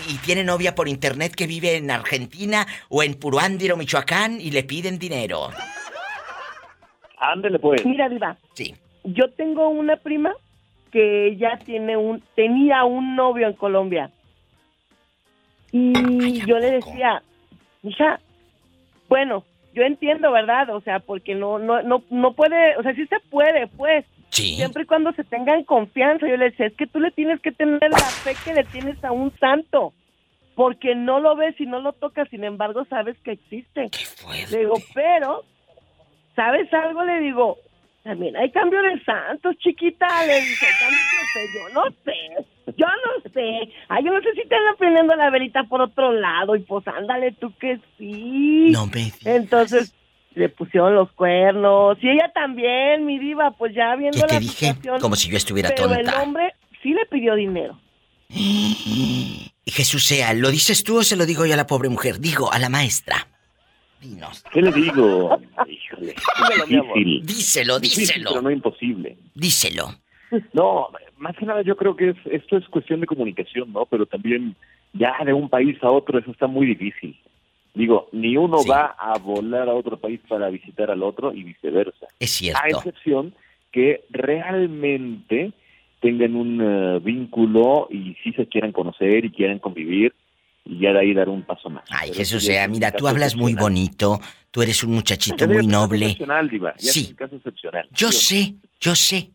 y, 0.08 0.14
y 0.14 0.18
tiene 0.18 0.42
novia 0.44 0.74
por 0.74 0.88
internet 0.88 1.34
que 1.34 1.46
vive 1.46 1.76
en 1.76 1.90
Argentina 1.90 2.66
o 2.88 3.02
en 3.02 3.14
Puruándiro, 3.14 3.76
Michoacán, 3.76 4.40
y 4.40 4.50
le 4.50 4.64
piden 4.64 4.98
dinero. 4.98 5.50
Ándele 7.18 7.58
pues. 7.58 7.84
Mira, 7.86 8.08
Diva. 8.08 8.36
Sí. 8.54 8.74
Yo 9.04 9.30
tengo 9.32 9.68
una 9.68 9.96
prima 9.96 10.32
que 10.94 11.36
ya 11.36 11.58
tiene 11.58 11.96
un, 11.96 12.22
tenía 12.36 12.84
un 12.84 13.16
novio 13.16 13.48
en 13.48 13.54
Colombia. 13.54 14.12
Y 15.72 16.46
yo 16.46 16.56
le 16.60 16.70
decía, 16.70 17.20
hija, 17.82 18.20
bueno, 19.08 19.42
yo 19.72 19.82
entiendo, 19.82 20.30
¿verdad? 20.30 20.70
O 20.70 20.80
sea, 20.82 21.00
porque 21.00 21.34
no, 21.34 21.58
no, 21.58 21.82
no, 21.82 22.04
no 22.10 22.32
puede, 22.34 22.76
o 22.76 22.84
sea, 22.84 22.94
sí 22.94 23.04
se 23.08 23.18
puede, 23.28 23.66
pues. 23.66 24.04
Sí. 24.28 24.54
Siempre 24.54 24.84
y 24.84 24.86
cuando 24.86 25.12
se 25.14 25.24
tengan 25.24 25.64
confianza. 25.64 26.28
Yo 26.28 26.36
le 26.36 26.50
decía, 26.50 26.66
es 26.66 26.76
que 26.76 26.86
tú 26.86 27.00
le 27.00 27.10
tienes 27.10 27.40
que 27.40 27.50
tener 27.50 27.90
la 27.90 27.98
fe 27.98 28.36
que 28.44 28.54
le 28.54 28.62
tienes 28.62 29.02
a 29.02 29.10
un 29.10 29.36
santo. 29.38 29.92
Porque 30.54 30.94
no 30.94 31.18
lo 31.18 31.34
ves 31.34 31.60
y 31.60 31.66
no 31.66 31.80
lo 31.80 31.92
tocas, 31.92 32.28
sin 32.28 32.44
embargo, 32.44 32.84
sabes 32.84 33.18
que 33.24 33.32
existe. 33.32 33.90
Le 34.52 34.58
digo, 34.58 34.74
pero, 34.94 35.42
¿sabes 36.36 36.72
algo? 36.72 37.02
Le 37.02 37.18
digo, 37.18 37.58
también 38.04 38.36
hay 38.36 38.50
cambio 38.50 38.82
de 38.82 39.02
santos, 39.02 39.56
chiquita. 39.58 40.06
Le 40.26 40.40
dije. 40.40 40.66
Yo 41.54 41.68
no 41.72 41.82
sé, 42.04 42.74
yo 42.76 42.86
no 42.86 43.30
sé. 43.32 43.72
Ay, 43.88 44.04
yo 44.04 44.12
no 44.12 44.20
sé 44.20 44.32
si 44.34 44.46
te 44.46 44.54
anda 44.54 44.74
prendiendo 44.78 45.16
la 45.16 45.30
verita 45.30 45.64
por 45.64 45.80
otro 45.80 46.12
lado. 46.12 46.54
Y 46.54 46.60
pues 46.60 46.86
ándale 46.86 47.32
tú 47.32 47.52
que 47.58 47.80
sí. 47.98 48.68
No 48.70 48.86
me 48.86 49.10
Entonces 49.24 49.94
le 50.34 50.50
pusieron 50.50 50.94
los 50.94 51.10
cuernos. 51.12 51.96
Y 52.02 52.10
ella 52.10 52.30
también, 52.34 53.06
mi 53.06 53.18
diva, 53.18 53.52
pues 53.52 53.74
ya 53.74 53.96
viendo 53.96 54.20
¿Qué 54.20 54.26
te 54.26 54.34
la 54.34 54.40
dije? 54.40 54.66
situación. 54.66 55.00
Como 55.00 55.16
si 55.16 55.30
yo 55.30 55.38
estuviera 55.38 55.70
pero 55.74 55.94
el 55.94 56.08
hombre 56.14 56.54
sí 56.82 56.92
le 56.92 57.06
pidió 57.06 57.34
dinero. 57.34 57.80
Y 59.66 59.70
Jesús 59.70 60.04
sea, 60.04 60.34
¿lo 60.34 60.50
dices 60.50 60.84
tú 60.84 60.98
o 60.98 61.02
se 61.02 61.16
lo 61.16 61.24
digo 61.24 61.46
yo 61.46 61.54
a 61.54 61.56
la 61.56 61.66
pobre 61.66 61.88
mujer? 61.88 62.20
Digo, 62.20 62.52
a 62.52 62.58
la 62.58 62.68
maestra. 62.68 63.26
Dinos. 63.98 64.44
¿Qué 64.52 64.60
le 64.60 64.70
digo? 64.70 65.40
Difícil. 66.06 67.22
Díselo, 67.26 67.78
Difícil, 67.78 68.06
díselo. 68.06 68.30
pero 68.30 68.42
no 68.42 68.50
imposible. 68.50 69.16
Díselo. 69.34 69.88
No, 70.52 70.88
más 71.18 71.36
que 71.36 71.46
nada 71.46 71.62
yo 71.62 71.76
creo 71.76 71.94
que 71.94 72.08
es, 72.08 72.16
esto 72.24 72.56
es 72.56 72.66
cuestión 72.66 73.00
de 73.00 73.06
comunicación, 73.06 73.72
¿no? 73.72 73.86
Pero 73.86 74.04
también 74.04 74.56
ya 74.92 75.14
de 75.24 75.32
un 75.32 75.48
país 75.48 75.76
a 75.82 75.90
otro 75.90 76.18
eso 76.18 76.32
está 76.32 76.48
muy 76.48 76.66
difícil. 76.66 77.16
Digo, 77.74 78.08
ni 78.10 78.36
uno 78.36 78.58
va 78.68 78.96
a 78.98 79.16
volar 79.18 79.68
a 79.68 79.74
otro 79.74 79.96
país 79.96 80.20
para 80.28 80.48
visitar 80.48 80.90
al 80.90 81.02
otro 81.02 81.32
y 81.32 81.42
viceversa. 81.44 82.06
Es 82.18 82.30
cierto. 82.32 82.60
A 82.62 82.68
excepción 82.68 83.34
que 83.70 84.04
realmente 84.10 85.52
tengan 86.00 86.36
un 86.36 86.60
eh, 86.62 87.00
vínculo 87.00 87.88
y 87.90 88.14
sí 88.22 88.32
se 88.32 88.46
quieran 88.46 88.72
conocer 88.72 89.24
y 89.24 89.30
quieran 89.30 89.58
convivir 89.58 90.14
y 90.64 90.80
ya 90.80 90.92
de 90.92 91.00
ahí 91.00 91.14
dar 91.14 91.28
un 91.28 91.42
paso 91.42 91.68
más. 91.70 91.84
Ay, 91.90 92.08
Pero 92.10 92.18
Jesús 92.20 92.44
sea, 92.44 92.64
un 92.66 92.72
mira, 92.72 92.90
tú 92.92 93.06
hablas 93.08 93.36
muy 93.36 93.54
bonito, 93.54 94.20
tú 94.50 94.62
eres 94.62 94.82
un 94.84 94.92
muchachito 94.92 95.46
muy 95.46 95.66
noble. 95.66 96.06
excepcional, 96.06 96.48
Diva, 96.48 96.74
ya 96.78 96.92
Sí. 96.92 97.00
es 97.02 97.08
un 97.10 97.14
caso 97.16 97.36
excepcional. 97.36 97.88
Yo 97.92 98.10
sé, 98.12 98.54
yo 98.80 98.94
sé. 98.94 99.30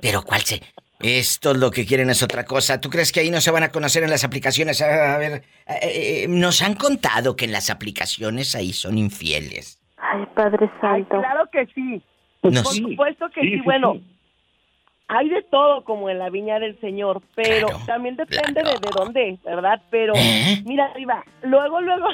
Pero 0.00 0.22
¿cuál 0.22 0.42
sé? 0.42 0.60
Esto 1.00 1.54
lo 1.54 1.70
que 1.70 1.86
quieren 1.86 2.10
es 2.10 2.22
otra 2.24 2.44
cosa. 2.44 2.80
¿Tú 2.80 2.90
crees 2.90 3.12
que 3.12 3.20
ahí 3.20 3.30
no 3.30 3.40
se 3.40 3.52
van 3.52 3.62
a 3.62 3.70
conocer 3.70 4.02
en 4.02 4.10
las 4.10 4.24
aplicaciones? 4.24 4.82
A 4.82 5.16
ver, 5.18 5.44
eh, 5.68 6.22
eh, 6.24 6.26
nos 6.28 6.60
han 6.62 6.74
contado 6.74 7.36
que 7.36 7.44
en 7.44 7.52
las 7.52 7.70
aplicaciones 7.70 8.54
ahí 8.56 8.72
son 8.72 8.98
infieles. 8.98 9.80
Ay, 9.96 10.24
Padre 10.34 10.68
Ay, 10.82 11.02
Santo. 11.04 11.20
claro 11.20 11.48
que 11.52 11.66
sí. 11.74 12.02
No, 12.42 12.62
Por 12.62 12.72
sí. 12.72 12.80
supuesto 12.82 13.26
que 13.34 13.40
Sí, 13.42 13.48
sí, 13.50 13.54
sí, 13.56 13.60
bueno. 13.64 14.00
Hay 15.08 15.28
de 15.30 15.42
todo 15.42 15.84
como 15.84 16.08
en 16.10 16.18
la 16.18 16.28
viña 16.30 16.58
del 16.58 16.78
Señor, 16.80 17.22
pero 17.34 17.66
también 17.86 18.16
depende 18.16 18.62
de, 18.62 18.70
de 18.72 18.90
dónde, 18.94 19.38
¿verdad? 19.44 19.80
Pero 19.90 20.12
¿Eh? 20.16 20.62
mira, 20.64 20.84
arriba, 20.86 21.24
luego, 21.42 21.80
luego, 21.80 22.08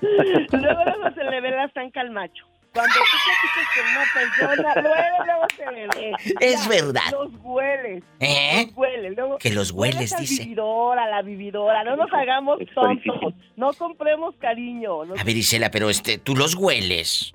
luego, 0.00 0.84
luego 0.84 1.14
se 1.14 1.24
le 1.24 1.40
ve 1.40 1.50
la 1.50 1.68
zanca 1.70 2.00
al 2.00 2.10
macho. 2.10 2.44
Cuando 2.72 2.92
tú 2.92 3.00
platicas 3.24 3.68
con 3.76 4.50
una 4.52 4.62
persona, 4.64 4.82
luego, 4.82 5.24
luego 5.24 5.46
se 5.56 5.72
le 5.72 5.86
ve. 5.86 6.12
Es 6.40 6.62
Ya, 6.64 6.68
verdad. 6.68 7.02
Los 7.12 7.30
hueles. 7.44 8.02
¿Eh? 8.18 8.64
Los 8.66 8.76
hueles. 8.76 9.16
Luego, 9.16 9.38
Que 9.38 9.50
los 9.50 9.70
hueles, 9.70 10.16
dice. 10.18 10.42
vividor, 10.42 10.98
a 10.98 11.06
la 11.08 11.22
vividora. 11.22 11.84
No 11.84 11.94
nos 11.94 12.12
hagamos 12.12 12.58
tontos. 12.74 13.32
No 13.56 13.72
compremos 13.74 14.34
cariño. 14.40 15.04
No- 15.04 15.14
A 15.14 15.22
ver, 15.22 15.36
Isela, 15.36 15.70
pero 15.70 15.88
este, 15.88 16.18
tú 16.18 16.34
los 16.34 16.56
hueles. 16.56 17.32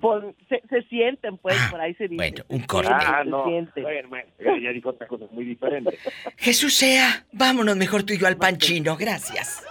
Por- 0.00 0.34
se, 0.48 0.62
se 0.68 0.82
sienten, 0.88 1.38
pues, 1.38 1.56
por 1.70 1.80
ahí 1.80 1.94
se 1.94 2.04
dice. 2.04 2.16
Bueno, 2.16 2.44
un 2.48 2.60
corte. 2.64 2.90
Ah, 2.92 3.20
se 3.24 3.30
no. 3.30 3.44
sienten. 3.44 3.82
Bueno, 3.82 4.08
bueno, 4.08 4.30
ya, 4.62 4.70
dijo 4.70 4.90
otra 4.90 5.06
cosa 5.06 5.24
muy 5.32 5.44
diferente. 5.44 5.98
Jesús 6.36 6.74
sea, 6.74 7.26
vámonos 7.32 7.76
mejor 7.76 8.02
tú 8.02 8.12
y 8.12 8.18
yo 8.18 8.26
al 8.26 8.36
pan 8.36 8.58
chino, 8.58 8.96
gracias. 8.96 9.62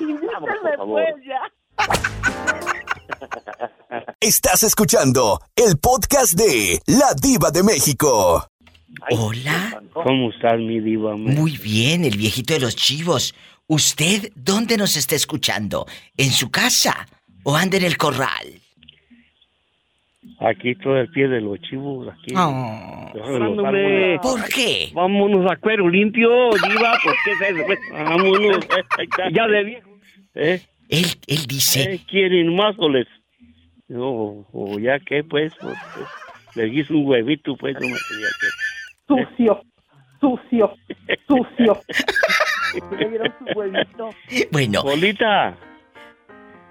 Invítenme, 0.00 0.76
favor. 0.76 1.02
pues, 1.02 1.24
ya. 1.24 1.40
Estás 4.20 4.62
escuchando 4.62 5.40
el 5.56 5.78
podcast 5.78 6.34
de 6.34 6.80
La 6.86 7.14
Diva 7.20 7.50
de 7.50 7.62
México. 7.62 8.48
Hola. 9.10 9.80
¿Cómo 9.92 10.30
estás, 10.30 10.58
mi 10.58 10.80
diva? 10.80 11.16
Muy 11.16 11.56
bien, 11.56 12.04
el 12.04 12.16
viejito 12.16 12.54
de 12.54 12.60
los 12.60 12.74
chivos. 12.76 13.34
¿Usted 13.66 14.32
dónde 14.34 14.76
nos 14.76 14.96
está 14.96 15.14
escuchando? 15.14 15.86
¿En 16.16 16.30
su 16.30 16.50
casa 16.50 17.06
o 17.44 17.54
anda 17.56 17.76
en 17.76 17.84
el 17.84 17.96
corral? 17.96 18.60
Aquí 20.40 20.70
estoy 20.70 21.00
al 21.00 21.08
pie 21.08 21.28
de 21.28 21.40
los 21.40 21.60
chivos, 21.60 22.08
aquí. 22.08 22.34
Oh. 22.36 23.10
De 23.12 23.20
los 23.20 23.64
árboles. 23.64 24.20
¿Por 24.20 24.44
qué? 24.48 24.90
Vámonos 24.94 25.50
a 25.50 25.56
cuero 25.56 25.88
limpio, 25.88 26.28
diva, 26.50 26.92
¿por 27.02 27.14
qué 27.24 27.32
es 27.32 27.56
eso? 27.56 27.66
pues? 27.66 27.78
Vámonos. 27.92 28.68
ya 29.32 29.46
de 29.46 29.64
viejo. 29.64 29.90
¿Eh? 30.34 30.60
Él, 30.88 31.06
él 31.26 31.46
dice... 31.46 31.94
¿Eh? 31.94 32.00
¿Quieren 32.08 32.54
más 32.54 32.74
o 32.78 32.88
les...? 32.88 33.06
No, 33.88 34.46
o 34.52 34.78
ya 34.78 34.98
que, 34.98 35.24
pues, 35.24 35.52
pues, 35.60 35.76
les 36.54 36.72
hice 36.72 36.92
un 36.92 37.06
huevito, 37.06 37.56
pues, 37.56 37.74
no 37.74 37.88
me 37.88 37.96
quería 38.08 38.28
que... 38.40 39.26
Sucio, 39.34 39.62
sucio, 40.20 40.74
sucio. 41.26 41.80
Le 42.98 43.08
dieron 43.08 43.34
su 43.38 43.58
huevito. 43.58 44.10
Bueno. 44.52 44.82
Polita. 44.82 45.56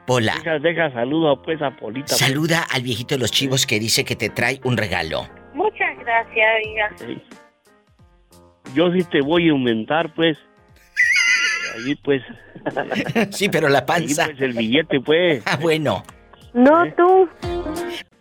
Pola. 0.08 0.36
Deja, 0.38 0.58
deja 0.60 0.92
saludo, 0.94 1.42
pues, 1.44 1.62
a 1.62 1.70
Polita. 1.76 2.08
pues. 2.08 2.18
Saluda 2.18 2.66
al 2.72 2.82
viejito 2.82 3.16
de 3.16 3.20
los 3.20 3.30
chivos 3.30 3.66
que 3.68 3.78
dice 3.78 4.06
que 4.06 4.16
te 4.16 4.30
trae 4.30 4.62
un 4.64 4.78
regalo. 4.78 5.28
Muchas 5.54 6.00
gracias, 6.00 6.48
amiga. 6.64 6.92
Sí. 6.98 7.22
Yo 8.74 8.92
sí 8.94 9.04
te 9.04 9.22
voy 9.22 9.50
a 9.50 9.52
aumentar, 9.52 10.14
pues. 10.16 10.38
Allí, 11.76 11.96
pues. 11.96 12.24
Sí, 13.32 13.50
pero 13.50 13.68
la 13.68 13.86
panza. 13.86 14.24
Allí, 14.24 14.34
pues, 14.34 14.42
el 14.42 14.54
billete, 14.54 15.02
pues. 15.02 15.44
Ah, 15.46 15.58
bueno. 15.58 16.04
No 16.54 16.86
tú. 16.96 17.30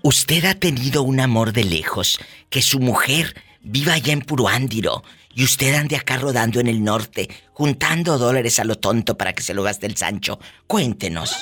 Usted 0.03 0.45
ha 0.45 0.55
tenido 0.55 1.03
un 1.05 1.21
amor 1.21 1.53
de 1.53 1.65
lejos, 1.65 2.19
que 2.51 2.63
su 2.63 2.81
mujer 2.81 3.35
viva 3.61 3.95
allá 3.95 4.13
en 4.13 4.21
Puruándiro 4.21 5.03
y 5.35 5.45
usted 5.45 5.75
ande 5.75 5.97
acá 5.97 6.17
rodando 6.17 6.61
en 6.61 6.67
el 6.67 6.83
norte, 6.83 7.29
juntando 7.53 8.17
dólares 8.19 8.59
a 8.59 8.65
lo 8.65 8.77
tonto 8.77 9.17
para 9.19 9.33
que 9.33 9.43
se 9.43 9.55
lo 9.55 9.63
gaste 9.63 9.87
el 9.87 9.97
Sancho. 9.97 10.39
Cuéntenos. 10.67 11.37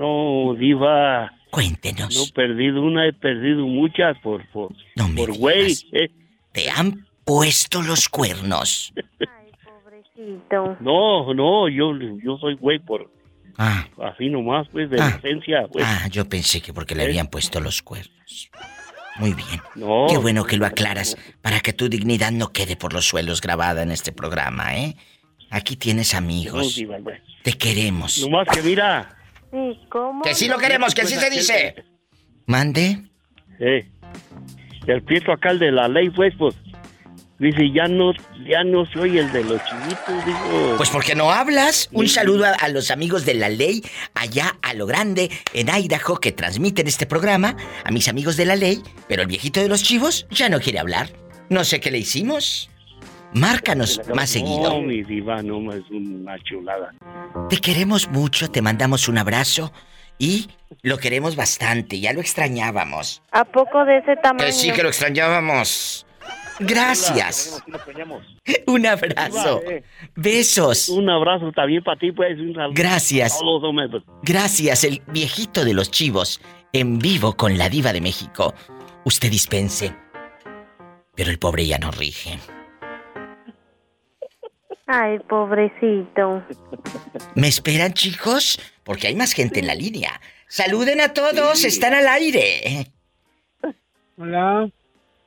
No, 0.00 0.54
diva. 0.58 1.30
Cuéntenos. 1.50 2.14
No 2.14 2.22
he 2.24 2.32
perdido 2.32 2.82
una, 2.82 3.06
he 3.06 3.12
perdido 3.12 3.66
muchas 3.66 4.16
por, 4.22 4.46
por, 4.50 4.72
por 5.16 5.36
güey. 5.36 5.76
eh. 5.92 6.08
Te 6.52 6.70
han 6.70 7.06
puesto 7.24 7.82
los 7.82 8.08
cuernos. 8.08 8.92
No, 10.80 11.32
no, 11.34 11.68
yo, 11.68 11.92
yo 12.22 12.36
soy 12.38 12.54
güey 12.56 12.78
por... 12.78 13.10
Ah. 13.58 13.86
Así 14.02 14.28
nomás, 14.30 14.68
pues, 14.72 14.88
de 14.90 15.00
Ah. 15.00 15.12
licencia, 15.16 15.66
pues. 15.70 15.84
Ah, 15.86 16.08
yo 16.10 16.26
pensé 16.28 16.60
que 16.62 16.72
porque 16.72 16.94
le 16.94 17.04
habían 17.04 17.26
puesto 17.26 17.60
los 17.60 17.82
cuernos. 17.82 18.50
Muy 19.18 19.34
bien. 19.34 19.60
No. 19.74 20.06
Qué 20.08 20.16
bueno 20.16 20.44
que 20.44 20.56
lo 20.56 20.64
aclaras 20.66 21.16
para 21.42 21.60
que 21.60 21.72
tu 21.74 21.88
dignidad 21.88 22.32
no 22.32 22.52
quede 22.52 22.76
por 22.76 22.92
los 22.94 23.06
suelos 23.06 23.40
grabada 23.42 23.82
en 23.82 23.90
este 23.90 24.12
programa, 24.12 24.76
¿eh? 24.76 24.96
Aquí 25.50 25.76
tienes 25.76 26.12
No, 26.14 26.18
amigos. 26.18 26.74
diva, 26.76 26.98
güey. 27.00 27.18
Te 27.42 27.52
queremos. 27.54 28.20
Nomás 28.22 28.46
que 28.48 28.62
mira. 28.62 29.16
Sí, 29.50 29.78
¿cómo? 29.88 30.22
Que 30.22 30.34
sí 30.34 30.48
lo 30.48 30.58
queremos, 30.58 30.94
que 30.94 31.06
sí 31.06 31.16
se 31.16 31.30
dice. 31.30 31.74
Mande. 32.46 33.02
Eh, 33.58 33.86
el 34.86 35.02
prieto 35.02 35.32
acá, 35.32 35.50
el 35.50 35.58
de 35.58 35.72
la 35.72 35.88
ley, 35.88 36.10
pues, 36.10 36.32
pues, 36.38 36.54
dice, 37.38 37.70
ya 37.72 37.86
no, 37.88 38.12
ya 38.48 38.64
no 38.64 38.86
soy 38.86 39.18
el 39.18 39.30
de 39.32 39.44
los 39.44 39.60
chivitos, 39.64 40.24
digo. 40.24 40.74
Pues 40.76 40.88
porque 40.90 41.14
no 41.14 41.30
hablas. 41.30 41.88
Un 41.92 42.08
saludo 42.08 42.46
a, 42.46 42.50
a 42.50 42.68
los 42.68 42.90
amigos 42.90 43.26
de 43.26 43.34
la 43.34 43.48
ley 43.48 43.82
allá 44.14 44.56
a 44.62 44.74
lo 44.74 44.86
grande 44.86 45.30
en 45.52 45.68
Idaho 45.68 46.18
que 46.18 46.32
transmiten 46.32 46.86
este 46.86 47.06
programa, 47.06 47.56
a 47.84 47.90
mis 47.90 48.08
amigos 48.08 48.36
de 48.36 48.46
la 48.46 48.56
ley, 48.56 48.82
pero 49.08 49.22
el 49.22 49.28
viejito 49.28 49.60
de 49.60 49.68
los 49.68 49.82
chivos 49.82 50.26
ya 50.30 50.48
no 50.48 50.60
quiere 50.60 50.78
hablar. 50.78 51.10
No 51.48 51.64
sé 51.64 51.80
qué 51.80 51.90
le 51.90 51.98
hicimos. 51.98 52.69
Márcanos 53.34 54.00
más 54.14 54.30
seguido. 54.30 54.70
No, 54.70 54.80
mi 54.80 55.02
diva, 55.02 55.42
no, 55.42 55.72
es 55.72 55.88
una 55.90 56.38
chulada. 56.42 56.92
Te 57.48 57.58
queremos 57.58 58.08
mucho, 58.08 58.50
te 58.50 58.62
mandamos 58.62 59.08
un 59.08 59.18
abrazo 59.18 59.72
y 60.18 60.48
lo 60.82 60.98
queremos 60.98 61.36
bastante, 61.36 62.00
ya 62.00 62.12
lo 62.12 62.20
extrañábamos. 62.20 63.22
¿A 63.30 63.44
poco 63.44 63.84
de 63.84 63.98
ese 63.98 64.16
tamaño? 64.16 64.46
Que 64.46 64.52
sí 64.52 64.72
que 64.72 64.82
lo 64.82 64.88
extrañábamos. 64.88 66.06
Gracias. 66.60 67.62
Un 68.66 68.86
abrazo. 68.86 69.62
Besos. 70.14 70.88
Un 70.90 71.08
abrazo 71.08 71.50
también 71.52 71.82
para 71.82 71.98
ti, 71.98 72.12
pues. 72.12 72.38
Un. 72.38 72.54
Gracias. 72.74 73.40
Gracias, 74.22 74.84
el 74.84 75.02
viejito 75.06 75.64
de 75.64 75.72
los 75.72 75.90
chivos, 75.90 76.40
en 76.72 76.98
vivo 76.98 77.34
con 77.36 77.56
la 77.56 77.68
diva 77.68 77.92
de 77.92 78.02
México. 78.02 78.54
Usted 79.04 79.30
dispense. 79.30 79.94
Pero 81.14 81.30
el 81.30 81.38
pobre 81.38 81.66
ya 81.66 81.78
no 81.78 81.90
rige. 81.90 82.38
Ay, 84.92 85.20
pobrecito. 85.20 86.42
¿Me 87.36 87.46
esperan, 87.46 87.92
chicos? 87.92 88.58
Porque 88.82 89.06
hay 89.06 89.14
más 89.14 89.32
gente 89.32 89.60
en 89.60 89.68
la 89.68 89.74
línea. 89.76 90.20
Saluden 90.48 91.00
a 91.00 91.14
todos, 91.14 91.64
están 91.64 91.94
al 91.94 92.08
aire. 92.08 92.88
Hola. 94.18 94.68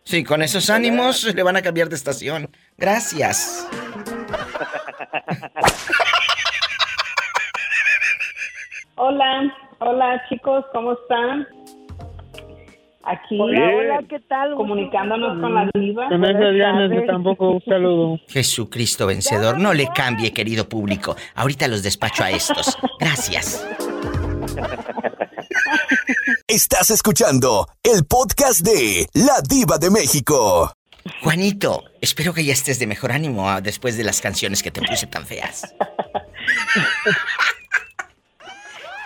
Sí, 0.03 0.25
con 0.25 0.41
esos 0.41 0.69
ánimos 0.69 1.23
le 1.33 1.43
van 1.43 1.55
a 1.55 1.61
cambiar 1.61 1.87
de 1.87 1.95
estación. 1.95 2.49
Gracias. 2.77 3.65
Hola, 8.95 9.55
hola 9.79 10.23
chicos, 10.27 10.65
¿cómo 10.73 10.91
están? 10.91 11.47
Aquí, 13.05 13.37
Hola, 13.37 13.69
hola, 13.75 13.99
¿qué 14.07 14.19
tal? 14.21 14.55
Comunicándonos 14.55 15.41
con 15.41 15.53
la 15.53 15.69
diva. 15.73 16.07
Con 16.07 16.21
viernes 16.21 17.05
tampoco 17.05 17.51
un 17.51 17.61
saludo. 17.65 18.17
Jesucristo 18.29 19.07
vencedor, 19.07 19.59
no 19.59 19.73
le 19.73 19.87
cambie, 19.93 20.31
querido 20.31 20.69
público. 20.69 21.17
Ahorita 21.35 21.67
los 21.67 21.83
despacho 21.83 22.23
a 22.23 22.31
estos. 22.31 22.77
Gracias. 22.99 23.67
Estás 26.47 26.91
escuchando 26.91 27.67
el 27.83 28.05
podcast 28.05 28.61
de 28.61 29.07
La 29.13 29.41
Diva 29.49 29.77
de 29.77 29.89
México. 29.89 30.71
Juanito, 31.21 31.83
espero 31.99 32.33
que 32.33 32.45
ya 32.45 32.53
estés 32.53 32.79
de 32.79 32.87
mejor 32.87 33.11
ánimo 33.11 33.49
ah, 33.49 33.59
después 33.59 33.97
de 33.97 34.05
las 34.05 34.21
canciones 34.21 34.63
que 34.63 34.71
te 34.71 34.81
puse 34.81 35.07
tan 35.07 35.25
feas. 35.25 35.75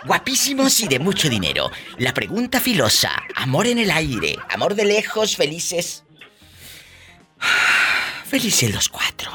Guapísimos 0.08 0.80
y 0.80 0.88
de 0.88 1.00
mucho 1.00 1.30
dinero. 1.30 1.70
La 1.98 2.14
pregunta 2.14 2.62
filosa. 2.62 3.12
Amor 3.36 3.68
en 3.68 3.78
el 3.78 3.92
aire. 3.92 4.38
Amor 4.50 4.74
de 4.74 4.86
lejos, 4.86 5.36
felices. 5.36 6.06
Felices 8.26 8.74
los 8.74 8.88
cuatro. 8.88 9.32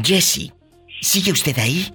Jesse, 0.00 0.52
¿sigue 1.00 1.32
usted 1.32 1.58
ahí? 1.58 1.90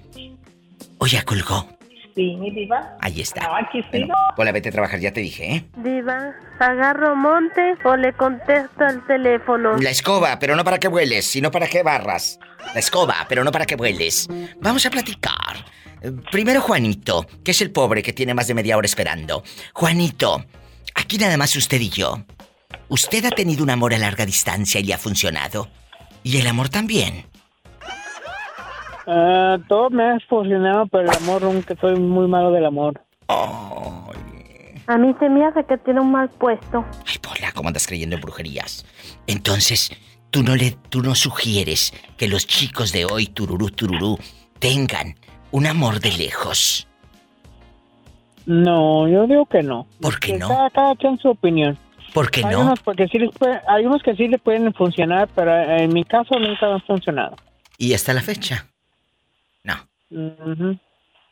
¿O 0.98 1.06
ya 1.06 1.22
colgó? 1.22 1.68
Sí, 2.16 2.34
mi 2.36 2.50
diva. 2.50 2.96
Ahí 3.00 3.20
está. 3.20 3.42
No, 3.42 3.56
aquí 3.56 3.80
sigo. 3.92 4.14
Hola, 4.36 4.50
vete 4.50 4.68
a 4.70 4.72
trabajar, 4.72 4.98
ya 4.98 5.12
te 5.12 5.20
dije, 5.20 5.54
¿eh? 5.54 5.64
Diva, 5.76 6.34
¿agarro 6.58 7.14
monte 7.14 7.74
o 7.84 7.96
le 7.96 8.12
contesto 8.12 8.84
al 8.84 9.04
teléfono? 9.06 9.76
La 9.78 9.90
escoba, 9.90 10.38
pero 10.40 10.56
no 10.56 10.64
para 10.64 10.78
que 10.78 10.88
vueles, 10.88 11.26
sino 11.26 11.50
para 11.50 11.68
que 11.68 11.82
barras. 11.84 12.38
La 12.72 12.80
escoba, 12.80 13.26
pero 13.28 13.44
no 13.44 13.52
para 13.52 13.66
que 13.66 13.76
vueles. 13.76 14.28
Vamos 14.60 14.84
a 14.84 14.90
platicar. 14.90 15.64
Primero 16.30 16.60
Juanito, 16.60 17.26
que 17.42 17.52
es 17.52 17.60
el 17.60 17.70
pobre 17.70 18.02
que 18.02 18.12
tiene 18.12 18.34
más 18.34 18.46
de 18.46 18.54
media 18.54 18.76
hora 18.76 18.86
esperando. 18.86 19.42
Juanito, 19.72 20.44
aquí 20.94 21.18
nada 21.18 21.36
más 21.36 21.56
usted 21.56 21.80
y 21.80 21.88
yo. 21.88 22.18
¿Usted 22.88 23.24
ha 23.24 23.30
tenido 23.30 23.62
un 23.62 23.70
amor 23.70 23.94
a 23.94 23.98
larga 23.98 24.26
distancia 24.26 24.80
y 24.80 24.84
le 24.84 24.94
ha 24.94 24.98
funcionado? 24.98 25.68
¿Y 26.22 26.38
el 26.38 26.46
amor 26.46 26.68
también? 26.68 27.26
Ah, 29.06 29.58
todo 29.68 29.90
me 29.90 30.04
ha 30.04 30.18
funcionado, 30.28 30.86
pero 30.86 31.04
el 31.04 31.16
amor 31.16 31.42
nunca 31.42 31.74
soy 31.80 31.98
muy 31.98 32.26
malo 32.28 32.50
del 32.50 32.66
amor. 32.66 33.00
A 33.28 34.98
mí 34.98 35.14
se 35.18 35.28
me 35.30 35.46
hace 35.46 35.64
que 35.64 35.78
tiene 35.78 36.00
un 36.00 36.12
mal 36.12 36.28
puesto. 36.30 36.84
¿Cómo 37.54 37.68
andas 37.68 37.86
creyendo 37.86 38.16
en 38.16 38.22
brujerías? 38.22 38.84
Entonces, 39.26 39.90
tú 40.30 40.42
no 40.42 40.56
le, 40.56 40.72
tú 40.90 41.02
no 41.02 41.14
sugieres 41.14 41.94
que 42.16 42.26
los 42.26 42.46
chicos 42.46 42.92
de 42.92 43.04
hoy, 43.04 43.26
tururú, 43.26 43.70
tururú, 43.70 44.18
tengan 44.58 45.14
un 45.54 45.66
amor 45.66 46.00
de 46.00 46.10
lejos. 46.10 46.88
No, 48.44 49.06
yo 49.08 49.26
digo 49.28 49.46
que 49.46 49.62
no. 49.62 49.86
¿Por 50.00 50.18
qué 50.18 50.36
no? 50.36 50.48
Cada, 50.48 50.68
cada 50.70 50.96
quien 50.96 51.16
su 51.18 51.28
opinión. 51.28 51.78
¿Por 52.12 52.28
qué 52.30 52.42
hay 52.44 52.52
no? 52.54 52.62
Unos 52.62 52.80
porque 52.80 53.06
sí 53.06 53.18
les 53.18 53.30
puede- 53.30 53.60
hay 53.68 53.86
unos 53.86 54.02
que 54.02 54.16
sí 54.16 54.26
le 54.26 54.38
pueden 54.38 54.74
funcionar, 54.74 55.28
pero 55.34 55.54
en 55.54 55.92
mi 55.92 56.02
caso 56.04 56.38
nunca 56.40 56.66
han 56.66 56.80
funcionado. 56.82 57.36
¿Y 57.78 57.94
hasta 57.94 58.12
la 58.12 58.22
fecha? 58.22 58.66
Ujú. 60.10 60.78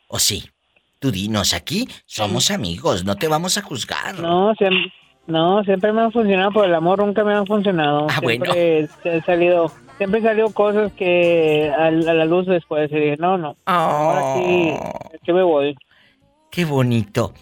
¿O 0.07 0.19
sí? 0.19 0.43
Tú 0.99 1.11
dinos, 1.11 1.53
aquí 1.53 1.87
somos 2.05 2.49
amigos, 2.51 3.05
no 3.05 3.15
te 3.15 3.27
vamos 3.27 3.57
a 3.57 3.61
juzgar. 3.61 4.19
No, 4.19 4.53
siempre, 4.55 4.91
no, 5.27 5.63
siempre 5.63 5.93
me 5.93 6.01
han 6.01 6.11
funcionado, 6.11 6.51
por 6.51 6.65
el 6.65 6.75
amor 6.75 6.99
nunca 6.99 7.23
me 7.23 7.33
han 7.33 7.45
funcionado. 7.45 8.07
Ah, 8.09 8.19
bueno. 8.21 8.43
siempre 8.45 8.89
he 9.05 9.21
salido, 9.21 9.71
siempre 9.97 10.19
he 10.19 10.23
salido 10.23 10.49
cosas 10.51 10.91
que 10.93 11.71
a, 11.77 11.87
a 11.87 11.91
la 11.91 12.25
luz 12.25 12.45
después 12.47 12.91
y 12.91 12.95
dije, 12.95 13.17
no, 13.17 13.37
no, 13.37 13.55
ahora 13.65 14.35
sí, 14.35 14.73
aquí 15.13 15.33
me 15.33 15.43
voy. 15.43 15.75
Qué 16.51 16.65
bonito. 16.65 17.33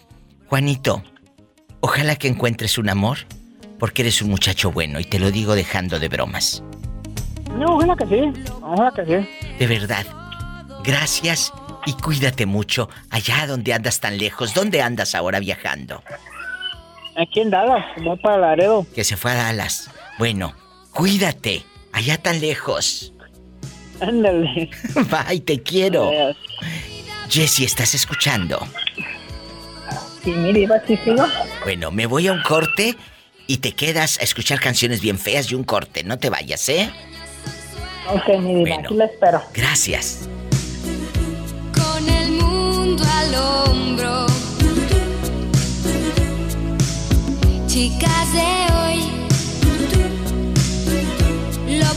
Juanito, 0.48 1.02
ojalá 1.80 2.16
que 2.16 2.28
encuentres 2.28 2.78
un 2.78 2.90
amor, 2.90 3.18
porque 3.78 4.02
eres 4.02 4.22
un 4.22 4.30
muchacho 4.30 4.70
bueno 4.70 5.00
y 5.00 5.04
te 5.04 5.18
lo 5.18 5.30
digo 5.30 5.54
dejando 5.54 5.98
de 5.98 6.08
bromas. 6.08 6.62
No, 7.58 7.76
ojalá 7.76 7.96
que 7.96 8.06
sí, 8.06 8.32
ojalá 8.62 8.92
que 8.92 9.04
sí. 9.04 9.28
De 9.58 9.66
verdad. 9.66 10.06
Gracias 10.84 11.52
y 11.86 11.92
cuídate 11.94 12.46
mucho 12.46 12.88
allá 13.10 13.46
donde 13.46 13.72
andas 13.72 14.00
tan 14.00 14.18
lejos. 14.18 14.54
¿Dónde 14.54 14.82
andas 14.82 15.14
ahora 15.14 15.40
viajando? 15.40 16.02
Aquí 17.16 17.40
en 17.40 17.50
Dallas, 17.50 17.84
voy 18.02 18.18
para 18.18 18.38
Laredo. 18.38 18.86
Que 18.94 19.04
se 19.04 19.16
fue 19.16 19.32
a 19.32 19.34
Dallas. 19.34 19.90
Bueno, 20.18 20.54
cuídate. 20.92 21.64
Allá 21.92 22.16
tan 22.18 22.40
lejos. 22.40 23.12
Ándale. 24.00 24.70
Bye, 25.28 25.40
te 25.40 25.62
quiero. 25.62 26.10
Jessy, 27.28 27.64
¿estás 27.64 27.94
escuchando? 27.94 28.66
Sí, 30.24 30.30
mi 30.30 30.52
diva, 30.52 30.76
sí 30.86 30.96
sigo. 31.04 31.24
Bueno, 31.64 31.90
me 31.90 32.06
voy 32.06 32.28
a 32.28 32.32
un 32.32 32.42
corte 32.42 32.96
y 33.46 33.58
te 33.58 33.72
quedas 33.72 34.18
a 34.18 34.22
escuchar 34.22 34.60
canciones 34.60 35.00
bien 35.00 35.18
feas 35.18 35.50
y 35.50 35.54
un 35.54 35.64
corte. 35.64 36.04
No 36.04 36.18
te 36.18 36.30
vayas, 36.30 36.68
¿eh? 36.68 36.90
Ok, 38.08 38.28
mi 38.40 38.54
diva, 38.56 38.60
Bueno. 38.76 38.84
aquí 38.84 38.94
la 38.94 39.04
espero. 39.06 39.42
Gracias. 39.54 40.28
Con 41.74 42.08
el 42.08 42.30
mundo 42.32 43.04
al 43.04 43.34
hombro. 43.34 44.26
Chicas 47.66 48.32
de 48.32 48.74
hoy, 48.74 49.21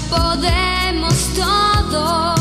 podemos 0.09 1.15
todo. 1.35 2.35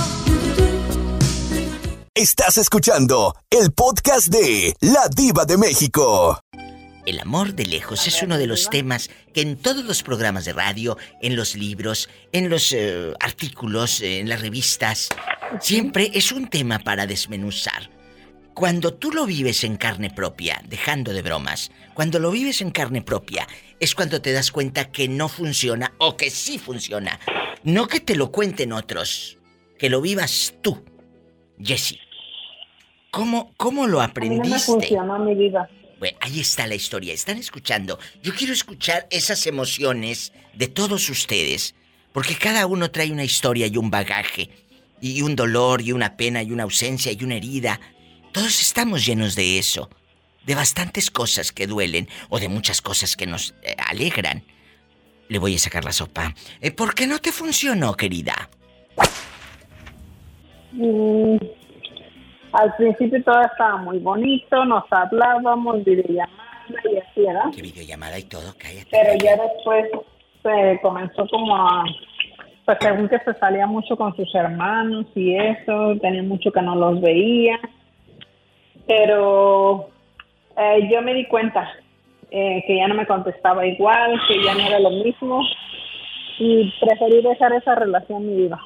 Estás 2.15 2.59
escuchando 2.59 3.35
el 3.51 3.73
podcast 3.73 4.29
de 4.29 4.75
La 4.81 5.09
Diva 5.15 5.45
de 5.45 5.59
México. 5.59 6.41
El 7.07 7.21
amor 7.21 7.55
de 7.55 7.67
lejos 7.67 8.07
es 8.07 8.23
uno 8.23 8.39
de 8.39 8.47
los 8.47 8.71
temas 8.71 9.11
que 9.35 9.43
en 9.43 9.57
todos 9.57 9.85
los 9.85 10.03
programas 10.03 10.47
de 10.47 10.55
radio, 10.55 10.97
en 11.21 11.37
los 11.37 11.55
libros, 11.55 12.09
en 12.33 12.49
los 12.49 12.73
eh, 12.73 13.13
artículos, 13.21 14.01
en 14.01 14.29
las 14.29 14.41
revistas, 14.41 15.11
siempre 15.61 16.11
es 16.15 16.33
un 16.33 16.49
tema 16.49 16.79
para 16.79 17.07
desmenuzar. 17.07 17.91
Cuando 18.55 18.95
tú 18.95 19.11
lo 19.11 19.27
vives 19.27 19.65
en 19.65 19.77
carne 19.77 20.11
propia, 20.11 20.63
dejando 20.67 21.13
de 21.13 21.23
bromas, 21.23 21.73
cuando 21.93 22.21
lo 22.21 22.31
vives 22.31 22.61
en 22.63 22.71
carne 22.71 23.03
propia, 23.03 23.49
es 23.81 23.95
cuando 23.95 24.23
te 24.23 24.33
das 24.33 24.53
cuenta 24.53 24.93
que 24.93 25.09
no 25.09 25.29
funciona 25.29 25.93
o 25.99 26.17
que 26.17 26.31
sí 26.31 26.59
funciona. 26.59 27.19
No 27.65 27.89
que 27.89 27.99
te 27.99 28.15
lo 28.15 28.31
cuenten 28.31 28.73
otros, 28.73 29.39
que 29.79 29.89
lo 29.89 30.03
vivas 30.03 30.55
tú. 30.61 30.85
Jessie, 31.59 31.99
¿cómo, 33.11 33.55
cómo 33.57 33.87
lo 33.87 33.93
no 33.95 33.99
me 33.99 34.05
aprendiste? 34.05 34.71
mi 35.21 35.35
vida. 35.35 35.71
Bueno, 35.99 36.19
ahí 36.21 36.41
está 36.41 36.67
la 36.67 36.75
historia. 36.75 37.15
Están 37.15 37.39
escuchando. 37.39 37.99
Yo 38.23 38.35
quiero 38.35 38.53
escuchar 38.53 39.07
esas 39.11 39.47
emociones 39.47 40.35
de 40.53 40.69
todos 40.69 41.09
ustedes. 41.09 41.75
Porque 42.13 42.37
cada 42.37 42.67
uno 42.67 42.91
trae 42.91 43.11
una 43.11 43.25
historia 43.25 43.67
y 43.67 43.79
un 43.79 43.91
bagaje. 43.91 44.51
Y 45.01 45.23
un 45.23 45.35
dolor 45.35 45.81
y 45.81 45.93
una 45.93 46.19
pena 46.19 46.43
y 46.43 46.53
una 46.53 46.65
ausencia 46.65 47.13
y 47.13 47.25
una 47.25 47.37
herida. 47.37 47.81
Todos 48.33 48.61
estamos 48.61 49.07
llenos 49.07 49.37
de 49.37 49.59
eso. 49.59 49.89
De 50.45 50.55
bastantes 50.55 51.11
cosas 51.11 51.51
que 51.51 51.67
duelen 51.67 52.11
o 52.29 52.39
de 52.39 52.51
muchas 52.51 52.83
cosas 52.83 53.17
que 53.17 53.27
nos 53.27 53.55
eh, 53.63 53.75
alegran. 53.79 54.45
Le 55.29 55.39
voy 55.39 55.55
a 55.55 55.59
sacar 55.59 55.85
la 55.85 55.93
sopa. 55.93 56.35
Eh, 56.61 56.71
¿Por 56.71 56.95
qué 56.95 57.07
no 57.07 57.19
te 57.19 57.33
funcionó, 57.33 57.95
querida? 57.95 58.49
Mm, 60.73 61.37
al 62.53 62.75
principio 62.77 63.23
todo 63.25 63.41
estaba 63.43 63.77
muy 63.79 63.99
bonito, 63.99 64.65
nos 64.65 64.85
hablábamos, 64.91 65.85
videollamada 65.85 66.65
y 66.69 66.97
así, 66.99 67.21
¿verdad? 67.21 67.51
Qué 67.55 67.63
videollamada 67.63 68.19
y 68.19 68.25
todo, 68.25 68.55
cállate. 68.59 68.89
Pero 68.91 69.15
ya 69.23 69.37
después 69.37 69.87
se 70.43 70.81
comenzó 70.83 71.27
como 71.29 71.57
a... 71.57 71.85
Pues 72.65 72.79
según 72.81 73.09
que 73.09 73.19
se 73.19 73.35
salía 73.35 73.67
mucho 73.67 73.95
con 73.97 74.17
sus 74.17 74.35
hermanos 74.35 75.05
y 75.15 75.37
eso, 75.37 75.97
tenía 76.01 76.23
mucho 76.23 76.51
que 76.51 76.63
no 76.63 76.75
los 76.75 77.01
veía. 77.01 77.61
Pero 78.87 79.91
eh, 80.57 80.89
yo 80.91 81.03
me 81.03 81.13
di 81.13 81.27
cuenta 81.27 81.71
eh, 82.37 82.65
que 82.67 82.77
ya 82.79 82.89
no 82.89 82.97
me 82.97 83.07
contestaba 83.07 83.65
igual, 83.65 84.21
que 84.27 84.43
ya 84.43 84.55
no 84.55 84.67
era 84.67 84.81
lo 84.81 84.91
mismo. 84.91 85.41
Y 86.41 86.73
preferí 86.81 87.23
dejar 87.23 87.53
esa 87.53 87.77
relación 87.77 88.27
mi 88.27 88.35
vida. 88.43 88.59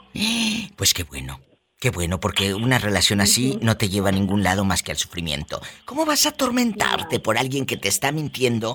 Pues 0.75 0.95
qué 0.95 1.05
bueno. 1.05 1.39
Qué 1.79 1.91
bueno, 1.91 2.19
porque 2.19 2.55
una 2.55 2.79
relación 2.79 3.21
así 3.21 3.59
no 3.61 3.77
te 3.77 3.91
lleva 3.91 4.09
a 4.09 4.13
ningún 4.13 4.43
lado 4.43 4.65
más 4.65 4.83
que 4.83 4.91
al 4.91 4.97
sufrimiento. 4.97 5.61
¿Cómo 5.85 6.07
vas 6.07 6.25
a 6.25 6.31
atormentarte 6.31 7.21
por 7.21 7.37
alguien 7.37 7.67
que 7.67 7.77
te 7.77 7.89
está 7.89 8.11
mintiendo? 8.11 8.73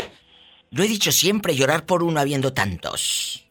Lo 0.70 0.84
he 0.84 0.88
dicho 0.88 1.12
siempre, 1.12 1.56
llorar 1.56 1.86
por 1.86 2.04
uno 2.04 2.20
habiendo 2.20 2.54
tantos. 2.54 3.46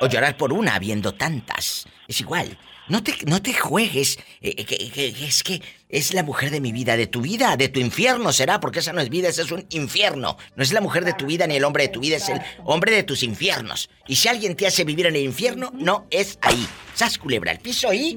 O 0.00 0.06
llorar 0.06 0.36
por 0.36 0.52
una 0.52 0.74
habiendo 0.74 1.12
tantas. 1.12 1.86
Es 2.08 2.20
igual. 2.20 2.58
No 2.88 3.02
te, 3.02 3.14
no 3.26 3.40
te 3.40 3.54
juegues. 3.54 4.18
eh, 4.42 4.54
que- 4.64 4.90
que- 4.90 5.08
es 5.26 5.42
que 5.42 5.62
es 5.88 6.12
la 6.12 6.22
mujer 6.22 6.50
de 6.50 6.60
mi 6.60 6.70
vida, 6.72 6.96
de 6.96 7.06
tu 7.06 7.20
vida, 7.22 7.56
de 7.56 7.68
tu 7.68 7.80
infierno 7.80 8.32
será, 8.32 8.60
porque 8.60 8.80
esa 8.80 8.92
no 8.92 9.00
es 9.00 9.08
vida, 9.08 9.28
ese 9.28 9.42
es 9.42 9.50
un 9.52 9.64
infierno. 9.70 10.36
No 10.56 10.62
es 10.62 10.72
la 10.72 10.80
mujer 10.82 11.04
de 11.04 11.14
tu 11.14 11.24
vida 11.26 11.46
ni 11.46 11.56
el 11.56 11.64
hombre 11.64 11.84
de 11.84 11.88
tu 11.88 12.00
vida, 12.00 12.16
es 12.16 12.28
el 12.28 12.40
hombre 12.64 12.92
de 12.94 13.02
tus 13.02 13.22
infiernos. 13.22 13.88
Y 14.06 14.16
si 14.16 14.28
alguien 14.28 14.54
te 14.54 14.66
hace 14.66 14.84
vivir 14.84 15.06
en 15.06 15.16
el 15.16 15.22
infierno, 15.22 15.70
no 15.74 16.06
es 16.10 16.38
ahí. 16.42 16.66
Sas 16.94 17.16
culebra 17.18 17.52
al 17.52 17.58
piso 17.58 17.92
y. 17.92 18.16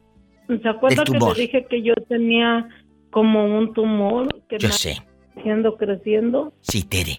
¿se 0.62 0.68
acuerda 0.68 0.96
Del 1.02 1.12
que 1.12 1.18
tumor. 1.18 1.36
le 1.36 1.42
dije 1.42 1.66
que 1.68 1.82
yo 1.82 1.94
tenía 2.08 2.68
como 3.10 3.44
un 3.58 3.72
tumor 3.74 4.28
que 4.48 4.58
Yo 4.58 4.68
me 4.68 4.74
sé. 4.74 4.92
ha 4.98 5.32
creciendo, 5.34 5.76
creciendo 5.76 6.52
Sí, 6.60 6.84
Tere. 6.84 7.18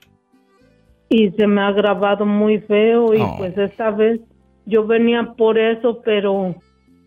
y 1.09 1.29
se 1.31 1.47
me 1.47 1.59
ha 1.61 1.67
agravado 1.67 2.25
muy 2.25 2.59
feo 2.59 3.13
y 3.13 3.19
Oh. 3.21 3.35
pues 3.37 3.57
esta 3.57 3.91
vez 3.91 4.21
yo 4.65 4.85
venía 4.87 5.33
por 5.37 5.57
eso, 5.57 6.01
pero 6.05 6.55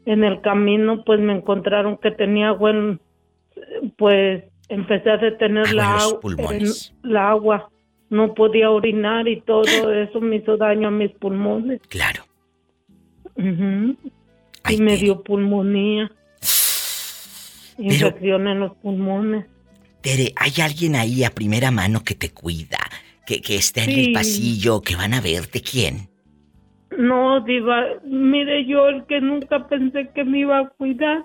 en 0.07 0.25
el 0.25 0.41
camino 0.41 1.05
pues 1.05 1.21
me 1.21 1.35
encontraron 1.35 1.97
que 1.97 2.11
tenía 2.11 2.53
buen 2.53 3.01
pues 3.97 4.45
empecé 4.69 5.11
a 5.11 5.17
detener 5.17 5.73
la, 5.73 5.99
en 6.51 6.69
la 7.03 7.31
agua, 7.31 7.71
no 8.11 8.35
podía 8.35 8.71
orinar 8.71 9.29
y 9.29 9.41
todo 9.41 9.93
eso 9.93 10.21
me 10.21 10.37
hizo 10.37 10.57
daño 10.57 10.89
a 10.89 10.91
mis 10.91 11.13
pulmones. 11.13 11.81
Claro. 11.89 12.25
Y 13.37 14.77
me 14.79 14.97
dio 14.97 15.23
pulmonía. 15.23 16.11
Infección 17.79 18.49
en 18.49 18.61
los 18.61 18.77
pulmones. 18.77 19.47
Tere, 20.01 20.33
¿hay 20.37 20.53
alguien 20.63 20.97
ahí 20.97 21.25
a 21.25 21.31
primera 21.31 21.71
mano 21.71 22.05
que 22.05 22.15
te 22.15 22.31
cuida? 22.31 22.79
Que, 23.27 23.41
que 23.41 23.57
está 23.57 23.85
en 23.85 23.91
el 23.91 24.13
pasillo, 24.13 24.83
que 24.83 24.97
van 24.97 25.15
a 25.15 25.21
verte. 25.21 25.61
¿Quién? 25.63 26.09
No, 26.99 27.41
Diva, 27.41 27.85
mire, 28.05 28.65
yo 28.67 28.89
el 28.89 29.05
que 29.07 29.21
nunca 29.21 29.67
pensé 29.69 30.11
que 30.15 30.25
me 30.25 30.41
iba 30.41 30.59
a 30.59 30.69
cuidar 30.69 31.25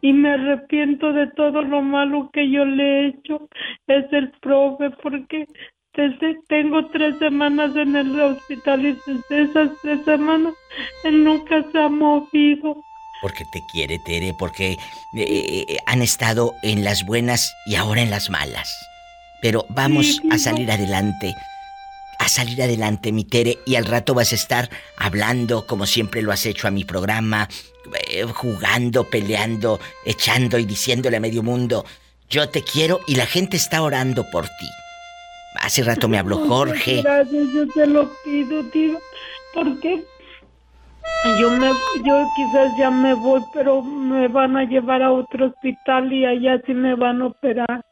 y 0.00 0.12
me 0.12 0.30
arrepiento 0.32 1.12
de 1.12 1.26
todo 1.28 1.62
lo 1.62 1.82
malo 1.82 2.30
que 2.32 2.50
yo 2.50 2.64
le 2.64 2.82
he 2.84 3.06
hecho 3.08 3.48
es 3.86 4.04
el 4.12 4.30
profe, 4.40 4.90
porque 5.02 5.46
desde 5.94 6.36
tengo 6.48 6.86
tres 6.88 7.16
semanas 7.18 7.74
en 7.76 7.96
el 7.96 8.18
hospital 8.20 8.84
y 8.84 8.96
desde 9.06 9.42
esas 9.50 9.70
tres 9.82 10.04
semanas 10.04 10.54
él 11.04 11.24
nunca 11.24 11.64
se 11.70 11.78
ha 11.78 11.88
movido. 11.88 12.76
Porque 13.22 13.44
te 13.52 13.60
quiere, 13.72 13.98
Tere, 14.04 14.34
porque 14.38 14.72
eh, 14.72 14.76
eh, 15.16 15.76
han 15.86 16.02
estado 16.02 16.52
en 16.62 16.84
las 16.84 17.06
buenas 17.06 17.54
y 17.66 17.76
ahora 17.76 18.02
en 18.02 18.10
las 18.10 18.28
malas. 18.28 18.68
Pero 19.40 19.64
vamos 19.70 20.16
Sí, 20.16 20.28
a 20.30 20.38
salir 20.38 20.70
adelante. 20.70 21.32
A 22.18 22.28
salir 22.28 22.62
adelante, 22.62 23.12
mi 23.12 23.24
Tere, 23.24 23.58
y 23.66 23.74
al 23.76 23.84
rato 23.84 24.14
vas 24.14 24.32
a 24.32 24.36
estar 24.36 24.70
hablando 24.96 25.66
como 25.66 25.86
siempre 25.86 26.22
lo 26.22 26.32
has 26.32 26.46
hecho 26.46 26.68
a 26.68 26.70
mi 26.70 26.84
programa, 26.84 27.48
eh, 28.08 28.22
jugando, 28.22 29.04
peleando, 29.04 29.80
echando 30.04 30.58
y 30.58 30.64
diciéndole 30.64 31.16
a 31.18 31.20
medio 31.20 31.42
mundo, 31.42 31.84
yo 32.30 32.48
te 32.48 32.62
quiero 32.62 33.00
y 33.06 33.16
la 33.16 33.26
gente 33.26 33.56
está 33.56 33.82
orando 33.82 34.24
por 34.30 34.46
ti. 34.46 34.68
Hace 35.60 35.82
rato 35.82 36.08
me 36.08 36.18
habló 36.18 36.38
Jorge. 36.48 37.02
Gracias, 37.02 37.52
yo 37.52 37.66
te 37.68 37.86
lo 37.86 38.10
pido, 38.24 38.62
Diva, 38.64 38.98
porque 39.52 40.04
yo 41.38 41.50
me, 41.50 41.68
yo 42.04 42.26
quizás 42.36 42.76
ya 42.78 42.90
me 42.90 43.14
voy, 43.14 43.42
pero 43.52 43.82
me 43.82 44.28
van 44.28 44.56
a 44.56 44.64
llevar 44.64 45.02
a 45.02 45.12
otro 45.12 45.46
hospital 45.46 46.12
y 46.12 46.24
allá 46.24 46.60
sí 46.66 46.74
me 46.74 46.94
van 46.94 47.22
a 47.22 47.26
operar. 47.26 47.84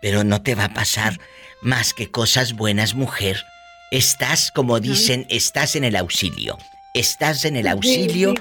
Pero 0.00 0.24
no 0.24 0.42
te 0.42 0.54
va 0.54 0.64
a 0.66 0.74
pasar 0.74 1.18
más 1.62 1.94
que 1.94 2.10
cosas 2.10 2.54
buenas, 2.54 2.94
mujer. 2.94 3.42
Estás, 3.90 4.50
como 4.50 4.80
dicen, 4.80 5.26
estás 5.28 5.76
en 5.76 5.84
el 5.84 5.96
auxilio. 5.96 6.56
Estás 6.94 7.44
en 7.44 7.56
el 7.56 7.68
auxilio 7.68 8.34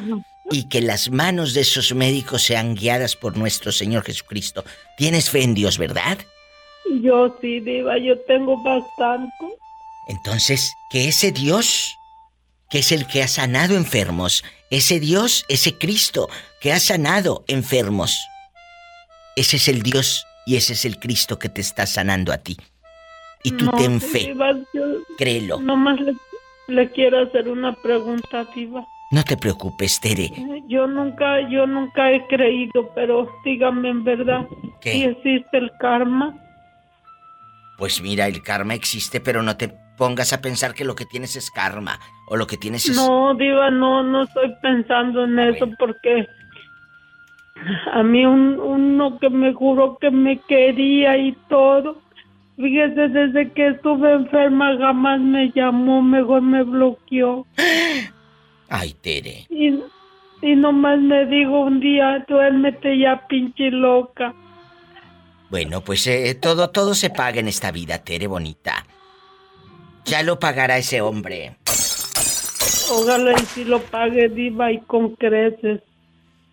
y 0.52 0.68
que 0.70 0.82
las 0.82 1.10
manos 1.10 1.54
de 1.54 1.62
esos 1.62 1.94
médicos 1.94 2.44
sean 2.44 2.76
guiadas 2.76 3.16
por 3.16 3.38
nuestro 3.38 3.72
Señor 3.72 4.04
Jesucristo. 4.04 4.64
Tienes 4.98 5.30
fe 5.30 5.44
en 5.44 5.54
Dios, 5.54 5.78
¿verdad? 5.78 6.18
Yo 7.02 7.38
sí, 7.42 7.60
Diva, 7.60 7.98
yo 8.00 8.20
tengo 8.22 8.62
bastante. 8.64 9.46
Entonces, 10.08 10.74
que 10.90 11.08
ese 11.08 11.32
Dios, 11.32 11.96
que 12.70 12.80
es 12.80 12.92
el 12.92 13.06
que 13.06 13.22
ha 13.22 13.28
sanado 13.28 13.76
enfermos, 13.76 14.44
ese 14.72 15.00
Dios, 15.00 15.46
ese 15.50 15.78
Cristo 15.78 16.30
que 16.62 16.74
ha 16.74 16.80
sanado 16.80 17.44
enfermos, 17.48 18.20
ese 19.36 19.58
es 19.58 19.68
el 19.68 19.84
Dios 19.84 20.26
y 20.50 20.56
ese 20.56 20.74
es 20.74 20.84
el 20.84 20.98
Cristo 21.00 21.38
que 21.38 21.48
te 21.48 21.62
está 21.62 21.86
sanando 21.86 22.34
a 22.34 22.40
ti. 22.40 22.58
Y 23.44 23.52
tú 23.52 23.66
No, 23.66 23.72
ten 23.74 24.02
fe, 24.02 24.30
Diva, 24.30 24.52
yo 24.74 24.82
créelo. 25.16 25.60
nomás 25.60 26.00
le, 26.02 26.14
le 26.68 26.90
quiero 26.92 27.20
hacer 27.22 27.48
una 27.50 27.76
pregunta, 27.76 28.46
Diva. 28.56 28.84
No 29.12 29.24
te 29.24 29.38
preocupes, 29.38 30.00
Tere. 30.02 30.32
Yo 30.68 30.88
nunca, 30.88 31.48
yo 31.52 31.68
nunca 31.68 32.12
he 32.12 32.26
creído, 32.26 32.92
pero 32.96 33.30
dígame 33.46 33.90
en 33.90 34.04
verdad, 34.04 34.48
¿Qué? 34.82 34.92
si 34.94 35.04
existe 35.04 35.58
el 35.58 35.72
karma. 35.80 36.36
Pues 37.78 38.02
mira, 38.02 38.26
el 38.26 38.42
karma 38.42 38.74
existe, 38.74 39.20
pero 39.22 39.44
no 39.44 39.56
te 39.56 39.72
pongas 39.98 40.34
a 40.34 40.42
pensar 40.42 40.74
que 40.74 40.84
lo 40.84 40.96
que 40.96 41.06
tienes 41.06 41.36
es 41.36 41.52
karma 41.52 42.00
o 42.28 42.38
lo 42.38 42.48
que 42.48 42.58
tienes 42.58 42.90
es... 42.90 42.96
No, 42.96 43.36
Diva, 43.36 43.70
no, 43.70 44.02
no 44.04 44.24
estoy 44.24 44.52
pensando 44.64 45.26
en 45.26 45.38
eso 45.38 45.68
porque 45.78 46.26
a 47.94 48.04
mí 48.04 48.26
un, 48.26 48.60
uno 48.60 49.20
que 49.20 49.30
me 49.30 49.54
juró 49.54 49.98
que 49.98 50.12
me 50.12 50.40
quería 50.40 51.18
y 51.18 51.34
todo, 51.50 52.02
fíjese, 52.56 53.10
desde 53.10 53.52
que 53.52 53.68
estuve 53.68 54.14
enferma 54.14 54.78
jamás 54.78 55.20
me 55.20 55.52
llamó, 55.52 56.02
mejor 56.02 56.42
me 56.42 56.64
bloqueó. 56.64 57.46
Ay, 58.70 58.94
Tere. 59.02 59.48
Y, 59.50 59.80
y 60.42 60.56
nomás 60.56 61.00
me 61.00 61.26
dijo 61.26 61.62
un 61.62 61.80
día, 61.80 62.26
duérmete 62.28 62.98
ya, 62.98 63.28
pinche 63.28 63.72
loca. 63.72 64.34
Bueno, 65.50 65.82
pues 65.82 66.06
eh, 66.08 66.36
todo, 66.40 66.70
todo 66.70 66.94
se 66.94 67.10
paga 67.10 67.40
en 67.40 67.48
esta 67.48 67.72
vida, 67.72 68.04
Tere 68.04 68.28
bonita. 68.28 68.86
Ya 70.06 70.24
lo 70.24 70.40
pagará 70.40 70.78
ese 70.78 71.02
hombre. 71.02 71.58
Ojalá 72.92 73.34
y 73.34 73.46
si 73.46 73.66
lo 73.66 73.80
pague, 73.82 74.30
Diva, 74.30 74.72
y 74.72 74.80
con 74.82 75.16
creces. 75.16 75.82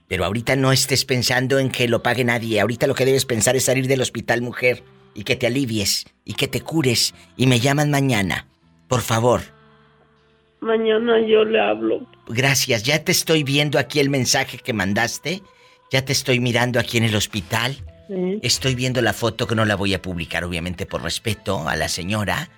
Pero 0.08 0.24
ahorita 0.24 0.56
no 0.56 0.72
estés 0.72 1.04
pensando 1.04 1.58
en 1.58 1.70
que 1.70 1.88
lo 1.88 2.02
pague 2.02 2.24
nadie. 2.24 2.60
Ahorita 2.60 2.86
lo 2.86 2.94
que 2.94 3.04
debes 3.04 3.24
pensar 3.24 3.56
es 3.56 3.64
salir 3.64 3.88
del 3.88 4.00
hospital, 4.00 4.42
mujer, 4.42 4.82
y 5.14 5.24
que 5.24 5.36
te 5.36 5.46
alivies, 5.46 6.06
y 6.24 6.34
que 6.34 6.48
te 6.48 6.60
cures, 6.60 7.14
y 7.36 7.46
me 7.46 7.58
llaman 7.58 7.90
mañana. 7.90 8.46
Por 8.88 9.00
favor. 9.00 9.42
Mañana 10.60 11.20
yo 11.26 11.44
le 11.44 11.60
hablo. 11.60 12.06
Gracias. 12.28 12.82
Ya 12.82 13.02
te 13.02 13.12
estoy 13.12 13.42
viendo 13.42 13.78
aquí 13.78 14.00
el 14.00 14.10
mensaje 14.10 14.58
que 14.58 14.72
mandaste. 14.72 15.42
Ya 15.90 16.04
te 16.04 16.12
estoy 16.12 16.40
mirando 16.40 16.78
aquí 16.80 16.98
en 16.98 17.04
el 17.04 17.16
hospital. 17.16 17.76
Sí. 18.08 18.38
Estoy 18.42 18.74
viendo 18.74 19.02
la 19.02 19.12
foto 19.12 19.46
que 19.46 19.54
no 19.54 19.64
la 19.64 19.74
voy 19.74 19.94
a 19.94 20.02
publicar, 20.02 20.44
obviamente, 20.44 20.86
por 20.86 21.02
respeto 21.02 21.68
a 21.68 21.76
la 21.76 21.88
señora. 21.88 22.48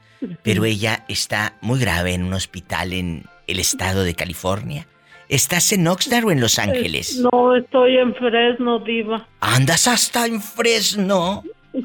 Pero 0.43 0.65
ella 0.65 1.05
está 1.09 1.57
muy 1.61 1.79
grave 1.79 2.13
en 2.13 2.25
un 2.25 2.35
hospital 2.35 2.93
en 2.93 3.25
el 3.47 3.61
estado 3.61 4.05
de 4.05 4.15
California. 4.15 4.87
¿Estás 5.29 5.73
en 5.73 5.87
Oxnard 5.87 6.25
o 6.25 6.31
en 6.31 6.41
Los 6.41 6.59
Ángeles? 6.59 7.19
No, 7.19 7.55
estoy 7.55 7.99
en 7.99 8.15
Fresno, 8.15 8.79
Diva. 8.79 9.27
¿Andas 9.41 9.87
hasta 9.87 10.27
en 10.27 10.41
Fresno? 10.41 11.43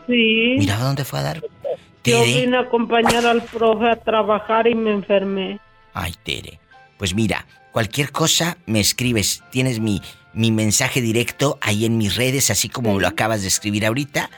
Sí. 0.08 0.56
Mira 0.58 0.78
dónde 0.78 1.04
fue 1.04 1.20
a 1.20 1.24
dar. 1.24 1.42
Yo 1.42 2.20
Tere. 2.22 2.42
vine 2.42 2.58
a 2.58 2.62
acompañar 2.62 3.26
al 3.26 3.44
profe 3.44 3.90
a 3.90 3.96
trabajar 3.98 4.68
y 4.68 4.76
me 4.76 4.92
enfermé. 4.92 5.60
Ay, 5.94 6.14
Tere. 6.24 6.60
Pues 6.98 7.14
mira, 7.14 7.46
cualquier 7.72 8.12
cosa 8.12 8.58
me 8.66 8.80
escribes. 8.80 9.44
Tienes 9.52 9.80
mi, 9.80 10.02
mi 10.34 10.52
mensaje 10.52 11.02
directo 11.02 11.58
ahí 11.62 11.86
en 11.86 11.98
mis 11.98 12.16
redes, 12.16 12.50
así 12.50 12.70
como 12.70 12.98
lo 13.00 13.08
acabas 13.08 13.42
de 13.42 13.50
escribir 13.50 13.86
ahorita. 13.86 14.30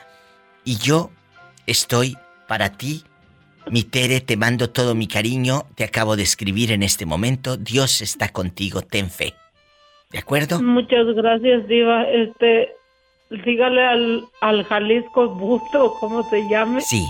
Y 0.64 0.78
yo 0.78 1.10
estoy 1.66 2.16
para 2.48 2.70
ti. 2.70 3.04
Mi 3.70 3.82
Tere, 3.82 4.20
te 4.20 4.36
mando 4.36 4.70
todo 4.70 4.94
mi 4.94 5.08
cariño. 5.08 5.66
Te 5.74 5.84
acabo 5.84 6.16
de 6.16 6.22
escribir 6.22 6.70
en 6.70 6.82
este 6.82 7.04
momento. 7.04 7.56
Dios 7.56 8.00
está 8.00 8.28
contigo, 8.28 8.82
ten 8.82 9.10
fe. 9.10 9.34
¿De 10.12 10.18
acuerdo? 10.18 10.62
Muchas 10.62 11.06
gracias, 11.14 11.66
Diva. 11.66 12.04
Este, 12.04 12.70
dígale 13.30 13.84
al, 13.84 14.24
al 14.40 14.64
Jalisco 14.64 15.28
Busto, 15.30 15.94
¿cómo 15.98 16.22
se 16.30 16.48
llame? 16.48 16.80
Sí. 16.80 17.04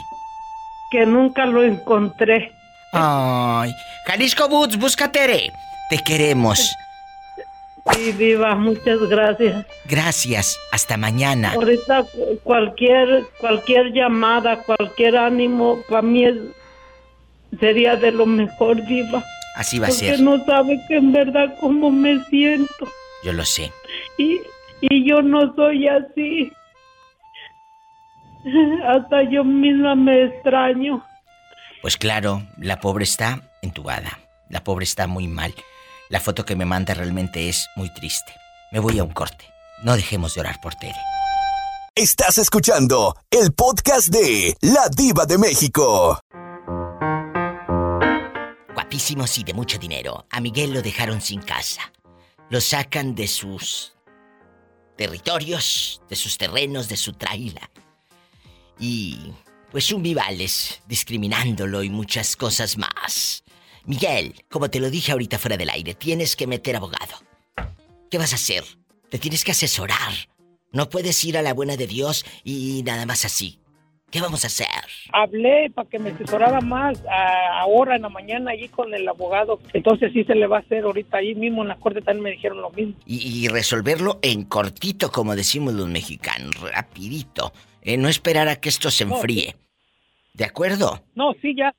Que 0.91 1.05
nunca 1.05 1.45
lo 1.45 1.63
encontré. 1.63 2.53
Ay. 2.93 3.71
Jalisco 4.07 4.49
Boots, 4.49 4.79
busca 4.79 5.13
Tere. 5.13 5.53
Te 5.91 5.99
queremos. 5.99 6.75
Sí, 7.93 8.13
Diva, 8.13 8.55
muchas 8.57 8.99
gracias. 9.09 9.65
Gracias. 9.87 10.59
Hasta 10.73 10.97
mañana. 10.97 11.53
Ahorita 11.53 12.03
cu- 12.05 12.39
cualquier 12.43 13.25
cualquier 13.39 13.93
llamada, 13.93 14.63
cualquier 14.63 15.17
ánimo, 15.17 15.79
para 15.89 16.03
mí 16.03 16.25
es, 16.25 16.37
sería 17.61 17.97
de 17.97 18.11
lo 18.13 18.27
mejor, 18.27 18.85
Diva. 18.87 19.23
Así 19.57 19.79
va 19.79 19.87
a 19.87 19.89
porque 19.89 20.09
ser. 20.17 20.21
no 20.21 20.45
sabe 20.45 20.79
que 20.89 20.97
en 20.97 21.13
verdad 21.13 21.55
cómo 21.61 21.91
me 21.91 22.23
siento. 22.25 22.89
Yo 23.25 23.33
lo 23.33 23.45
sé. 23.45 23.73
Y, 24.19 24.41
y 24.83 25.09
yo 25.09 25.23
no 25.23 25.55
soy 25.55 25.89
así. 25.89 26.53
Hasta 28.87 29.23
yo 29.31 29.43
misma 29.45 29.95
me 29.95 30.25
extraño. 30.25 31.05
Pues 31.83 31.97
claro, 31.97 32.43
la 32.59 32.79
pobre 32.81 33.05
está 33.05 33.41
entubada. 33.63 34.19
La 34.51 34.63
pobre 34.63 34.85
está 34.85 35.07
muy 35.07 35.27
mal. 35.27 35.55
La 36.09 36.21
foto 36.21 36.45
que 36.45 36.55
me 36.55 36.65
manda 36.65 36.95
realmente 36.95 37.49
es 37.49 37.69
muy 37.75 37.93
triste. 37.93 38.33
Me 38.71 38.79
voy 38.79 39.01
a 39.01 39.05
un 39.05 39.13
corte. 39.13 39.45
No 39.83 39.97
dejemos 39.97 40.35
de 40.35 40.41
orar 40.41 40.61
por 40.61 40.77
Tere. 40.77 40.95
Estás 41.97 42.39
escuchando 42.39 43.17
el 43.29 43.53
podcast 43.53 44.09
de 44.09 44.57
La 44.61 44.89
Diva 44.89 45.27
de 45.27 45.37
México. 45.37 46.21
Guapísimos 48.73 49.37
y 49.39 49.43
de 49.43 49.53
mucho 49.53 49.79
dinero. 49.79 50.27
A 50.31 50.41
Miguel 50.41 50.75
lo 50.75 50.83
dejaron 50.83 51.21
sin 51.21 51.43
casa. 51.43 51.93
Lo 52.51 52.61
sacan 52.61 53.17
de 53.17 53.27
sus 53.27 53.97
territorios, 54.97 56.03
de 56.09 56.15
sus 56.15 56.39
terrenos, 56.39 56.89
de 56.89 56.97
su 56.97 57.15
traila. 57.15 57.69
Y 58.79 59.33
pues 59.73 59.91
un 59.91 60.05
vivales 60.05 60.83
discriminándolo 60.87 61.83
y 61.83 61.91
muchas 61.91 62.37
cosas 62.37 62.79
más. 62.79 63.43
Miguel, 63.87 64.35
como 64.51 64.69
te 64.69 64.81
lo 64.81 64.91
dije 64.91 65.13
ahorita 65.13 65.39
fuera 65.39 65.57
del 65.57 65.71
aire, 65.71 65.95
tienes 65.95 66.37
que 66.37 66.47
meter 66.47 66.77
abogado. 66.77 67.15
¿Qué 68.11 68.19
vas 68.19 68.33
a 68.33 68.37
hacer? 68.37 68.65
Te 69.11 69.19
tienes 69.19 69.45
que 69.45 69.53
asesorar. 69.53 70.13
No 70.73 70.89
puedes 70.89 71.23
ir 71.25 71.39
a 71.39 71.43
la 71.43 71.55
buena 71.55 71.77
de 71.77 71.87
Dios 71.87 72.25
y 72.45 72.83
nada 72.85 73.07
más 73.07 73.25
así. 73.25 73.61
¿Qué 74.11 74.21
vamos 74.21 74.45
a 74.45 74.47
hacer? 74.47 74.67
Hablé 75.13 75.71
para 75.75 75.89
que 75.89 75.99
me 75.99 76.11
asesorara 76.11 76.61
más 76.61 76.97
a- 77.11 77.61
ahora 77.61 77.97
en 77.97 78.03
la 78.03 78.09
mañana 78.09 78.53
allí 78.53 78.69
con 78.69 78.95
el 78.95 79.07
abogado. 79.09 79.61
Entonces 79.73 80.13
sí 80.13 80.23
se 80.25 80.35
le 80.35 80.47
va 80.47 80.59
a 80.59 80.61
hacer 80.61 80.85
ahorita 80.85 81.19
ahí 81.19 81.35
mismo 81.35 81.63
en 81.63 81.69
la 81.69 81.77
corte 81.77 82.01
también 82.03 82.23
me 82.23 82.31
dijeron 82.31 82.61
lo 82.63 82.71
mismo. 82.71 82.95
Y, 83.05 83.17
y 83.45 83.49
resolverlo 83.49 84.19
en 84.23 84.45
cortito, 84.45 85.11
como 85.11 85.35
decimos 85.35 85.75
los 85.75 85.89
mexicanos, 85.89 86.55
rapidito. 86.73 87.53
Eh, 87.83 87.97
no 87.97 88.09
esperar 88.09 88.49
a 88.49 88.57
que 88.57 88.69
esto 88.69 88.91
se 88.91 89.05
No, 89.05 89.17
enfríe. 89.17 89.57
¿De 90.35 90.45
acuerdo? 90.45 91.03
No, 91.15 91.33
sí, 91.43 91.55
ya. 91.57 91.75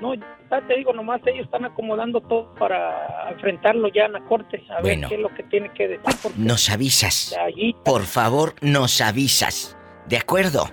No, 0.00 0.12
ya 0.60 0.66
te 0.66 0.76
digo, 0.76 0.92
nomás 0.92 1.20
ellos 1.26 1.44
están 1.46 1.64
acomodando 1.64 2.20
todo 2.20 2.54
para 2.54 3.30
enfrentarlo 3.30 3.88
ya 3.88 4.04
en 4.04 4.12
la 4.12 4.20
corte. 4.26 4.62
A 4.70 4.80
Bueno. 4.82 5.00
ver 5.02 5.08
qué 5.08 5.14
es 5.16 5.20
lo 5.20 5.34
que 5.34 5.42
tiene 5.44 5.72
que 5.72 5.88
decir. 5.88 6.04
Porque 6.22 6.38
Nos 6.38 6.68
avisas. 6.70 7.34
allí, 7.40 7.74
Por 7.84 8.02
favor, 8.04 8.54
nos 8.60 9.00
avisas. 9.00 9.76
¿De 10.06 10.16
acuerdo? 10.18 10.68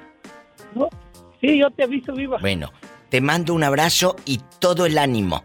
sí, 1.41 1.57
yo 1.59 1.69
te 1.71 1.83
aviso, 1.83 2.13
viva. 2.13 2.37
Bueno, 2.39 2.71
te 3.09 3.21
mando 3.21 3.53
un 3.53 3.63
abrazo 3.63 4.15
y 4.25 4.41
todo 4.59 4.85
el 4.85 4.97
ánimo. 4.97 5.43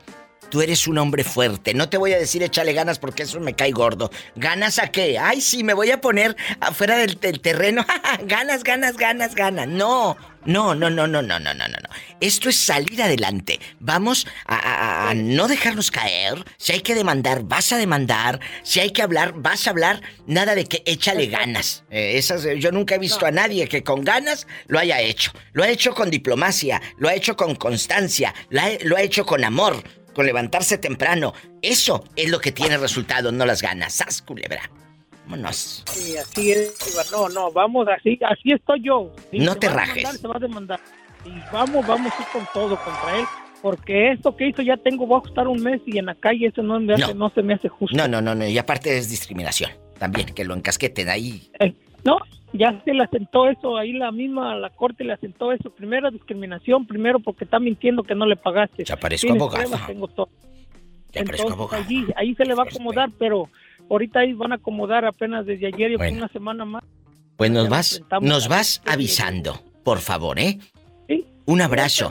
Tú 0.50 0.60
eres 0.62 0.86
un 0.86 0.98
hombre 0.98 1.24
fuerte. 1.24 1.74
No 1.74 1.88
te 1.88 1.96
voy 1.96 2.12
a 2.12 2.18
decir 2.18 2.42
échale 2.42 2.72
ganas 2.74 2.98
porque 3.00 3.24
eso 3.24 3.40
me 3.40 3.54
cae 3.54 3.72
gordo. 3.72 4.10
¿Ganas 4.36 4.78
a 4.78 4.88
qué? 4.88 5.18
Ay, 5.18 5.40
sí, 5.40 5.64
me 5.64 5.74
voy 5.74 5.90
a 5.90 6.00
poner 6.00 6.36
afuera 6.60 6.96
del, 6.96 7.18
del 7.18 7.40
terreno. 7.40 7.84
ganas, 8.24 8.62
ganas, 8.62 8.96
ganas, 8.96 9.34
ganas. 9.34 9.66
No, 9.66 10.16
no, 10.46 10.74
no, 10.74 10.90
no, 10.90 11.06
no, 11.06 11.22
no, 11.22 11.38
no, 11.38 11.54
no, 11.54 11.68
no. 11.68 11.76
no. 11.76 11.88
Esto 12.20 12.48
es 12.48 12.56
salir 12.56 13.02
adelante. 13.02 13.60
Vamos 13.80 14.26
a, 14.46 14.56
a- 14.56 15.10
a 15.10 15.14
no 15.14 15.48
dejarnos 15.48 15.90
caer. 15.90 16.44
Si 16.56 16.72
hay 16.72 16.80
que 16.80 16.94
demandar, 16.94 17.42
vas 17.44 17.72
a 17.72 17.76
demandar. 17.78 18.40
Si 18.62 18.80
hay 18.80 18.90
que 18.90 19.02
hablar, 19.02 19.32
vas 19.36 19.66
a 19.66 19.70
hablar. 19.70 20.00
Nada 20.26 20.54
de 20.54 20.64
que 20.64 20.82
échale 20.86 21.26
ganas. 21.26 21.84
Eh, 21.90 22.12
esas, 22.16 22.44
eh, 22.44 22.58
yo 22.58 22.72
nunca 22.72 22.94
he 22.94 22.98
visto 22.98 23.26
a 23.26 23.30
nadie 23.30 23.68
que 23.68 23.82
con 23.82 24.04
ganas 24.04 24.46
lo 24.66 24.78
haya 24.78 25.00
hecho. 25.00 25.32
Lo 25.52 25.62
ha 25.64 25.68
hecho 25.68 25.94
con 25.94 26.10
diplomacia, 26.10 26.80
lo 26.98 27.08
ha 27.08 27.14
hecho 27.14 27.36
con 27.36 27.54
constancia, 27.56 28.34
lo 28.50 28.60
ha, 28.60 28.68
lo 28.82 28.96
ha 28.96 29.02
hecho 29.02 29.26
con 29.26 29.44
amor, 29.44 29.82
con 30.14 30.26
levantarse 30.26 30.78
temprano. 30.78 31.34
Eso 31.62 32.04
es 32.16 32.30
lo 32.30 32.40
que 32.40 32.52
tiene 32.52 32.78
resultado, 32.78 33.32
no 33.32 33.44
las 33.46 33.60
ganas. 33.62 33.94
¡Sas, 33.94 34.22
culebra! 34.22 34.70
Vámonos. 35.24 35.82
Sí, 35.86 36.16
así 36.16 36.52
es. 36.52 37.10
No, 37.12 37.28
no, 37.28 37.50
vamos 37.52 37.86
así, 37.88 38.18
así 38.28 38.52
estoy 38.52 38.82
yo. 38.82 39.10
Sí, 39.30 39.38
No 39.38 39.56
te 39.56 39.68
rajes. 39.68 39.96
demandar, 39.96 40.20
se 40.20 40.28
va 40.28 40.36
a 40.36 40.38
demandar. 40.38 40.80
Y 41.24 41.52
vamos, 41.52 41.86
vamos 41.86 42.12
a 42.12 42.22
ir 42.22 42.28
con 42.32 42.46
todo 42.52 42.76
contra 42.76 43.18
él. 43.18 43.24
Porque 43.62 44.12
esto 44.12 44.36
que 44.36 44.48
hizo 44.48 44.60
ya 44.60 44.76
tengo, 44.76 45.06
voy 45.06 45.22
a 45.24 45.28
estar 45.28 45.48
un 45.48 45.62
mes 45.62 45.80
y 45.86 45.96
en 45.96 46.06
la 46.06 46.14
calle 46.14 46.48
eso 46.48 46.62
no, 46.62 46.78
me 46.80 46.92
hace, 46.94 47.14
no. 47.14 47.30
se 47.30 47.42
me 47.42 47.54
hace 47.54 47.68
justo. 47.68 47.96
No, 47.96 48.06
no, 48.06 48.20
no, 48.20 48.34
no. 48.34 48.46
Y 48.46 48.58
aparte 48.58 48.98
es 48.98 49.08
discriminación. 49.08 49.70
También, 49.98 50.26
que 50.34 50.44
lo 50.44 50.54
encasqueten 50.54 51.08
ahí. 51.08 51.50
No, 52.04 52.18
ya 52.52 52.78
se 52.84 52.92
le 52.92 53.04
asentó 53.04 53.48
eso, 53.48 53.78
ahí 53.78 53.94
la 53.94 54.12
misma, 54.12 54.54
la 54.56 54.68
corte 54.68 55.02
le 55.02 55.14
asentó 55.14 55.50
eso. 55.50 55.70
Primero 55.70 56.10
discriminación, 56.10 56.86
primero 56.86 57.20
porque 57.20 57.44
está 57.44 57.58
mintiendo 57.58 58.02
que 58.02 58.14
no 58.14 58.26
le 58.26 58.36
pagaste. 58.36 58.84
Ya 58.84 58.96
parezco 58.96 59.32
abogado. 59.32 59.64
pruebas, 59.64 59.86
tengo 59.86 60.08
todo. 60.08 60.28
Ya 61.12 61.20
Entonces, 61.22 61.50
abogado. 61.50 61.82
allí, 61.82 62.04
ahí 62.16 62.34
se 62.34 62.44
le 62.44 62.54
va 62.54 62.64
a 62.64 62.66
acomodar, 62.66 63.10
pero 63.18 63.48
ahorita 63.90 64.20
ahí 64.20 64.32
van 64.32 64.52
a 64.52 64.56
acomodar 64.56 65.04
apenas 65.04 65.46
desde 65.46 65.66
ayer 65.66 65.92
y 65.92 65.96
Bueno. 65.96 66.18
una 66.18 66.28
semana 66.28 66.64
más. 66.64 66.82
Pues 67.36 67.50
nos 67.50 67.68
vas, 67.68 68.00
nos 68.20 68.48
vas 68.48 68.80
avisando, 68.86 69.60
por 69.82 69.98
favor, 69.98 70.38
¿eh? 70.38 70.58
Sí. 71.08 71.26
Un 71.46 71.60
abrazo. 71.60 72.10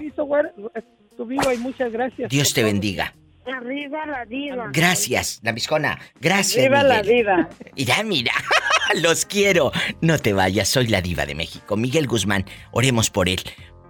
Tu 1.16 1.26
viva 1.26 1.54
y 1.54 1.58
muchas 1.60 1.92
gracias. 1.92 2.30
Dios 2.30 2.54
te 2.54 2.64
bendiga. 2.64 3.14
Arriba 3.46 4.06
la 4.06 4.26
diva. 4.26 4.70
Gracias, 4.74 5.40
la 5.44 5.52
biscona. 5.52 6.00
Gracias, 6.20 6.66
Arriba 6.66 6.84
la 6.84 7.02
diva. 7.02 7.50
Mira, 7.78 8.04
mira. 8.04 8.34
Los 9.02 9.26
quiero. 9.26 9.72
No 10.02 10.18
te 10.18 10.34
vayas, 10.34 10.70
soy 10.70 10.88
la 10.88 11.02
diva 11.02 11.26
de 11.26 11.36
México. 11.36 11.76
Miguel 11.78 12.08
Guzmán, 12.08 12.46
oremos 12.72 13.10
por 13.10 13.28
él, 13.30 13.40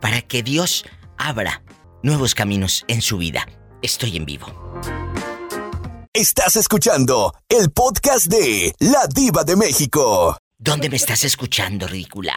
para 0.01 0.21
que 0.21 0.43
Dios 0.43 0.86
abra 1.17 1.61
nuevos 2.03 2.36
caminos 2.36 2.84
en 2.88 3.01
su 3.01 3.17
vida. 3.17 3.47
Estoy 3.81 4.17
en 4.17 4.25
vivo. 4.25 4.47
Estás 6.16 6.55
escuchando 6.57 7.34
el 7.49 7.72
podcast 7.74 8.28
de 8.32 8.72
La 8.80 9.07
Diva 9.11 9.43
de 9.43 9.55
México. 9.55 10.38
¿Dónde 10.59 10.88
me 10.88 10.97
estás 10.97 11.24
escuchando, 11.26 11.88
ridícula? 11.88 12.36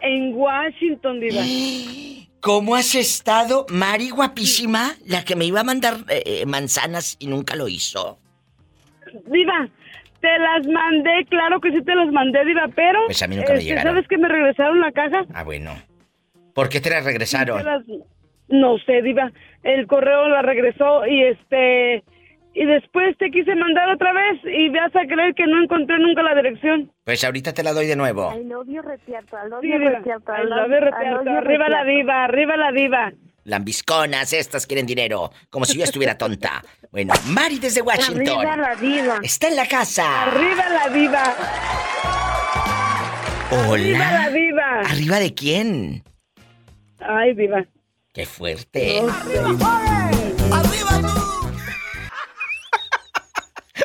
En 0.00 0.32
Washington, 0.34 1.18
diva. 1.18 1.42
¿Cómo 2.40 2.76
has 2.76 2.94
estado, 2.94 3.66
Mari 3.70 4.10
guapísima? 4.10 4.92
La 5.04 5.24
que 5.24 5.34
me 5.34 5.44
iba 5.46 5.60
a 5.60 5.64
mandar 5.64 5.96
eh, 6.10 6.46
manzanas 6.46 7.16
y 7.18 7.26
nunca 7.26 7.56
lo 7.56 7.66
hizo. 7.66 8.20
Diva, 9.26 9.68
te 10.20 10.38
las 10.38 10.64
mandé, 10.68 11.26
claro 11.28 11.60
que 11.60 11.72
sí 11.72 11.82
te 11.82 11.96
las 11.96 12.12
mandé, 12.12 12.44
diva, 12.44 12.68
pero... 12.74 13.00
Pues 13.06 13.20
a 13.22 13.26
mí 13.26 13.34
nunca 13.34 13.52
me 13.52 13.58
este, 13.58 13.68
llegaron. 13.70 13.94
¿Sabes 13.94 14.08
que 14.08 14.16
me 14.18 14.28
regresaron 14.28 14.80
la 14.80 14.92
caja? 14.92 15.24
Ah, 15.34 15.42
bueno. 15.42 15.74
¿Por 16.54 16.68
qué 16.68 16.80
te 16.80 16.90
la 16.90 17.00
regresaron? 17.00 17.58
Te 17.58 17.64
las- 17.64 17.82
No 18.46 18.78
sé, 18.86 19.02
diva. 19.02 19.32
El 19.64 19.88
correo 19.88 20.28
la 20.28 20.42
regresó 20.42 21.04
y 21.04 21.24
este... 21.24 22.04
Y 22.54 22.66
después 22.66 23.16
te 23.18 23.30
quise 23.30 23.54
mandar 23.54 23.88
otra 23.88 24.12
vez 24.12 24.40
y 24.44 24.68
vas 24.68 24.94
a 24.94 25.06
creer 25.06 25.34
que 25.34 25.46
no 25.46 25.62
encontré 25.62 25.98
nunca 25.98 26.22
la 26.22 26.34
dirección. 26.34 26.92
Pues 27.04 27.24
ahorita 27.24 27.54
te 27.54 27.62
la 27.62 27.72
doy 27.72 27.86
de 27.86 27.96
nuevo. 27.96 28.30
I 28.34 28.44
love 28.44 28.66
you, 28.68 28.82
Retiarto. 28.82 29.36
I 29.36 29.48
love 29.48 29.60
Sí, 29.62 29.68
you, 29.70 29.78
diva. 29.78 29.90
Retiarto. 29.98 30.32
I 30.32 30.46
love 30.46 30.68
you, 30.68 30.80
Retiarto. 30.80 31.30
Arriba 31.30 31.68
la 31.68 31.84
diva, 31.84 32.24
arriba 32.24 32.56
la 32.58 32.72
diva. 32.72 33.12
Lambisconas, 33.44 34.32
estas 34.34 34.66
quieren 34.66 34.86
dinero. 34.86 35.30
Como 35.50 35.64
si 35.64 35.78
yo 35.78 35.84
estuviera 35.84 36.16
tonta. 36.18 36.62
Bueno, 36.92 37.14
Mari 37.28 37.58
desde 37.58 37.80
Washington. 37.80 38.46
Arriba 38.46 38.56
la 38.56 38.76
diva. 38.76 39.18
Está 39.22 39.48
en 39.48 39.56
la 39.56 39.66
casa. 39.66 40.22
Arriba 40.24 40.64
la 40.68 40.88
diva. 40.90 41.22
Arriba 43.50 43.98
la 43.98 44.26
Hola. 44.26 44.30
diva. 44.30 44.80
¿Arriba 44.80 45.18
de 45.18 45.34
quién? 45.34 46.02
Ay, 47.00 47.34
diva. 47.34 47.64
Qué 48.12 48.26
fuerte. 48.26 49.00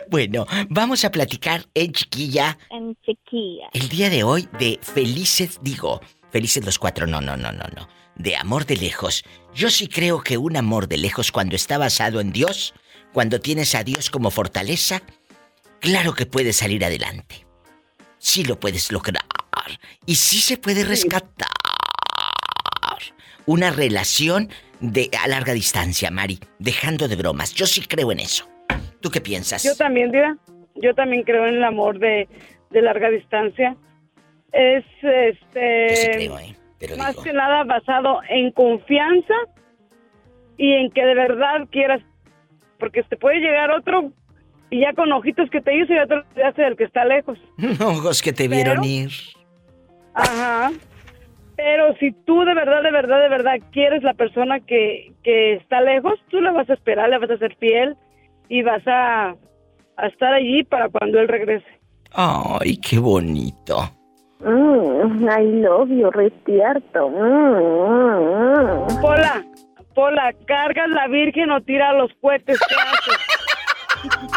Bueno, 0.09 0.45
vamos 0.69 1.03
a 1.05 1.11
platicar 1.11 1.65
en 1.73 1.91
chiquilla 1.91 2.57
En 2.69 2.95
chiquilla. 3.05 3.69
el 3.73 3.89
día 3.89 4.09
de 4.09 4.23
hoy 4.23 4.47
de 4.59 4.79
felices, 4.81 5.59
digo, 5.61 6.01
felices 6.31 6.63
los 6.65 6.79
cuatro, 6.79 7.07
no, 7.07 7.19
no, 7.21 7.35
no, 7.35 7.51
no, 7.51 7.65
no, 7.75 7.87
de 8.15 8.35
amor 8.35 8.65
de 8.65 8.77
lejos. 8.77 9.23
Yo 9.53 9.69
sí 9.69 9.87
creo 9.87 10.21
que 10.21 10.37
un 10.37 10.55
amor 10.55 10.87
de 10.87 10.97
lejos 10.97 11.31
cuando 11.31 11.55
está 11.55 11.77
basado 11.77 12.21
en 12.21 12.31
Dios, 12.31 12.73
cuando 13.13 13.39
tienes 13.41 13.75
a 13.75 13.83
Dios 13.83 14.09
como 14.09 14.31
fortaleza, 14.31 15.01
claro 15.81 16.13
que 16.13 16.25
puedes 16.25 16.57
salir 16.57 16.85
adelante. 16.85 17.45
Sí 18.17 18.43
lo 18.43 18.59
puedes 18.59 18.91
lograr. 18.91 19.25
Y 20.05 20.15
sí 20.15 20.39
se 20.39 20.57
puede 20.57 20.85
rescatar 20.85 21.49
una 23.45 23.71
relación 23.71 24.49
de 24.79 25.09
a 25.19 25.27
larga 25.27 25.53
distancia, 25.53 26.11
Mari, 26.11 26.39
dejando 26.59 27.07
de 27.07 27.15
bromas. 27.15 27.53
Yo 27.53 27.65
sí 27.65 27.81
creo 27.81 28.11
en 28.11 28.19
eso. 28.19 28.47
¿Tú 29.07 29.11
qué 29.11 29.21
piensas? 29.21 29.63
Yo 29.63 29.73
también, 29.77 30.11
diva. 30.11 30.35
Yo 30.75 30.93
también 30.93 31.23
creo 31.23 31.47
en 31.47 31.55
el 31.55 31.63
amor 31.63 31.97
de, 31.97 32.27
de 32.71 32.81
larga 32.81 33.09
distancia. 33.09 33.77
Es, 34.51 34.83
este... 35.01 35.87
Yo 35.87 35.95
sí 35.95 36.11
creo, 36.11 36.39
¿eh? 36.39 36.55
Pero 36.77 36.97
más 36.97 37.11
digo, 37.11 37.23
que 37.23 37.31
nada 37.31 37.63
basado 37.63 38.19
en 38.27 38.51
confianza 38.51 39.33
y 40.57 40.73
en 40.73 40.91
que 40.91 41.05
de 41.05 41.15
verdad 41.15 41.69
quieras, 41.71 42.01
porque 42.79 43.01
te 43.03 43.15
puede 43.15 43.39
llegar 43.39 43.71
otro 43.71 44.11
y 44.69 44.81
ya 44.81 44.91
con 44.91 45.09
ojitos 45.13 45.49
que 45.51 45.61
te 45.61 45.73
hizo 45.77 45.93
y 45.93 45.99
otro 45.99 46.25
te 46.35 46.43
hace 46.43 46.63
del 46.63 46.75
que 46.75 46.83
está 46.83 47.05
lejos. 47.05 47.39
ojos 47.79 48.21
que 48.21 48.33
te 48.33 48.49
vieron 48.49 48.81
Pero- 48.81 48.85
ir. 48.85 49.11
Ajá. 50.15 50.71
Pero 51.55 51.95
si 51.95 52.11
tú 52.11 52.43
de 52.43 52.53
verdad, 52.53 52.83
de 52.83 52.91
verdad, 52.91 53.21
de 53.21 53.29
verdad 53.29 53.53
quieres 53.71 54.03
la 54.03 54.15
persona 54.15 54.59
que, 54.59 55.13
que 55.23 55.53
está 55.53 55.79
lejos, 55.79 56.19
tú 56.29 56.41
la 56.41 56.51
vas 56.51 56.69
a 56.69 56.73
esperar, 56.73 57.09
le 57.09 57.19
vas 57.19 57.31
a 57.31 57.37
ser 57.37 57.55
fiel 57.55 57.95
y 58.49 58.61
vas 58.61 58.85
a, 58.87 59.35
a 59.97 60.07
estar 60.07 60.33
allí 60.33 60.63
para 60.63 60.89
cuando 60.89 61.19
él 61.19 61.27
regrese. 61.27 61.65
Ay, 62.13 62.77
qué 62.77 62.99
bonito. 62.99 63.89
Mm, 64.39 65.27
I 65.27 65.61
love 65.61 65.89
you, 65.89 66.09
respierto. 66.11 67.09
Mm, 67.09 67.57
mm, 67.83 68.97
mm. 68.97 69.01
Pola, 69.01 69.43
Pola, 69.95 70.33
¿cargas 70.45 70.89
la 70.89 71.07
virgen 71.07 71.51
o 71.51 71.61
tira 71.61 71.93
los 71.93 72.11
cohetes? 72.21 72.59
¿Qué 72.59 72.75
haces? 72.75 74.31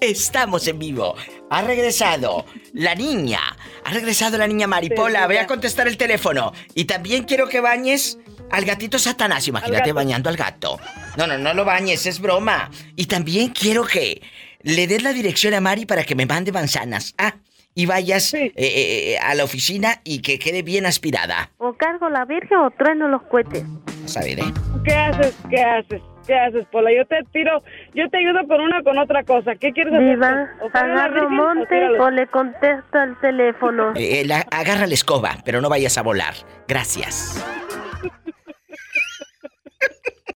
Estamos 0.00 0.66
en 0.68 0.78
vivo. 0.78 1.14
Ha 1.50 1.62
regresado 1.62 2.44
la 2.72 2.94
niña. 2.94 3.40
Ha 3.84 3.90
regresado 3.90 4.38
la 4.38 4.46
niña 4.46 4.66
Maripola. 4.66 5.26
Voy 5.26 5.36
a 5.36 5.46
contestar 5.46 5.86
el 5.88 5.96
teléfono. 5.96 6.52
Y 6.74 6.84
también 6.84 7.24
quiero 7.24 7.48
que 7.48 7.60
bañes 7.60 8.18
al 8.50 8.64
gatito 8.64 8.98
Satanás. 8.98 9.46
Imagínate 9.48 9.92
bañando 9.92 10.28
al 10.28 10.36
gato. 10.36 10.78
No, 11.16 11.26
no, 11.26 11.38
no 11.38 11.54
lo 11.54 11.64
bañes, 11.64 12.06
es 12.06 12.20
broma. 12.20 12.70
Y 12.96 13.06
también 13.06 13.50
quiero 13.50 13.84
que 13.84 14.22
le 14.62 14.86
des 14.86 15.02
la 15.02 15.12
dirección 15.12 15.54
a 15.54 15.60
Mari 15.60 15.86
para 15.86 16.04
que 16.04 16.14
me 16.14 16.26
mande 16.26 16.52
manzanas. 16.52 17.14
Ah, 17.18 17.36
y 17.74 17.84
vayas 17.84 18.32
eh, 18.34 18.52
eh, 18.56 19.18
a 19.18 19.34
la 19.34 19.44
oficina 19.44 20.00
y 20.02 20.20
que 20.22 20.38
quede 20.38 20.62
bien 20.62 20.86
aspirada. 20.86 21.50
O 21.58 21.74
cargo 21.74 22.08
la 22.08 22.24
virgen 22.24 22.58
o 22.58 22.70
trueno 22.70 23.06
los 23.08 23.22
cohetes. 23.24 23.64
Vas 24.02 24.16
a 24.16 24.20
ver, 24.20 24.40
¿eh? 24.40 24.52
¿Qué 24.84 24.94
haces? 24.94 25.34
¿Qué 25.50 25.62
haces? 25.62 26.02
¿Qué 26.26 26.34
haces, 26.34 26.66
Pola? 26.72 26.90
Yo 26.92 27.06
te 27.06 27.16
tiro, 27.32 27.62
yo 27.94 28.08
te 28.10 28.18
ayudo 28.18 28.46
con 28.48 28.60
una 28.60 28.82
con 28.82 28.98
otra 28.98 29.22
cosa. 29.22 29.54
¿Qué 29.54 29.72
quieres 29.72 29.94
hacer? 29.94 30.18
¿O 30.60 30.68
la 30.72 30.80
agarro 30.80 31.14
virgen 31.28 31.38
o 31.38 31.44
monte 31.44 31.68
tíralo? 31.68 32.04
o 32.04 32.10
le 32.10 32.26
contesto 32.26 32.98
al 32.98 33.20
teléfono. 33.20 33.92
Eh, 33.94 34.20
eh, 34.20 34.24
la- 34.24 34.46
agarra 34.50 34.86
la 34.86 34.94
escoba, 34.94 35.36
pero 35.44 35.60
no 35.60 35.68
vayas 35.68 35.96
a 35.98 36.02
volar. 36.02 36.34
Gracias. 36.66 37.44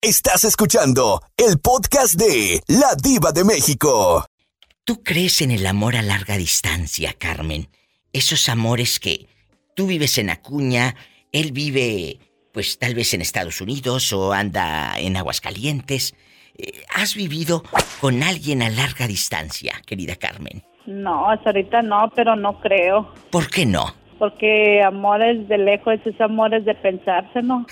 Estás 0.00 0.44
escuchando 0.44 1.20
el 1.36 1.58
podcast 1.58 2.14
de 2.14 2.60
La 2.68 2.94
Diva 3.02 3.32
de 3.32 3.44
México. 3.44 4.24
¿Tú 4.84 5.02
crees 5.02 5.40
en 5.42 5.50
el 5.50 5.66
amor 5.66 5.96
a 5.96 6.02
larga 6.02 6.36
distancia, 6.36 7.14
Carmen? 7.18 7.68
Esos 8.12 8.48
amores 8.48 9.00
que 9.00 9.26
tú 9.74 9.86
vives 9.86 10.16
en 10.18 10.30
Acuña, 10.30 10.94
él 11.32 11.52
vive, 11.52 12.20
pues 12.58 12.76
tal 12.76 12.96
vez 12.96 13.14
en 13.14 13.20
Estados 13.20 13.60
Unidos 13.60 14.12
o 14.12 14.32
anda 14.32 14.98
en 14.98 15.16
Aguascalientes. 15.16 16.16
Eh, 16.58 16.82
¿Has 16.92 17.14
vivido 17.14 17.62
con 18.00 18.24
alguien 18.24 18.64
a 18.64 18.68
larga 18.68 19.06
distancia, 19.06 19.80
querida 19.86 20.16
Carmen? 20.16 20.64
No, 20.84 21.30
hasta 21.30 21.50
ahorita 21.50 21.82
no, 21.82 22.10
pero 22.16 22.34
no 22.34 22.58
creo. 22.58 23.14
¿Por 23.30 23.48
qué 23.48 23.64
no? 23.64 23.94
Porque 24.18 24.82
amores 24.82 25.46
de 25.46 25.56
lejos 25.56 26.00
es 26.04 26.20
amores 26.20 26.64
de 26.64 26.74
pensarse, 26.74 27.42
¿no? 27.42 27.64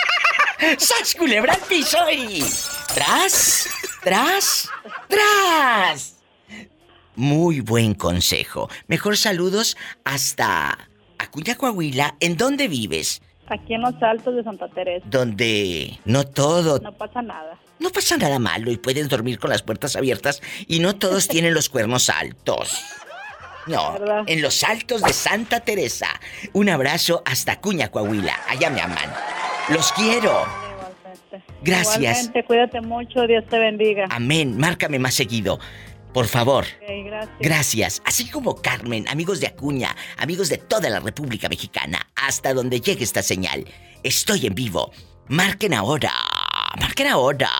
¡Sas 0.78 1.14
culebra 1.18 1.58
piso 1.68 1.98
y... 2.10 2.42
¡Tras! 2.94 3.68
¡Tras! 4.02 4.70
¡Tras! 5.06 6.24
Muy 7.14 7.60
buen 7.60 7.92
consejo. 7.92 8.70
Mejor 8.86 9.18
saludos 9.18 9.76
hasta 10.02 10.78
Acuña, 11.18 11.56
Coahuila. 11.56 12.16
¿En 12.20 12.38
dónde 12.38 12.68
vives? 12.68 13.20
Aquí 13.48 13.74
en 13.74 13.82
los 13.82 14.02
altos 14.02 14.34
de 14.36 14.42
Santa 14.42 14.68
Teresa. 14.68 15.04
Donde 15.08 15.98
no 16.04 16.24
todo... 16.24 16.78
No 16.80 16.92
pasa 16.92 17.20
nada. 17.22 17.58
No 17.78 17.90
pasa 17.90 18.16
nada 18.16 18.38
malo 18.38 18.70
y 18.70 18.76
pueden 18.76 19.08
dormir 19.08 19.38
con 19.38 19.50
las 19.50 19.62
puertas 19.62 19.96
abiertas 19.96 20.40
y 20.66 20.78
no 20.78 20.96
todos 20.96 21.28
tienen 21.28 21.54
los 21.54 21.68
cuernos 21.68 22.08
altos. 22.08 22.82
No, 23.66 23.94
¿Verdad? 23.94 24.24
en 24.26 24.42
los 24.42 24.62
altos 24.62 25.02
de 25.02 25.12
Santa 25.12 25.60
Teresa. 25.60 26.08
Un 26.52 26.68
abrazo 26.68 27.22
hasta 27.24 27.52
Acuña, 27.52 27.90
Coahuila. 27.90 28.38
Allá 28.48 28.68
me 28.70 28.80
aman. 28.80 29.10
Los 29.70 29.90
quiero. 29.92 30.44
Gracias. 31.62 31.96
Igualmente, 31.98 32.44
cuídate 32.44 32.80
mucho, 32.82 33.26
Dios 33.26 33.44
te 33.48 33.58
bendiga. 33.58 34.06
Amén. 34.10 34.56
Márcame 34.58 34.98
más 34.98 35.14
seguido. 35.14 35.58
Por 36.14 36.28
favor. 36.28 36.64
Gracias. 36.80 37.28
Gracias. 37.40 38.00
Así 38.04 38.30
como 38.30 38.62
Carmen, 38.62 39.08
amigos 39.08 39.40
de 39.40 39.48
Acuña, 39.48 39.96
amigos 40.16 40.48
de 40.48 40.58
toda 40.58 40.88
la 40.88 41.00
República 41.00 41.48
Mexicana, 41.48 42.06
hasta 42.14 42.54
donde 42.54 42.80
llegue 42.80 43.02
esta 43.02 43.20
señal. 43.22 43.66
Estoy 44.04 44.46
en 44.46 44.54
vivo. 44.54 44.92
Marquen 45.26 45.74
ahora. 45.74 46.12
Marquen 46.80 47.08
ahora. 47.08 47.50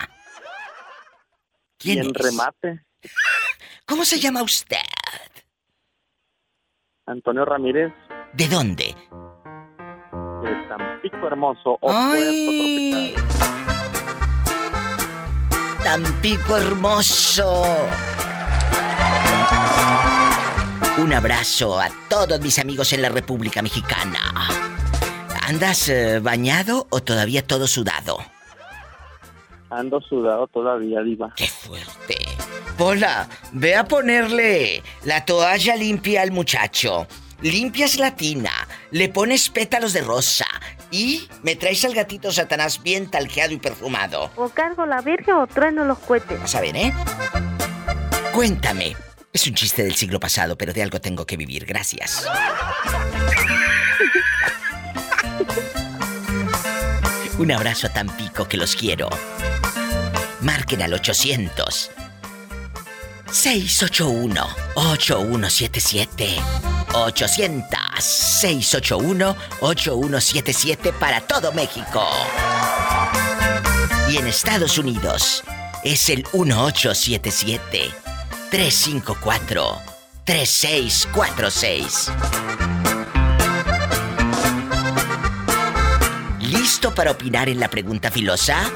¿Quién 1.76 1.99
es? 1.99 2.09
remate, 2.14 2.80
¿Cómo 3.84 4.07
se 4.07 4.18
llama 4.18 4.43
usted? 4.43 4.78
Antonio 7.05 7.45
Ramírez, 7.45 7.93
¿De 8.32 8.49
dónde? 8.49 8.97
de 10.43 10.55
Tampico 10.66 11.26
Hermoso, 11.26 11.76
o 11.82 11.93
Ay. 11.93 13.14
Tampico 15.84 16.57
hermoso. 16.57 17.64
Un 20.97 21.12
abrazo 21.12 21.78
a 21.78 21.90
todos 22.09 22.40
mis 22.40 22.59
amigos 22.59 22.95
en 22.95 23.03
la 23.03 23.11
República 23.11 23.61
Mexicana. 23.61 24.62
¿Andas 25.53 25.90
eh, 25.90 26.18
bañado 26.18 26.86
o 26.88 27.03
todavía 27.03 27.46
todo 27.46 27.66
sudado? 27.66 28.16
Ando 29.68 30.00
sudado 30.00 30.46
todavía, 30.46 31.03
Diva. 31.03 31.30
¡Qué 31.36 31.46
fuerte! 31.46 32.16
Hola, 32.78 33.28
ve 33.53 33.76
a 33.76 33.84
ponerle 33.84 34.82
la 35.05 35.26
toalla 35.26 35.76
limpia 35.76 36.22
al 36.22 36.30
muchacho. 36.30 37.07
Limpias 37.42 37.98
la 37.98 38.16
tina, 38.16 38.66
le 38.92 39.11
pones 39.11 39.50
pétalos 39.50 39.92
de 39.92 40.00
rosa 40.00 40.46
y 40.90 41.28
me 41.42 41.55
traes 41.55 41.84
al 41.84 41.92
gatito 41.92 42.32
Satanás 42.32 42.82
bien 42.82 43.11
talqueado 43.11 43.53
y 43.53 43.59
perfumado. 43.59 44.30
O 44.36 44.48
cargo 44.48 44.86
la 44.86 45.03
virgen 45.03 45.34
o 45.34 45.46
trueno 45.46 45.84
los 45.84 45.98
cohetes. 45.98 46.40
Vas 46.40 46.55
a 46.55 46.62
ver, 46.62 46.76
¿eh? 46.76 46.94
Cuéntame. 48.32 48.96
Es 49.34 49.46
un 49.46 49.53
chiste 49.53 49.82
del 49.84 49.96
siglo 49.96 50.18
pasado, 50.18 50.57
pero 50.57 50.72
de 50.72 50.82
algo 50.82 50.98
tengo 50.98 51.26
que 51.26 51.36
vivir. 51.36 51.66
Gracias. 51.66 52.26
Un 57.43 57.51
abrazo 57.51 57.88
a 57.88 57.90
Tampico 57.90 58.47
que 58.47 58.57
los 58.57 58.76
quiero. 58.76 59.11
Marquen 60.43 60.80
al 60.80 60.95
800 60.95 61.90
681 63.32 64.47
8177 64.76 66.36
800 66.93 67.78
681 68.01 69.36
8177 69.59 70.93
para 70.93 71.20
todo 71.22 71.51
México. 71.51 72.07
Y 74.09 74.18
en 74.18 74.28
Estados 74.28 74.78
Unidos 74.78 75.43
es 75.82 76.11
el 76.11 76.24
1877 76.32 77.90
354 78.53 79.80
3646. 80.24 82.12
¿Listo 86.53 86.94
para 86.94 87.12
opinar 87.12 87.48
en 87.48 87.59
la 87.59 87.70
pregunta 87.70 88.11
filosa? 88.11 88.70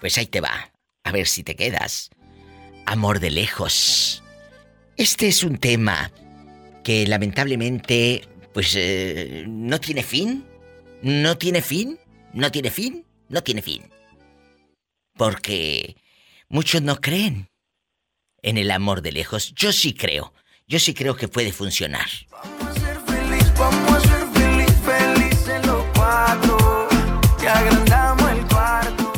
Pues 0.00 0.18
ahí 0.18 0.26
te 0.26 0.40
va. 0.40 0.72
A 1.04 1.12
ver 1.12 1.28
si 1.28 1.44
te 1.44 1.54
quedas. 1.54 2.10
Amor 2.84 3.20
de 3.20 3.30
lejos. 3.30 4.24
Este 4.96 5.28
es 5.28 5.44
un 5.44 5.58
tema 5.58 6.10
que 6.82 7.06
lamentablemente, 7.06 8.26
pues, 8.52 8.74
eh, 8.76 9.44
no 9.46 9.78
tiene 9.78 10.02
fin. 10.02 10.44
No 11.00 11.38
tiene 11.38 11.62
fin. 11.62 11.96
No 12.32 12.50
tiene 12.50 12.70
fin. 12.70 13.06
No 13.28 13.42
tiene 13.44 13.62
fin. 13.62 13.84
Porque 15.16 15.96
muchos 16.48 16.82
no 16.82 17.00
creen 17.00 17.50
en 18.42 18.58
el 18.58 18.72
amor 18.72 19.00
de 19.00 19.12
lejos. 19.12 19.54
Yo 19.54 19.72
sí 19.72 19.94
creo. 19.94 20.34
Yo 20.66 20.80
sí 20.80 20.92
creo 20.92 21.14
que 21.14 21.28
puede 21.28 21.52
funcionar. 21.52 22.08
Vamos 22.32 22.83
agrandamos 27.68 28.30
el 28.32 28.46
cuarto. 28.48 29.12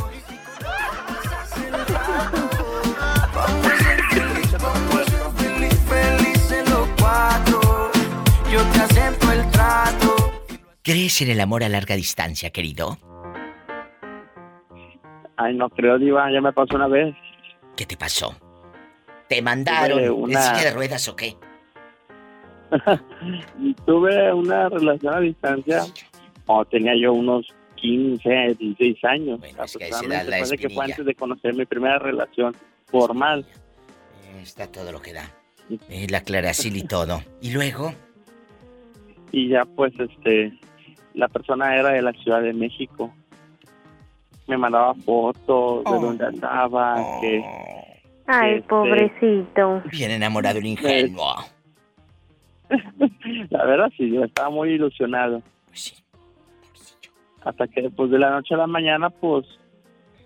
Vamos 3.34 3.66
a 3.66 3.76
ser 3.76 4.00
feliz, 4.10 4.52
vamos 4.52 4.94
a 4.94 5.04
ser 5.04 5.30
feliz, 5.36 5.78
felices 5.88 6.70
los 6.70 6.88
cuatro. 7.00 7.60
Yo 8.52 8.62
te 8.72 8.78
acepto 8.80 9.32
el 9.32 9.50
trato. 9.50 10.16
¿Crees 10.82 11.20
en 11.22 11.30
el 11.30 11.40
amor 11.40 11.64
a 11.64 11.68
larga 11.68 11.96
distancia, 11.96 12.50
querido? 12.50 12.98
Ay, 15.36 15.54
no 15.54 15.68
creo, 15.68 15.98
Diva, 15.98 16.30
ya 16.32 16.40
me 16.40 16.52
pasó 16.52 16.76
una 16.76 16.86
vez. 16.88 17.14
¿Qué 17.76 17.84
te 17.84 17.96
pasó? 17.96 18.34
¿Te 19.28 19.42
mandaron 19.42 19.98
Tuve 19.98 20.06
en 20.06 20.12
una- 20.12 20.40
silla 20.40 20.64
de 20.70 20.70
ruedas 20.74 21.08
o 21.08 21.16
qué? 21.16 21.36
Tuve 23.86 24.32
una 24.32 24.68
relación 24.68 25.14
a 25.14 25.20
distancia 25.20 25.82
cuando 26.46 26.64
tenía 26.66 26.92
yo 27.00 27.12
unos 27.12 27.46
15, 27.76 28.56
16 28.58 29.04
años. 29.04 29.40
que 29.40 29.46
a 29.46 29.50
esa 29.64 29.78
edad 29.78 30.20
aproximadamente. 30.20 30.30
la 30.30 30.36
Parece 30.38 30.58
que 30.58 30.70
fue 30.70 30.84
antes 30.84 31.06
de 31.06 31.14
conocer 31.14 31.54
mi 31.54 31.64
primera 31.64 31.98
relación 31.98 32.54
formal. 32.86 33.46
Está 34.42 34.66
todo 34.66 34.92
lo 34.92 35.00
que 35.00 35.12
da. 35.12 35.30
Eh, 35.88 36.06
la 36.10 36.20
claracil 36.22 36.76
y 36.76 36.84
todo. 36.84 37.20
¿Y 37.40 37.50
luego? 37.52 37.92
Y 39.32 39.48
ya 39.48 39.64
pues 39.64 39.92
este, 39.98 40.52
la 41.14 41.28
persona 41.28 41.74
era 41.76 41.90
de 41.90 42.02
la 42.02 42.12
Ciudad 42.12 42.42
de 42.42 42.52
México. 42.52 43.12
Me 44.46 44.56
mandaba 44.56 44.94
fotos 44.94 45.84
de 45.84 45.90
dónde 45.90 46.24
andaba, 46.26 46.96
que... 47.20 47.42
Ay, 48.28 48.54
Este- 48.56 48.68
pobrecito. 48.68 49.82
Bien 49.90 50.10
enamorado 50.12 50.58
el 50.58 50.66
ingenuo. 50.66 51.34
La 53.50 53.64
verdad 53.64 53.90
sí, 53.96 54.10
yo 54.10 54.24
estaba 54.24 54.50
muy 54.50 54.70
ilusionado. 54.70 55.42
Hasta 57.46 57.68
que 57.68 57.80
después 57.80 58.10
de 58.10 58.18
la 58.18 58.30
noche 58.30 58.54
a 58.54 58.58
la 58.58 58.66
mañana, 58.66 59.08
pues, 59.08 59.46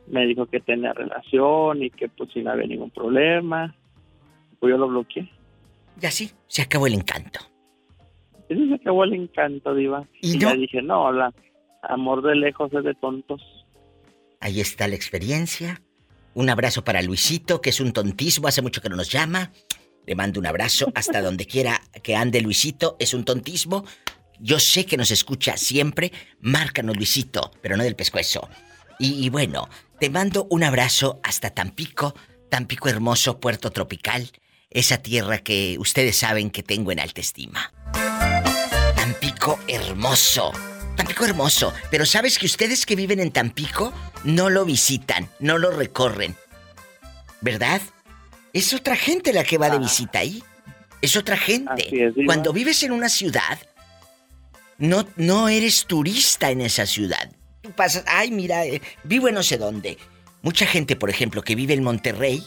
me 0.07 0.27
dijo 0.27 0.47
que 0.47 0.59
tenía 0.61 0.95
relación 0.95 1.83
y 1.83 1.91
que 1.91 2.09
pues 2.09 2.31
si 2.33 2.43
no 2.43 2.51
había 2.51 2.67
ningún 2.67 2.91
problema. 2.91 3.77
Pues 4.59 4.71
yo 4.71 4.79
lo 4.79 4.89
bloqueé. 4.89 5.31
Y 6.01 6.07
así 6.07 6.31
se 6.47 6.63
acabó 6.63 6.87
el 6.87 6.95
encanto. 6.95 7.41
Y 8.49 8.69
se 8.69 8.75
acabó 8.75 9.05
el 9.05 9.13
encanto, 9.13 9.75
Diva. 9.75 10.09
¿Y 10.23 10.35
Y, 10.35 10.39
no? 10.39 10.49
ya 10.49 10.55
dije, 10.55 10.81
no, 10.81 11.13
la 11.13 11.31
amor 11.83 12.23
de 12.23 12.35
lejos 12.37 12.73
es 12.73 12.85
de 12.85 12.95
tontos. 12.95 13.43
Ahí 14.41 14.61
está 14.61 14.89
la 14.89 14.95
experiencia. 14.95 15.83
Un 16.33 16.49
abrazo 16.49 16.83
para 16.85 17.03
Luisito, 17.03 17.61
que 17.61 17.69
es 17.69 17.81
un 17.81 17.93
tontismo, 17.93 18.49
hace 18.49 18.63
mucho 18.63 18.81
que 18.81 18.89
no 18.89 18.97
nos 18.97 19.13
llama. 19.13 19.53
Le 20.07 20.15
mando 20.15 20.41
un 20.41 20.47
abrazo 20.47 20.91
hasta 20.95 21.21
donde 21.23 21.45
quiera 21.45 21.83
que 22.03 22.17
ande 22.17 22.41
Luisito, 22.41 22.97
es 22.99 23.13
un 23.13 23.25
tontismo. 23.25 23.85
Yo 24.41 24.59
sé 24.59 24.87
que 24.87 24.97
nos 24.97 25.11
escucha 25.11 25.57
siempre. 25.57 26.13
Márcanos, 26.41 26.97
Luisito, 26.97 27.53
pero 27.63 27.77
no 27.77 27.85
del 27.85 27.97
pescuezo. 27.97 28.49
Y, 28.99 29.25
y 29.25 29.29
bueno, 29.29 29.69
te 29.99 30.11
mando 30.11 30.47
un 30.51 30.65
abrazo 30.65 31.21
hasta 31.23 31.51
Tampico, 31.51 32.15
Tampico 32.49 32.89
hermoso, 32.89 33.39
puerto 33.39 33.71
tropical, 33.71 34.31
esa 34.71 34.99
tierra 34.99 35.39
que 35.39 35.77
ustedes 35.79 36.17
saben 36.17 36.51
que 36.51 36.63
tengo 36.63 36.93
en 36.93 37.01
alta 37.01 37.21
estima. 37.21 37.73
Tampico 38.97 39.59
hermoso. 39.69 40.53
Tampico 40.97 41.25
hermoso. 41.25 41.73
Pero 41.91 42.07
sabes 42.07 42.39
que 42.39 42.47
ustedes 42.47 42.87
que 42.87 42.97
viven 42.97 43.21
en 43.21 43.31
Tampico 43.31 43.93
no 44.25 44.51
lo 44.51 44.65
visitan, 44.65 45.29
no 45.39 45.59
lo 45.59 45.71
recorren. 45.71 46.37
¿Verdad? 47.41 47.81
Es 48.53 48.73
otra 48.75 48.97
gente 48.97 49.33
la 49.33 49.45
que 49.45 49.59
va 49.59 49.71
de 49.71 49.79
visita 49.79 50.21
ahí. 50.21 50.43
Es 51.03 51.17
otra 51.17 51.37
gente. 51.37 51.89
Es. 52.07 52.15
Cuando 52.27 52.53
vives 52.53 52.83
en 52.83 52.93
una 52.93 53.09
ciudad, 53.09 53.59
no, 54.81 55.07
no 55.17 55.49
eres 55.49 55.85
turista 55.87 56.51
en 56.51 56.63
esa 56.63 56.87
ciudad. 56.87 57.31
Tú 57.63 57.71
pasas, 57.73 58.03
ay, 58.07 58.31
mira, 58.31 58.65
eh, 58.65 58.83
vivo 59.05 59.29
en 59.29 59.35
no 59.35 59.43
sé 59.43 59.59
dónde. 59.59 59.99
Mucha 60.43 60.67
gente, 60.67 60.97
por 60.97 61.11
ejemplo, 61.11 61.43
que 61.43 61.55
vive 61.55 61.75
en 61.75 61.85
Monterrey, 61.85 62.43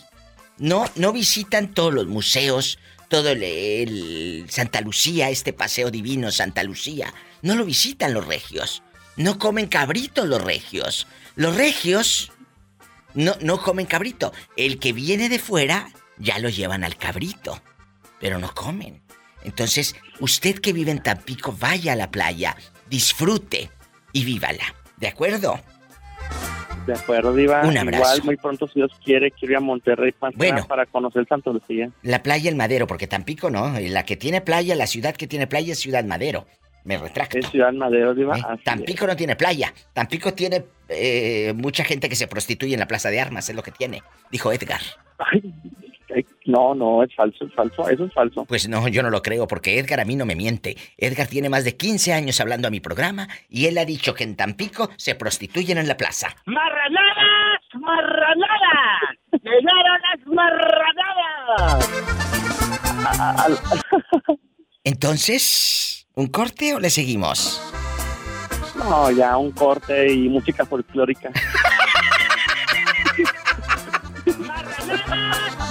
no, 0.57 0.85
no 0.95 1.13
visitan 1.13 1.73
todos 1.73 1.93
los 1.93 2.07
museos, 2.07 2.79
todo 3.07 3.29
el, 3.29 3.43
el 3.43 4.45
Santa 4.49 4.81
Lucía, 4.81 5.29
este 5.29 5.53
paseo 5.53 5.91
divino 5.91 6.31
Santa 6.31 6.63
Lucía. 6.63 7.13
No 7.43 7.55
lo 7.55 7.65
visitan 7.65 8.13
los 8.13 8.25
regios. 8.25 8.81
No 9.15 9.37
comen 9.37 9.67
cabrito 9.67 10.25
los 10.25 10.41
regios. 10.41 11.05
Los 11.35 11.55
regios 11.55 12.31
no, 13.13 13.35
no 13.41 13.61
comen 13.61 13.85
cabrito. 13.85 14.33
El 14.57 14.79
que 14.79 14.91
viene 14.91 15.29
de 15.29 15.37
fuera 15.37 15.91
ya 16.17 16.39
lo 16.39 16.49
llevan 16.49 16.83
al 16.83 16.97
cabrito, 16.97 17.61
pero 18.19 18.39
no 18.39 18.53
comen. 18.55 19.02
Entonces, 19.43 19.95
usted 20.19 20.59
que 20.59 20.73
vive 20.73 20.91
en 20.91 21.01
Tampico, 21.01 21.55
vaya 21.59 21.93
a 21.93 21.95
la 21.95 22.09
playa, 22.11 22.55
disfrute 22.89 23.69
y 24.11 24.25
vívala. 24.25 24.63
¿De 24.97 25.07
acuerdo? 25.07 25.59
De 26.85 26.93
acuerdo, 26.93 27.33
Diva. 27.33 27.61
Un 27.63 27.77
abrazo. 27.77 28.03
Igual, 28.03 28.23
muy 28.23 28.37
pronto, 28.37 28.67
si 28.67 28.75
Dios 28.75 28.91
quiere, 29.03 29.31
quiero 29.31 29.53
ir 29.53 29.57
a 29.57 29.61
Monterrey 29.61 30.11
que 30.11 30.35
Bueno. 30.35 30.65
para 30.67 30.85
conocer 30.85 31.25
Santa 31.27 31.51
Lucía. 31.51 31.89
La 32.01 32.21
playa 32.23 32.49
El 32.49 32.55
Madero, 32.57 32.87
porque 32.87 33.07
Tampico 33.07 33.49
no. 33.49 33.79
La 33.79 34.03
que 34.05 34.17
tiene 34.17 34.41
playa, 34.41 34.75
la 34.75 34.87
ciudad 34.87 35.15
que 35.15 35.27
tiene 35.27 35.47
playa 35.47 35.73
es 35.73 35.79
Ciudad 35.79 36.03
Madero. 36.03 36.45
Me 36.83 36.97
retracto. 36.97 37.37
Es 37.37 37.49
Ciudad 37.49 37.71
Madero, 37.71 38.13
Diva. 38.13 38.37
¿Eh? 38.37 38.41
Tampico 38.65 39.07
no 39.07 39.15
tiene 39.15 39.37
playa. 39.37 39.73
Tampico 39.93 40.33
tiene 40.33 40.65
eh, 40.89 41.53
mucha 41.55 41.85
gente 41.85 42.09
que 42.09 42.15
se 42.17 42.27
prostituye 42.27 42.73
en 42.73 42.81
la 42.81 42.87
plaza 42.87 43.09
de 43.09 43.21
armas, 43.21 43.47
es 43.47 43.55
lo 43.55 43.63
que 43.63 43.71
tiene. 43.71 44.03
Dijo 44.29 44.51
Edgar. 44.51 44.81
es. 45.31 45.92
No, 46.45 46.75
no, 46.75 47.03
es 47.03 47.13
falso, 47.15 47.45
es 47.45 47.53
falso. 47.53 47.87
Eso 47.89 48.05
es 48.05 48.13
falso. 48.13 48.45
Pues 48.45 48.67
no, 48.67 48.87
yo 48.87 49.03
no 49.03 49.09
lo 49.09 49.21
creo, 49.21 49.47
porque 49.47 49.79
Edgar 49.79 49.99
a 49.99 50.05
mí 50.05 50.15
no 50.15 50.25
me 50.25 50.35
miente. 50.35 50.75
Edgar 50.97 51.27
tiene 51.27 51.49
más 51.49 51.63
de 51.63 51.77
15 51.77 52.13
años 52.13 52.39
hablando 52.39 52.67
a 52.67 52.71
mi 52.71 52.79
programa 52.79 53.27
y 53.49 53.65
él 53.67 53.77
ha 53.77 53.85
dicho 53.85 54.13
que 54.13 54.23
en 54.23 54.35
Tampico 54.35 54.89
se 54.97 55.15
prostituyen 55.15 55.77
en 55.77 55.87
la 55.87 55.97
plaza. 55.97 56.35
¡Marranadas! 56.45 57.61
¡Marranadas! 57.73 59.17
¡Llegaron 59.41 60.01
las 60.01 60.27
marranadas! 60.27 61.89
Entonces, 64.83 66.07
¿un 66.13 66.27
corte 66.27 66.75
o 66.75 66.79
le 66.79 66.89
seguimos? 66.89 67.61
No, 68.75 69.11
ya 69.11 69.37
un 69.37 69.51
corte 69.51 70.11
y 70.11 70.27
música 70.29 70.65
folclórica. 70.65 71.31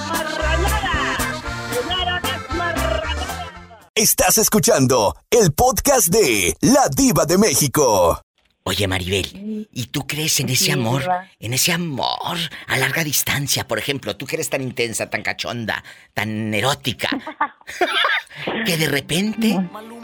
Estás 3.95 4.39
escuchando 4.39 5.15
el 5.31 5.53
podcast 5.53 6.09
de 6.09 6.57
La 6.63 6.89
Diva 6.89 7.27
de 7.27 7.37
México. 7.37 8.23
Oye, 8.63 8.89
Maribel, 8.89 9.69
¿y 9.71 9.87
tú 9.89 10.07
crees 10.07 10.41
en 10.41 10.49
ese 10.49 10.73
amor? 10.73 11.03
En 11.39 11.53
ese 11.53 11.73
amor 11.73 12.39
a 12.69 12.79
larga 12.79 13.05
distancia, 13.05 13.69
por 13.69 13.79
ejemplo, 13.79 14.17
tú 14.17 14.25
que 14.25 14.37
eres 14.37 14.49
tan 14.49 14.63
intensa, 14.63 15.11
tan 15.11 15.23
cachonda, 15.23 15.85
tan 16.15 16.55
erótica, 16.55 17.11
que 18.65 18.79
de 18.79 18.89
repente 18.89 19.59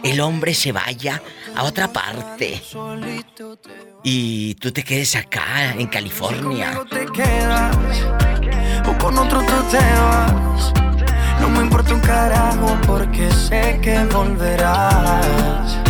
el 0.04 0.20
hombre 0.20 0.52
se 0.52 0.70
vaya 0.70 1.22
a 1.56 1.64
otra 1.64 1.90
parte 1.90 2.60
y 4.04 4.54
tú 4.56 4.70
te 4.70 4.84
quedes 4.84 5.16
acá 5.16 5.72
en 5.72 5.86
California. 5.86 6.78
te 6.90 7.06
quedas 7.06 7.74
o 8.86 8.98
con 8.98 9.16
otro 9.16 9.40
tú 9.40 9.62
te 9.70 9.78
vas. 9.78 10.87
No 11.40 11.48
me 11.50 11.60
importa 11.64 11.94
un 11.94 12.00
carajo 12.00 12.76
porque 12.86 13.28
sé 13.30 13.80
que 13.82 13.98
volverás. 14.14 15.82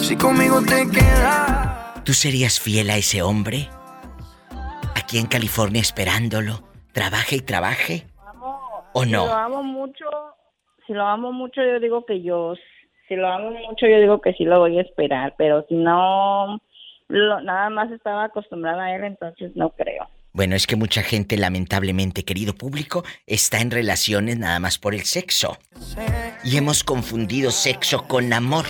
Si 0.00 0.16
conmigo 0.16 0.60
te 0.62 0.88
quedas. 0.90 2.02
¿Tú 2.04 2.12
serías 2.12 2.60
fiel 2.60 2.90
a 2.90 2.96
ese 2.96 3.22
hombre? 3.22 3.68
Aquí 4.96 5.18
en 5.18 5.26
California 5.26 5.80
esperándolo, 5.80 6.60
trabaje 6.92 7.36
y 7.36 7.40
trabaje. 7.40 8.06
¿O 8.94 9.04
Si 9.04 9.10
lo 9.10 9.26
no? 9.26 9.32
amo 9.34 9.62
mucho, 9.62 10.04
si 10.86 10.92
lo 10.92 11.06
amo 11.06 11.32
mucho, 11.32 11.62
yo 11.62 11.80
digo 11.80 12.04
que 12.04 12.22
yo, 12.22 12.54
si 13.08 13.16
lo 13.16 13.28
amo 13.28 13.50
mucho, 13.52 13.86
yo 13.86 13.98
digo 14.00 14.20
que 14.20 14.34
sí 14.34 14.44
lo 14.44 14.58
voy 14.58 14.78
a 14.78 14.82
esperar, 14.82 15.34
pero 15.38 15.64
si 15.68 15.74
no, 15.76 16.58
lo- 17.08 17.40
nada 17.40 17.70
más 17.70 17.90
estaba 17.90 18.24
acostumbrada 18.24 18.84
a 18.84 18.96
él, 18.96 19.04
entonces 19.04 19.52
no 19.54 19.70
creo. 19.70 20.06
Bueno, 20.34 20.56
es 20.56 20.66
que 20.66 20.76
mucha 20.76 21.02
gente, 21.02 21.36
lamentablemente, 21.36 22.24
querido 22.24 22.54
público, 22.54 23.04
está 23.26 23.60
en 23.60 23.70
relaciones 23.70 24.38
nada 24.38 24.58
más 24.60 24.78
por 24.78 24.94
el 24.94 25.04
sexo. 25.04 25.58
Y 26.42 26.56
hemos 26.56 26.84
confundido 26.84 27.50
sexo 27.50 28.08
con 28.08 28.32
amor. 28.32 28.66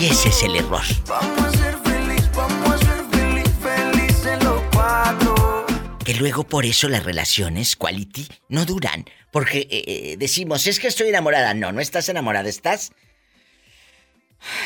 Y 0.00 0.06
ese 0.06 0.28
es 0.28 0.42
el 0.42 0.56
error. 0.56 0.82
Que 6.04 6.14
luego 6.16 6.44
por 6.44 6.66
eso 6.66 6.88
las 6.90 7.02
relaciones 7.04 7.74
quality 7.74 8.28
no 8.50 8.66
duran. 8.66 9.06
Porque 9.32 9.60
eh, 9.70 9.84
eh, 9.86 10.16
decimos, 10.18 10.66
es 10.66 10.80
que 10.80 10.88
estoy 10.88 11.08
enamorada. 11.08 11.54
No, 11.54 11.72
no 11.72 11.80
estás 11.80 12.10
enamorada, 12.10 12.50
estás 12.50 12.92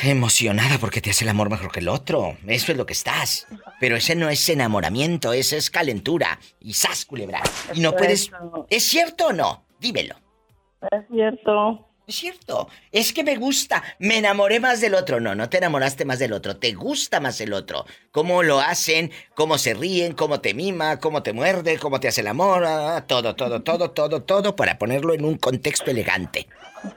Emocionada 0.02 0.78
porque 0.78 1.00
te 1.00 1.10
hace 1.10 1.24
el 1.24 1.30
amor 1.30 1.50
mejor 1.50 1.70
que 1.70 1.80
el 1.80 1.88
otro. 1.88 2.36
Eso 2.46 2.72
es 2.72 2.78
lo 2.78 2.86
que 2.86 2.92
estás. 2.92 3.46
Pero 3.80 3.96
ese 3.96 4.14
no 4.14 4.28
es 4.28 4.48
enamoramiento, 4.48 5.32
ese 5.32 5.56
es 5.56 5.70
calentura. 5.70 6.38
Y 6.60 6.74
sas, 6.74 7.04
culebra. 7.04 7.42
Y 7.74 7.80
no 7.80 7.94
puedes. 7.94 8.30
¿Es 8.70 8.84
cierto 8.84 9.28
o 9.28 9.32
no? 9.32 9.64
Dímelo. 9.80 10.16
Es 10.90 11.04
cierto. 11.10 11.84
Es 12.06 12.16
cierto. 12.16 12.68
Es 12.90 13.12
que 13.12 13.22
me 13.22 13.36
gusta. 13.36 13.82
Me 13.98 14.18
enamoré 14.18 14.60
más 14.60 14.80
del 14.80 14.94
otro. 14.94 15.20
No, 15.20 15.34
no 15.34 15.48
te 15.48 15.58
enamoraste 15.58 16.04
más 16.04 16.18
del 16.18 16.32
otro. 16.32 16.56
Te 16.56 16.72
gusta 16.72 17.20
más 17.20 17.40
el 17.40 17.52
otro. 17.52 17.84
Cómo 18.10 18.42
lo 18.42 18.60
hacen, 18.60 19.12
cómo 19.34 19.58
se 19.58 19.74
ríen, 19.74 20.14
cómo 20.14 20.40
te 20.40 20.54
mima, 20.54 20.98
cómo 21.00 21.22
te 21.22 21.32
muerde, 21.32 21.78
cómo 21.78 22.00
te 22.00 22.08
hace 22.08 22.22
el 22.22 22.28
amor. 22.28 22.64
ah, 22.66 23.04
todo, 23.06 23.36
todo, 23.36 23.62
todo, 23.62 23.90
todo, 23.90 24.22
todo 24.22 24.56
para 24.56 24.78
ponerlo 24.78 25.12
en 25.12 25.24
un 25.24 25.36
contexto 25.36 25.90
elegante. 25.90 26.46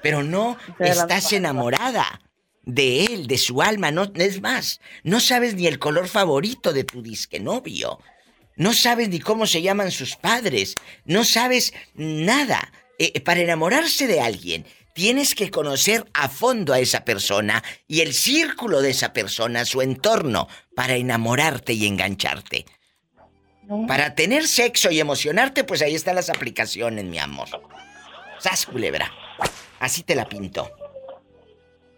Pero 0.02 0.24
no 0.24 0.58
estás 0.80 1.34
enamorada 1.34 2.22
de 2.64 3.06
él, 3.06 3.28
de 3.28 3.38
su 3.38 3.62
alma. 3.62 3.92
No, 3.92 4.12
es 4.16 4.42
más, 4.42 4.82
no 5.04 5.20
sabes 5.20 5.56
ni 5.56 5.68
el 5.68 5.80
color 5.80 6.08
favorito 6.08 6.74
de 6.74 6.84
tu 6.84 7.02
disque 7.02 7.40
novio. 7.40 8.00
No 8.56 8.74
sabes 8.74 9.10
ni 9.10 9.20
cómo 9.20 9.48
se 9.48 9.62
llaman 9.62 9.92
sus 9.92 10.16
padres. 10.16 10.76
No 11.06 11.24
sabes 11.24 11.74
nada. 11.96 12.72
Eh, 13.00 13.20
para 13.22 13.40
enamorarse 13.40 14.06
de 14.06 14.22
alguien, 14.22 14.66
tienes 14.94 15.34
que 15.34 15.50
conocer 15.50 16.06
a 16.14 16.30
fondo 16.30 16.74
a 16.74 16.80
esa 16.80 17.04
persona 17.04 17.64
y 17.88 18.02
el 18.02 18.14
círculo 18.14 18.82
de 18.82 18.92
esa 18.92 19.14
persona, 19.14 19.66
su 19.66 19.82
entorno, 19.82 20.48
para 20.76 20.96
enamorarte 20.96 21.74
y 21.74 21.88
engancharte. 21.88 22.66
Para 23.88 24.16
tener 24.16 24.48
sexo 24.48 24.92
y 24.92 25.00
emocionarte, 25.00 25.64
pues 25.64 25.82
ahí 25.82 25.96
están 25.96 26.16
las 26.16 26.30
aplicaciones, 26.30 27.06
mi 27.06 27.20
amor. 27.20 27.48
Sas, 28.38 28.66
culebra. 28.66 29.12
Así 29.80 30.04
te 30.04 30.14
la 30.14 30.28
pinto. 30.28 30.70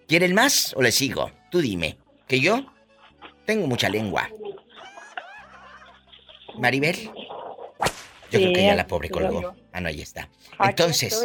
¿Quieren 0.08 0.34
más 0.34 0.74
o 0.76 0.82
le 0.82 0.92
sigo? 0.92 1.32
Tú 1.50 1.60
dime. 1.60 1.98
Que 2.28 2.40
yo 2.40 2.66
tengo 3.46 3.68
mucha 3.68 3.90
lengua. 3.90 4.30
Maribel. 6.58 6.96
Yo 8.32 8.40
creo 8.40 8.54
que 8.54 8.64
ya 8.64 8.76
la 8.76 8.88
pobre 8.88 9.10
colgó. 9.10 9.54
Ah, 9.72 9.80
no, 9.80 9.90
ahí 9.90 10.02
está. 10.02 10.28
Entonces. 10.60 11.24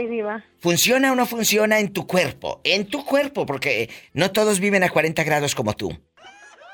¿funciona 0.59 1.13
o 1.13 1.15
no 1.15 1.27
funciona 1.27 1.79
en 1.79 1.93
tu 1.93 2.07
cuerpo? 2.07 2.61
En 2.65 2.87
tu 2.89 3.05
cuerpo, 3.05 3.47
porque 3.47 3.89
no 4.13 4.31
todos 4.31 4.61
viven 4.61 4.83
a 4.83 4.91
40 4.91 5.23
grados 5.25 5.55
como 5.55 5.75
tú. 5.75 5.91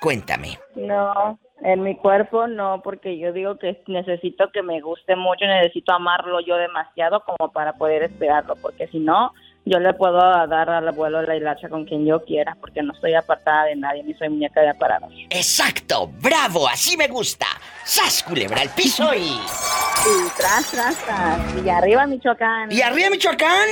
Cuéntame. 0.01 0.59
No, 0.75 1.39
en 1.63 1.83
mi 1.83 1.97
cuerpo 1.97 2.47
no, 2.47 2.83
porque 2.83 3.19
yo 3.19 3.33
digo 3.33 3.59
que 3.59 3.81
necesito 3.87 4.51
que 4.53 4.63
me 4.63 4.81
guste 4.81 5.17
mucho, 5.17 5.47
necesito 5.47 5.93
amarlo 5.93 6.41
yo 6.41 6.57
demasiado 6.57 7.23
como 7.25 7.53
para 7.53 7.75
poder 7.75 8.03
esperarlo, 8.03 8.57
porque 8.57 8.89
si 8.89 8.99
no, 8.99 9.33
yo 9.66 9.78
le 9.78 9.95
puedo 9.95 10.19
dar 10.47 10.69
al 10.69 10.89
abuelo 10.89 11.23
la 11.23 11.36
hilacha 11.36 11.69
con 11.69 11.85
quien 11.85 12.05
yo 12.05 12.23
quiera, 12.24 12.57
porque 12.61 12.82
no 12.82 12.93
estoy 12.93 13.15
apartada 13.15 13.65
de 13.65 13.77
nadie, 13.77 14.03
ni 14.03 14.12
soy 14.15 14.28
muñeca 14.28 14.61
de 14.61 14.70
aparatos. 14.70 15.11
Exacto, 15.31 16.11
bravo, 16.20 16.69
así 16.69 16.97
me 16.97 17.09
gusta. 17.09 17.47
¡Sas, 17.85 18.23
culebra 18.23 18.61
al 18.61 18.70
piso 18.70 19.15
y... 19.15 19.20
Y 19.20 20.28
tras, 20.36 20.70
tras, 20.70 20.97
tras. 21.05 21.65
Y 21.65 21.69
arriba 21.69 22.07
Michoacán. 22.07 22.70
¡Y 22.70 22.82
arriba 22.82 23.09
Michoacán! 23.11 23.69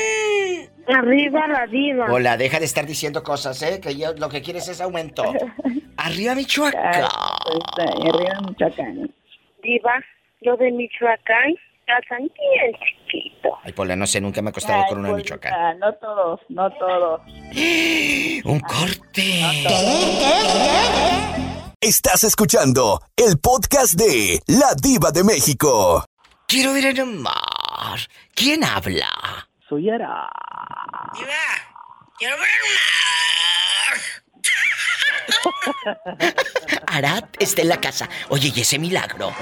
Arriba 0.86 1.46
la 1.46 1.66
diva. 1.66 2.06
Hola, 2.10 2.36
deja 2.36 2.58
de 2.58 2.64
estar 2.64 2.86
diciendo 2.86 3.22
cosas, 3.22 3.62
¿eh? 3.62 3.80
Que 3.80 3.94
yo 3.94 4.14
lo 4.14 4.28
que 4.28 4.42
quieres 4.42 4.66
es 4.68 4.80
aumento. 4.80 5.22
Arriba 5.98 6.34
Michoacán. 6.34 7.04
Arriba 7.76 8.40
Michoacán. 8.48 9.14
Diva, 9.62 10.00
lo 10.40 10.56
de 10.56 10.72
Michoacán, 10.72 11.54
casan 11.86 12.22
bien 12.22 12.76
chiquito. 13.12 13.58
Ay, 13.62 13.72
Pola, 13.72 13.94
no 13.94 14.06
sé, 14.06 14.20
nunca 14.20 14.42
me 14.42 14.48
he 14.48 14.50
acostado 14.50 14.82
Ay, 14.82 14.88
con 14.88 14.98
uno 15.00 15.08
de 15.08 15.14
Michoacán. 15.14 15.78
No 15.78 15.92
todos, 15.94 16.40
no 16.48 16.70
todos. 16.72 17.20
Un 18.44 18.60
corte. 18.60 19.42
Estás 21.80 22.24
escuchando 22.24 23.00
el 23.16 23.38
podcast 23.38 23.94
de 23.94 24.40
La 24.46 24.74
Diva 24.80 25.10
de 25.10 25.24
México. 25.24 26.04
Quiero 26.46 26.72
ver 26.72 26.86
el 26.86 27.06
mar. 27.06 27.98
¿Quién 28.34 28.64
habla? 28.64 29.08
Soy 29.68 29.90
Ara. 29.90 30.28
Quiero 32.18 32.36
ver 32.36 32.48
Arad 36.86 37.24
está 37.38 37.62
en 37.62 37.68
la 37.68 37.80
casa. 37.80 38.08
Oye, 38.28 38.52
¿y 38.54 38.60
ese 38.60 38.78
milagro? 38.78 39.32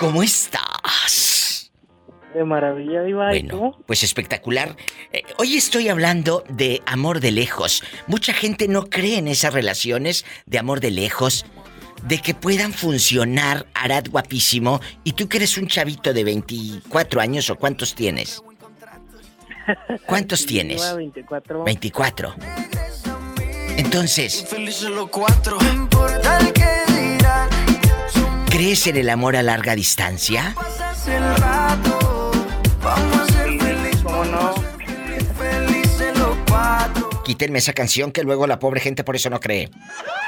¿Cómo 0.00 0.22
estás? 0.22 1.41
De 2.34 2.44
maravilla, 2.44 3.02
Diva. 3.02 3.34
¿y 3.34 3.42
Bueno, 3.42 3.78
pues 3.86 4.02
espectacular. 4.02 4.76
Eh, 5.12 5.22
hoy 5.38 5.56
estoy 5.56 5.88
hablando 5.88 6.44
de 6.48 6.82
amor 6.86 7.20
de 7.20 7.30
lejos. 7.30 7.82
Mucha 8.06 8.32
gente 8.32 8.68
no 8.68 8.88
cree 8.88 9.18
en 9.18 9.28
esas 9.28 9.52
relaciones 9.52 10.24
de 10.46 10.58
amor 10.58 10.80
de 10.80 10.90
lejos, 10.90 11.44
de 12.04 12.18
que 12.18 12.34
puedan 12.34 12.72
funcionar, 12.72 13.66
Arad 13.74 14.06
guapísimo, 14.10 14.80
y 15.04 15.12
tú 15.12 15.28
que 15.28 15.38
eres 15.38 15.58
un 15.58 15.66
chavito 15.68 16.12
de 16.12 16.24
24 16.24 17.20
años 17.20 17.50
o 17.50 17.56
cuántos 17.56 17.94
tienes? 17.94 18.42
¿Cuántos 20.06 20.46
tienes? 20.46 20.80
Diva, 20.80 20.94
24. 20.94 21.64
24. 21.64 22.34
Entonces, 23.76 24.46
¿crees 28.50 28.86
en 28.86 28.96
el 28.96 29.08
amor 29.10 29.36
a 29.36 29.42
larga 29.42 29.74
distancia? 29.74 30.54
Quítenme 37.24 37.58
esa 37.58 37.72
canción 37.72 38.12
que 38.12 38.24
luego 38.24 38.46
la 38.46 38.58
pobre 38.58 38.80
gente 38.80 39.04
por 39.04 39.16
eso 39.16 39.30
no 39.30 39.40
cree. 39.40 39.70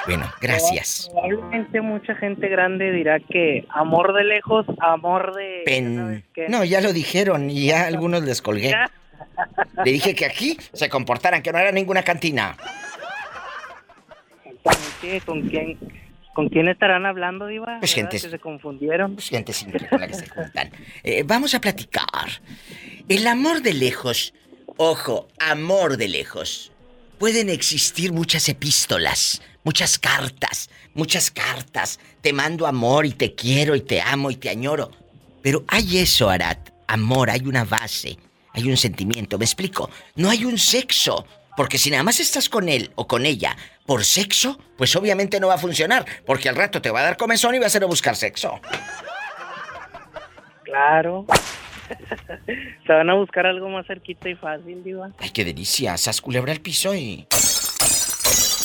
Bueno, 0.07 0.31
gracias. 0.41 1.11
Probablemente 1.13 1.81
mucha 1.81 2.15
gente 2.15 2.49
grande 2.49 2.93
dirá 2.93 3.21
que 3.21 3.67
amor 3.71 4.15
de 4.15 4.25
lejos, 4.25 4.65
amor 4.81 5.35
de... 5.35 5.63
Pen... 5.65 6.25
No, 6.49 6.65
ya 6.65 6.81
lo 6.81 6.93
dijeron 6.93 7.51
y 7.51 7.67
ya 7.67 7.87
algunos 7.87 8.23
les 8.23 8.41
colgué. 8.41 8.71
Ya. 8.71 8.91
Le 9.85 9.93
dije 9.93 10.15
que 10.15 10.25
aquí 10.25 10.57
se 10.73 10.89
comportaran, 10.89 11.43
que 11.43 11.53
no 11.53 11.59
era 11.59 11.73
ninguna 11.73 12.03
cantina. 12.03 12.57
Exactamente, 14.45 15.21
¿Con 15.27 15.43
quién, 15.43 15.79
¿Con 16.35 16.49
quién 16.49 16.69
estarán 16.69 17.07
hablando, 17.07 17.47
Diva? 17.47 17.79
Pues 17.81 17.95
¿Verdad 17.95 18.11
gente- 18.11 18.27
que 18.27 18.31
se 18.31 18.39
confundieron. 18.39 19.15
Pues 19.15 19.29
gente 19.29 19.53
simple 19.53 19.89
con 19.89 20.01
la 20.01 20.09
que 20.09 20.15
se 20.15 20.29
juntan. 20.29 20.71
Eh, 21.03 21.23
vamos 21.25 21.55
a 21.55 21.61
platicar. 21.61 22.29
El 23.09 23.27
amor 23.27 23.63
de 23.63 23.73
lejos, 23.73 24.35
ojo, 24.77 25.29
amor 25.39 25.97
de 25.97 26.09
lejos. 26.09 26.73
Pueden 27.19 27.49
existir 27.51 28.13
muchas 28.13 28.49
epístolas, 28.49 29.41
muchas 29.63 29.99
cartas, 29.99 30.69
muchas 30.95 31.31
cartas. 31.31 32.01
Te 32.21 32.33
mando 32.33 32.67
amor 32.67 33.07
y 33.07 33.13
te 33.13 33.35
quiero 33.35 33.77
y 33.77 33.81
te 33.83 34.01
amo 34.01 34.31
y 34.31 34.37
te 34.37 34.51
añoro. 34.51 34.91
Pero 35.41 35.65
hay 35.69 35.99
eso, 35.99 36.29
Arad. 36.29 36.59
Amor, 36.89 37.31
hay 37.31 37.43
una 37.47 37.65
base, 37.65 38.19
hay 38.53 38.69
un 38.69 38.77
sentimiento. 38.77 39.39
¿Me 39.39 39.45
explico? 39.45 39.89
No 40.17 40.29
hay 40.31 40.45
un 40.45 40.59
sexo. 40.59 41.25
Porque 41.57 41.79
si 41.79 41.91
nada 41.91 42.03
más 42.03 42.21
estás 42.21 42.49
con 42.49 42.69
él 42.69 42.91
o 42.97 43.07
con 43.07 43.27
ella 43.27 43.57
por 43.87 44.05
sexo, 44.05 44.59
pues 44.77 44.95
obviamente 44.97 45.39
no 45.41 45.49
va 45.49 45.55
a 45.55 45.59
funcionar. 45.59 46.05
Porque 46.27 46.49
al 46.49 46.57
rato 46.57 46.83
te 46.83 46.91
va 46.91 47.01
a 47.01 47.05
dar 47.05 47.17
comezón 47.17 47.55
y 47.55 47.59
vas 47.59 47.75
a 47.75 47.79
ir 47.79 47.85
a 47.85 47.87
buscar 47.87 48.17
sexo. 48.17 48.61
Claro. 50.65 51.27
se 52.87 52.93
van 52.93 53.11
a 53.11 53.15
buscar 53.15 53.47
algo 53.47 53.69
más 53.69 53.87
cerquita 53.87 54.29
y 54.29 54.35
fácil, 54.35 54.83
Diva. 54.83 55.11
Ay, 55.19 55.31
qué 55.31 55.45
delicia. 55.45 55.97
Sas 55.97 56.21
culebra 56.21 56.53
al 56.53 56.61
piso 56.61 56.95
y. 56.95 57.27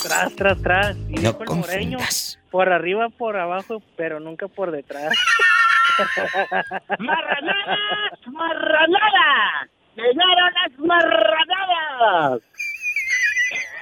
Tras, 0.04 0.36
tras, 0.36 0.62
tras. 0.62 0.98
Y 1.10 1.20
No 1.20 1.38
el 1.40 1.56
moreño, 1.56 1.98
por 2.50 2.72
arriba, 2.72 3.10
por 3.10 3.38
abajo, 3.38 3.84
pero 3.98 4.20
nunca 4.20 4.48
por 4.48 4.72
detrás. 4.72 5.14
¡Marranadas! 7.00 8.20
¡Marranadas! 8.28 9.70
¡Llegaron 9.96 10.54
las 10.54 10.80
marranadas! 10.80 12.42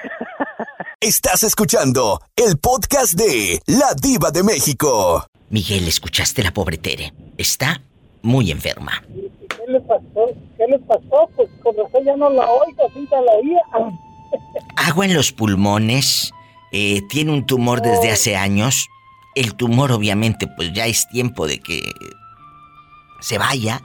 Estás 1.00 1.42
escuchando 1.42 2.20
el 2.36 2.58
podcast 2.58 3.14
de 3.14 3.60
La 3.66 3.94
Diva 3.94 4.30
de 4.30 4.42
México. 4.42 5.26
Miguel, 5.50 5.88
¿escuchaste 5.88 6.42
la 6.42 6.52
pobre 6.52 6.78
Tere? 6.78 7.12
Está 7.36 7.80
muy 8.22 8.50
enferma. 8.50 9.02
¿Qué 9.48 9.72
le 9.72 9.80
pasó? 9.80 10.26
¿Qué 10.56 10.66
le 10.68 10.78
pasó? 10.80 11.30
Pues 11.36 11.48
con 11.62 11.76
razón 11.76 12.04
ya 12.04 12.16
no 12.16 12.30
la 12.30 12.46
oigo, 12.48 12.90
sí 12.94 13.06
ya 13.10 13.20
la 13.20 13.32
oía. 13.32 13.60
Agua 14.76 15.06
en 15.06 15.14
los 15.14 15.32
pulmones. 15.32 16.32
eh, 16.72 17.00
tiene 17.08 17.32
un 17.32 17.46
tumor 17.46 17.80
desde 17.80 18.10
hace 18.10 18.36
años. 18.36 18.88
El 19.34 19.54
tumor, 19.54 19.92
obviamente, 19.92 20.46
pues 20.48 20.72
ya 20.72 20.86
es 20.86 21.08
tiempo 21.08 21.46
de 21.46 21.60
que 21.60 21.82
se 23.20 23.38
vaya. 23.38 23.82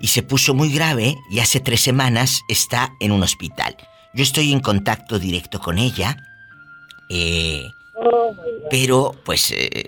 Y 0.00 0.08
se 0.08 0.22
puso 0.22 0.54
muy 0.54 0.72
grave 0.72 1.16
y 1.30 1.40
hace 1.40 1.60
tres 1.60 1.82
semanas 1.82 2.40
está 2.48 2.94
en 3.00 3.12
un 3.12 3.22
hospital. 3.22 3.76
Yo 4.14 4.22
estoy 4.22 4.52
en 4.52 4.60
contacto 4.60 5.18
directo 5.18 5.60
con 5.60 5.78
ella. 5.78 6.16
eh, 7.08 7.70
Oh, 8.02 8.34
pero, 8.70 9.14
pues, 9.24 9.52
eh, 9.54 9.84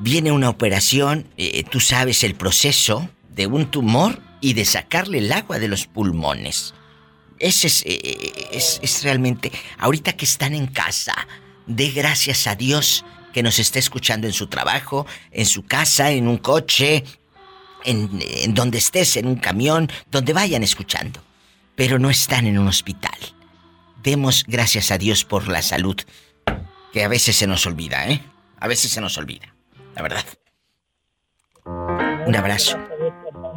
viene 0.00 0.30
una 0.30 0.48
operación, 0.48 1.26
eh, 1.36 1.64
tú 1.64 1.80
sabes 1.80 2.22
el 2.22 2.36
proceso 2.36 3.08
de 3.30 3.48
un 3.48 3.68
tumor 3.70 4.20
y 4.40 4.52
de 4.54 4.64
sacarle 4.64 5.18
el 5.18 5.32
agua 5.32 5.58
de 5.58 5.66
los 5.66 5.86
pulmones. 5.86 6.72
Ese 7.40 7.66
es, 7.66 7.82
eh, 7.84 8.48
es, 8.52 8.78
es 8.80 9.02
realmente, 9.02 9.50
ahorita 9.78 10.12
que 10.12 10.24
están 10.24 10.54
en 10.54 10.68
casa, 10.68 11.14
de 11.66 11.90
gracias 11.90 12.46
a 12.46 12.54
Dios 12.54 13.04
que 13.32 13.42
nos 13.42 13.58
esté 13.58 13.80
escuchando 13.80 14.28
en 14.28 14.32
su 14.32 14.46
trabajo, 14.46 15.04
en 15.32 15.46
su 15.46 15.64
casa, 15.64 16.12
en 16.12 16.28
un 16.28 16.38
coche, 16.38 17.02
en, 17.84 18.08
en 18.20 18.54
donde 18.54 18.78
estés, 18.78 19.16
en 19.16 19.26
un 19.26 19.36
camión, 19.36 19.90
donde 20.12 20.32
vayan 20.32 20.62
escuchando. 20.62 21.25
Pero 21.76 21.98
no 21.98 22.10
están 22.10 22.46
en 22.46 22.58
un 22.58 22.68
hospital. 22.68 23.18
Demos 24.02 24.44
gracias 24.46 24.90
a 24.90 24.98
Dios 24.98 25.24
por 25.24 25.48
la 25.48 25.62
salud, 25.62 25.96
que 26.92 27.04
a 27.04 27.08
veces 27.08 27.36
se 27.36 27.46
nos 27.46 27.66
olvida, 27.66 28.08
¿eh? 28.08 28.22
A 28.58 28.68
veces 28.68 28.90
se 28.90 29.00
nos 29.00 29.18
olvida, 29.18 29.54
la 29.94 30.02
verdad. 30.02 30.24
Un 32.26 32.34
abrazo. 32.34 32.78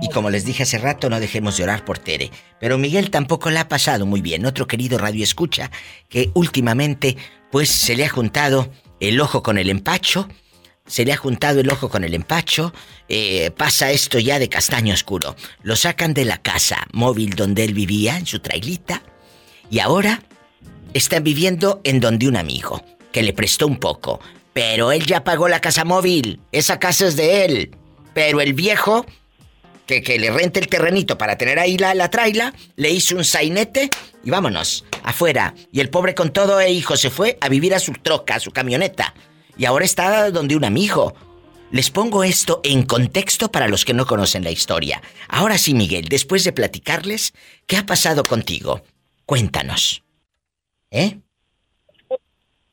Y 0.01 0.09
como 0.09 0.29
les 0.29 0.45
dije 0.45 0.63
hace 0.63 0.77
rato, 0.77 1.09
no 1.09 1.19
dejemos 1.19 1.57
de 1.57 1.63
orar 1.63 1.85
por 1.85 1.99
Tere. 1.99 2.31
Pero 2.59 2.77
Miguel 2.77 3.09
tampoco 3.09 3.49
la 3.49 3.61
ha 3.61 3.67
pasado 3.67 4.05
muy 4.05 4.21
bien. 4.21 4.45
Otro 4.45 4.67
querido 4.67 4.97
radio 4.97 5.23
escucha 5.23 5.71
que 6.07 6.31
últimamente, 6.33 7.17
pues 7.51 7.69
se 7.69 7.95
le 7.95 8.05
ha 8.05 8.09
juntado 8.09 8.71
el 8.99 9.19
ojo 9.21 9.43
con 9.43 9.57
el 9.57 9.69
empacho. 9.69 10.27
Se 10.89 11.05
le 11.05 11.13
ha 11.13 11.17
juntado 11.17 11.59
el 11.59 11.69
ojo 11.69 11.87
con 11.87 12.03
el 12.03 12.15
empacho. 12.15 12.73
eh, 13.07 13.51
pasa 13.51 13.91
esto 13.91 14.17
ya 14.17 14.39
de 14.39 14.49
castaño 14.49 14.93
oscuro. 14.93 15.35
Lo 15.61 15.75
sacan 15.75 16.13
de 16.15 16.25
la 16.25 16.39
casa 16.39 16.87
móvil 16.91 17.35
donde 17.35 17.63
él 17.63 17.73
vivía, 17.73 18.17
en 18.17 18.25
su 18.25 18.39
trailita. 18.39 19.03
Y 19.69 19.79
ahora 19.79 20.23
están 20.93 21.23
viviendo 21.23 21.79
en 21.83 21.99
donde 21.99 22.27
un 22.27 22.35
amigo, 22.35 22.83
que 23.11 23.21
le 23.21 23.33
prestó 23.33 23.67
un 23.67 23.77
poco. 23.77 24.19
Pero 24.51 24.91
él 24.91 25.05
ya 25.05 25.23
pagó 25.23 25.47
la 25.47 25.61
casa 25.61 25.85
móvil. 25.85 26.41
Esa 26.51 26.79
casa 26.79 27.07
es 27.07 27.15
de 27.15 27.45
él. 27.45 27.75
Pero 28.15 28.41
el 28.41 28.53
viejo 28.53 29.05
que, 29.85 30.01
que 30.01 30.17
le 30.17 30.31
rente 30.31 30.59
el 30.59 30.67
terrenito 30.67 31.17
para 31.17 31.37
tener 31.37 31.59
ahí 31.59 31.77
la, 31.77 31.93
la 31.93 32.09
traila, 32.09 32.53
le 32.75 32.89
hizo 32.89 33.15
un 33.15 33.25
sainete 33.25 33.89
y 34.23 34.29
vámonos, 34.31 34.85
afuera. 35.03 35.53
Y 35.71 35.79
el 35.81 35.89
pobre 35.89 36.15
con 36.15 36.31
todo 36.31 36.59
e 36.59 36.71
hijo 36.71 36.97
se 36.97 37.11
fue 37.11 37.37
a 37.41 37.47
vivir 37.47 37.75
a 37.75 37.79
su 37.79 37.93
troca, 37.93 38.35
a 38.35 38.39
su 38.39 38.51
camioneta. 38.51 39.13
Y 39.59 39.65
ahora 39.65 39.83
está 39.83 40.31
donde 40.31 40.55
un 40.55 40.63
amigo. 40.63 41.13
Les 41.69 41.91
pongo 41.91 42.23
esto 42.23 42.61
en 42.63 42.83
contexto 42.85 43.51
para 43.51 43.67
los 43.67 43.83
que 43.83 43.93
no 43.93 44.05
conocen 44.05 44.45
la 44.45 44.51
historia. 44.51 45.01
Ahora 45.27 45.57
sí, 45.57 45.73
Miguel, 45.73 46.05
después 46.05 46.45
de 46.45 46.53
platicarles, 46.53 47.33
¿qué 47.67 47.75
ha 47.75 47.85
pasado 47.85 48.23
contigo? 48.23 48.79
Cuéntanos. 49.25 50.01
¿Eh? 50.89 51.19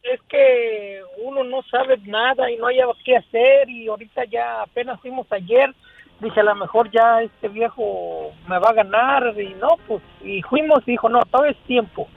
Es 0.04 0.20
que 0.28 1.00
uno 1.24 1.42
no 1.42 1.62
sabe 1.68 1.98
nada 2.06 2.48
y 2.52 2.56
no 2.56 2.68
haya 2.68 2.84
qué 3.04 3.16
hacer 3.16 3.68
y 3.68 3.88
ahorita 3.88 4.24
ya 4.26 4.62
apenas 4.62 5.00
fuimos 5.00 5.26
ayer. 5.32 5.74
Dije, 6.20 6.38
a 6.38 6.44
lo 6.44 6.54
mejor 6.54 6.88
ya 6.92 7.20
este 7.20 7.48
viejo 7.48 8.32
me 8.48 8.60
va 8.60 8.70
a 8.70 8.74
ganar 8.74 9.34
y 9.36 9.54
no, 9.54 9.70
pues, 9.88 10.02
y 10.22 10.40
fuimos 10.42 10.78
y 10.86 10.92
dijo, 10.92 11.08
no, 11.08 11.20
todo 11.32 11.46
es 11.46 11.56
tiempo. 11.64 12.08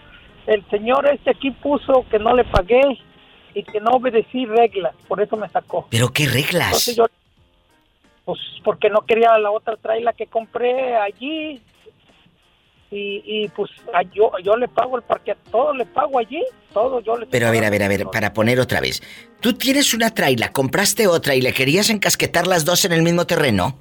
El 0.46 0.64
señor 0.70 1.10
este 1.12 1.32
aquí 1.32 1.50
puso 1.50 2.06
que 2.12 2.20
no 2.20 2.36
le 2.36 2.44
pagué 2.44 2.82
y 3.54 3.64
que 3.64 3.80
no 3.80 3.92
obedecí 3.92 4.46
reglas, 4.46 4.94
por 5.08 5.22
eso 5.22 5.36
me 5.38 5.50
sacó. 5.50 5.88
¿Pero 5.90 6.10
qué 6.10 6.26
reglas? 6.28 6.88
Entonces 6.88 6.96
yo, 6.98 7.06
pues 8.26 8.40
porque 8.64 8.90
no 8.90 9.02
quería 9.02 9.38
la 9.38 9.52
otra 9.52 9.76
traila 9.78 10.14
que 10.14 10.28
compré 10.28 10.96
allí. 10.96 11.62
Y, 12.92 13.22
y 13.24 13.48
pues 13.50 13.70
a- 13.94 14.02
yo, 14.02 14.32
yo 14.44 14.56
le 14.58 14.68
pago 14.68 14.98
el 14.98 15.04
parque, 15.04 15.36
todo 15.52 15.74
le 15.76 15.86
pago 15.86 16.18
allí, 16.18 16.44
todo 16.74 17.02
yo 17.02 17.18
le 17.18 17.28
Pero 17.28 17.48
a 17.48 17.52
ver, 17.52 17.64
a 17.64 17.70
ver, 17.70 17.84
a 17.84 17.88
ver, 17.88 18.06
para 18.08 18.34
poner 18.34 18.60
otra 18.60 18.82
vez. 18.82 19.04
Tú 19.42 19.54
tienes 19.54 19.94
una 19.94 20.10
traila, 20.12 20.52
compraste 20.52 21.06
otra 21.06 21.36
y 21.36 21.42
le 21.42 21.54
querías 21.54 21.92
encasquetar 21.92 22.48
las 22.48 22.66
dos 22.66 22.86
en 22.86 22.94
el 22.94 23.04
mismo 23.04 23.26
terreno. 23.28 23.78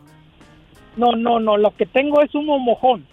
No, 0.99 1.13
no, 1.17 1.41
no, 1.41 1.57
lo 1.57 1.75
que 1.75 1.87
tengo 1.87 2.21
es 2.23 2.35
un 2.35 2.45
mojón 2.47 3.07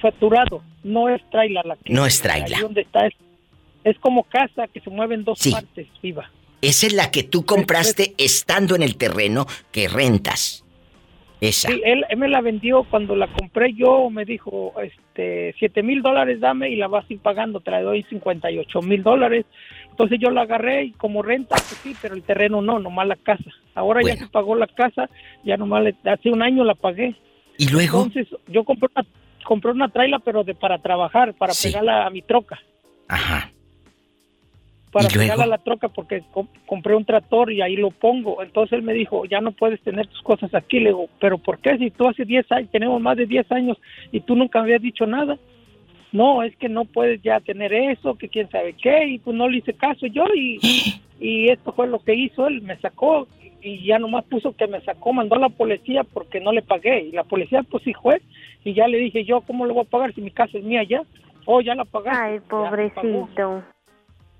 facturado, 0.00 0.62
no 0.84 1.08
es 1.08 1.22
traila 1.30 1.62
la 1.64 1.76
que 1.76 1.92
No 1.92 2.06
es 2.06 2.20
traila. 2.20 2.56
ahí 2.56 2.62
donde 2.62 2.82
está 2.82 3.06
es, 3.06 3.14
es 3.88 3.98
como 3.98 4.24
casa 4.24 4.66
que 4.68 4.80
se 4.80 4.90
mueve 4.90 5.14
en 5.14 5.24
dos 5.24 5.38
Sí. 5.38 5.52
partes, 5.52 5.86
viva. 6.02 6.30
Esa 6.60 6.86
es 6.88 6.92
la 6.92 7.10
que 7.10 7.22
tú 7.22 7.44
compraste 7.44 8.14
estando 8.18 8.74
en 8.74 8.82
el 8.82 8.96
terreno 8.96 9.46
que 9.70 9.88
rentas. 9.88 10.64
Esa. 11.40 11.68
Sí, 11.68 11.80
él, 11.84 12.04
él 12.08 12.16
me 12.16 12.26
la 12.28 12.40
vendió 12.40 12.82
cuando 12.82 13.14
la 13.14 13.28
compré 13.28 13.72
yo, 13.72 14.10
me 14.10 14.24
dijo, 14.24 14.74
este, 14.82 15.54
siete 15.56 15.84
mil 15.84 16.02
dólares 16.02 16.40
dame 16.40 16.68
y 16.68 16.74
la 16.74 16.88
vas 16.88 17.08
a 17.08 17.12
ir 17.12 17.20
pagando, 17.20 17.60
te 17.60 17.70
la 17.70 17.80
doy 17.82 18.02
58 18.10 18.82
mil 18.82 19.04
dólares. 19.04 19.46
Entonces 19.88 20.18
yo 20.20 20.30
la 20.30 20.42
agarré 20.42 20.84
y 20.86 20.90
como 20.92 21.22
renta, 21.22 21.54
pues 21.54 21.78
sí, 21.84 21.94
pero 22.02 22.16
el 22.16 22.24
terreno 22.24 22.60
no, 22.60 22.80
nomás 22.80 23.06
la 23.06 23.14
casa. 23.16 23.50
Ahora 23.76 24.00
ya 24.04 24.16
se 24.16 24.26
pagó 24.26 24.56
la 24.56 24.66
casa, 24.66 25.08
ya 25.44 25.56
nomás 25.56 25.84
le- 25.84 26.10
hace 26.10 26.28
un 26.28 26.42
año 26.42 26.64
la 26.64 26.74
pagué. 26.74 27.14
¿Y 27.56 27.68
luego? 27.68 28.02
Entonces 28.04 28.26
yo 28.48 28.64
compré 28.64 28.88
una, 28.96 29.06
compré 29.44 29.70
una 29.70 29.88
traila, 29.90 30.18
pero 30.18 30.42
de 30.42 30.56
para 30.56 30.78
trabajar, 30.78 31.34
para 31.34 31.52
Sí. 31.52 31.68
pegarla 31.68 32.04
a 32.04 32.10
mi 32.10 32.22
troca. 32.22 32.58
Ajá. 33.06 33.52
Para 34.98 35.08
pegarla 35.20 35.44
a 35.44 35.46
la 35.46 35.58
troca 35.58 35.88
porque 35.88 36.22
com- 36.30 36.48
compré 36.66 36.94
un 36.94 37.04
tractor 37.04 37.52
y 37.52 37.62
ahí 37.62 37.76
lo 37.76 37.90
pongo. 37.90 38.42
Entonces 38.42 38.78
él 38.78 38.82
me 38.82 38.92
dijo, 38.92 39.24
ya 39.26 39.40
no 39.40 39.52
puedes 39.52 39.80
tener 39.82 40.06
tus 40.06 40.22
cosas 40.22 40.54
aquí. 40.54 40.80
Le 40.80 40.90
digo, 40.90 41.08
pero 41.20 41.38
¿por 41.38 41.58
qué? 41.58 41.78
Si 41.78 41.90
tú 41.90 42.08
hace 42.08 42.24
10 42.24 42.50
años, 42.52 42.70
tenemos 42.70 43.00
más 43.00 43.16
de 43.16 43.26
10 43.26 43.50
años 43.52 43.76
y 44.12 44.20
tú 44.20 44.34
nunca 44.36 44.58
me 44.58 44.64
habías 44.64 44.82
dicho 44.82 45.06
nada. 45.06 45.38
No, 46.10 46.42
es 46.42 46.56
que 46.56 46.68
no 46.68 46.84
puedes 46.84 47.22
ya 47.22 47.38
tener 47.40 47.72
eso, 47.72 48.16
que 48.16 48.28
quién 48.28 48.48
sabe 48.50 48.74
qué, 48.74 49.06
y 49.08 49.18
pues 49.18 49.36
no 49.36 49.48
le 49.48 49.58
hice 49.58 49.74
caso 49.74 50.06
yo 50.06 50.24
y, 50.34 50.58
y 51.20 51.48
esto 51.50 51.72
fue 51.72 51.86
lo 51.86 51.98
que 51.98 52.14
hizo 52.14 52.46
él, 52.46 52.62
me 52.62 52.76
sacó 52.78 53.28
y 53.60 53.84
ya 53.84 53.98
nomás 53.98 54.24
puso 54.24 54.52
que 54.56 54.66
me 54.68 54.80
sacó, 54.82 55.12
mandó 55.12 55.34
a 55.34 55.40
la 55.40 55.48
policía 55.48 56.04
porque 56.04 56.40
no 56.40 56.52
le 56.52 56.62
pagué 56.62 57.02
y 57.02 57.12
la 57.12 57.24
policía 57.24 57.62
pues 57.62 57.82
sí 57.82 57.92
fue 57.92 58.22
y 58.64 58.72
ya 58.72 58.86
le 58.88 58.98
dije 58.98 59.24
yo, 59.24 59.40
¿cómo 59.42 59.66
le 59.66 59.72
voy 59.72 59.82
a 59.82 59.90
pagar 59.90 60.14
si 60.14 60.20
mi 60.20 60.30
casa 60.30 60.56
es 60.58 60.64
mía 60.64 60.82
ya? 60.84 61.02
Oh, 61.44 61.60
ya 61.60 61.74
la 61.74 61.84
pagaste. 61.84 62.18
Ay, 62.24 62.40
pobrecito. 62.48 63.28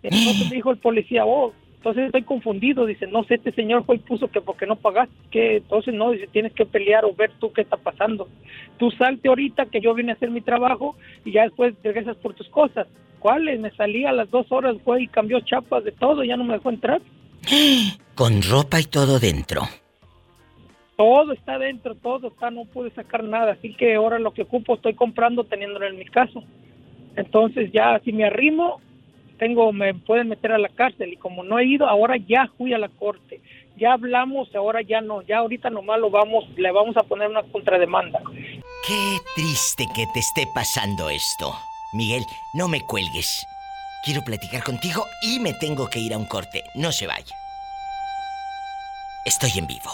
Entonces 0.02 0.48
me 0.48 0.56
dijo 0.56 0.70
el 0.70 0.78
policía, 0.78 1.26
oh, 1.26 1.52
entonces 1.78 2.06
estoy 2.06 2.22
confundido. 2.22 2.86
Dice, 2.86 3.06
no 3.06 3.24
sé, 3.24 3.34
este 3.34 3.52
señor 3.52 3.84
fue 3.84 3.96
el 3.96 4.00
puso 4.00 4.28
que 4.28 4.40
porque 4.40 4.66
no 4.66 4.76
pagaste, 4.76 5.14
que 5.30 5.56
entonces 5.56 5.94
no, 5.94 6.10
dice, 6.10 6.26
tienes 6.26 6.52
que 6.52 6.66
pelear 6.66 7.04
o 7.04 7.14
ver 7.14 7.32
tú 7.38 7.52
qué 7.52 7.62
está 7.62 7.76
pasando. 7.76 8.28
Tú 8.78 8.90
salte 8.92 9.28
ahorita 9.28 9.66
que 9.66 9.80
yo 9.80 9.94
vine 9.94 10.12
a 10.12 10.14
hacer 10.14 10.30
mi 10.30 10.40
trabajo 10.40 10.96
y 11.24 11.32
ya 11.32 11.42
después 11.42 11.74
regresas 11.82 12.16
por 12.16 12.34
tus 12.34 12.48
cosas. 12.48 12.86
¿Cuáles? 13.18 13.58
Me 13.58 13.70
salí 13.72 14.04
a 14.04 14.12
las 14.12 14.30
dos 14.30 14.50
horas, 14.50 14.76
fue 14.84 15.02
y 15.02 15.08
cambió 15.08 15.40
chapas 15.40 15.84
de 15.84 15.92
todo, 15.92 16.22
ya 16.24 16.36
no 16.36 16.44
me 16.44 16.54
dejó 16.54 16.70
entrar. 16.70 17.00
Con 18.14 18.42
ropa 18.42 18.80
y 18.80 18.84
todo 18.84 19.18
dentro. 19.18 19.62
Todo 20.96 21.32
está 21.32 21.58
dentro, 21.58 21.94
todo 21.94 22.28
está, 22.28 22.50
no 22.50 22.64
pude 22.64 22.90
sacar 22.90 23.22
nada. 23.22 23.52
Así 23.52 23.72
que 23.74 23.94
ahora 23.94 24.18
lo 24.18 24.32
que 24.32 24.42
ocupo 24.42 24.74
estoy 24.74 24.94
comprando 24.94 25.44
teniéndolo 25.44 25.86
en 25.86 25.96
mi 25.96 26.04
caso. 26.04 26.42
Entonces 27.14 27.70
ya 27.72 28.00
si 28.04 28.12
me 28.12 28.24
arrimo, 28.24 28.80
tengo, 29.38 29.72
me 29.72 29.94
pueden 29.94 30.28
meter 30.28 30.52
a 30.52 30.58
la 30.58 30.68
cárcel. 30.68 31.12
Y 31.12 31.16
como 31.16 31.42
no 31.42 31.58
he 31.58 31.64
ido, 31.64 31.88
ahora 31.88 32.16
ya 32.16 32.50
fui 32.58 32.74
a 32.74 32.78
la 32.78 32.88
corte. 32.88 33.40
Ya 33.76 33.92
hablamos, 33.92 34.54
ahora 34.54 34.82
ya 34.82 35.00
no. 35.00 35.22
Ya 35.22 35.38
ahorita 35.38 35.70
nomás 35.70 36.00
lo 36.00 36.10
vamos, 36.10 36.44
le 36.56 36.70
vamos 36.72 36.96
a 36.96 37.02
poner 37.04 37.28
una 37.28 37.42
contrademanda. 37.44 38.20
Qué 38.86 39.18
triste 39.36 39.86
que 39.94 40.06
te 40.12 40.20
esté 40.20 40.46
pasando 40.54 41.08
esto. 41.08 41.54
Miguel, 41.94 42.22
no 42.54 42.68
me 42.68 42.80
cuelgues. 42.80 43.46
Quiero 44.04 44.22
platicar 44.22 44.62
contigo 44.62 45.04
y 45.22 45.40
me 45.40 45.54
tengo 45.54 45.88
que 45.88 46.00
ir 46.00 46.12
a 46.12 46.18
un 46.18 46.26
corte. 46.26 46.62
No 46.74 46.92
se 46.92 47.06
vaya. 47.06 47.34
Estoy 49.24 49.50
en 49.56 49.66
vivo. 49.66 49.90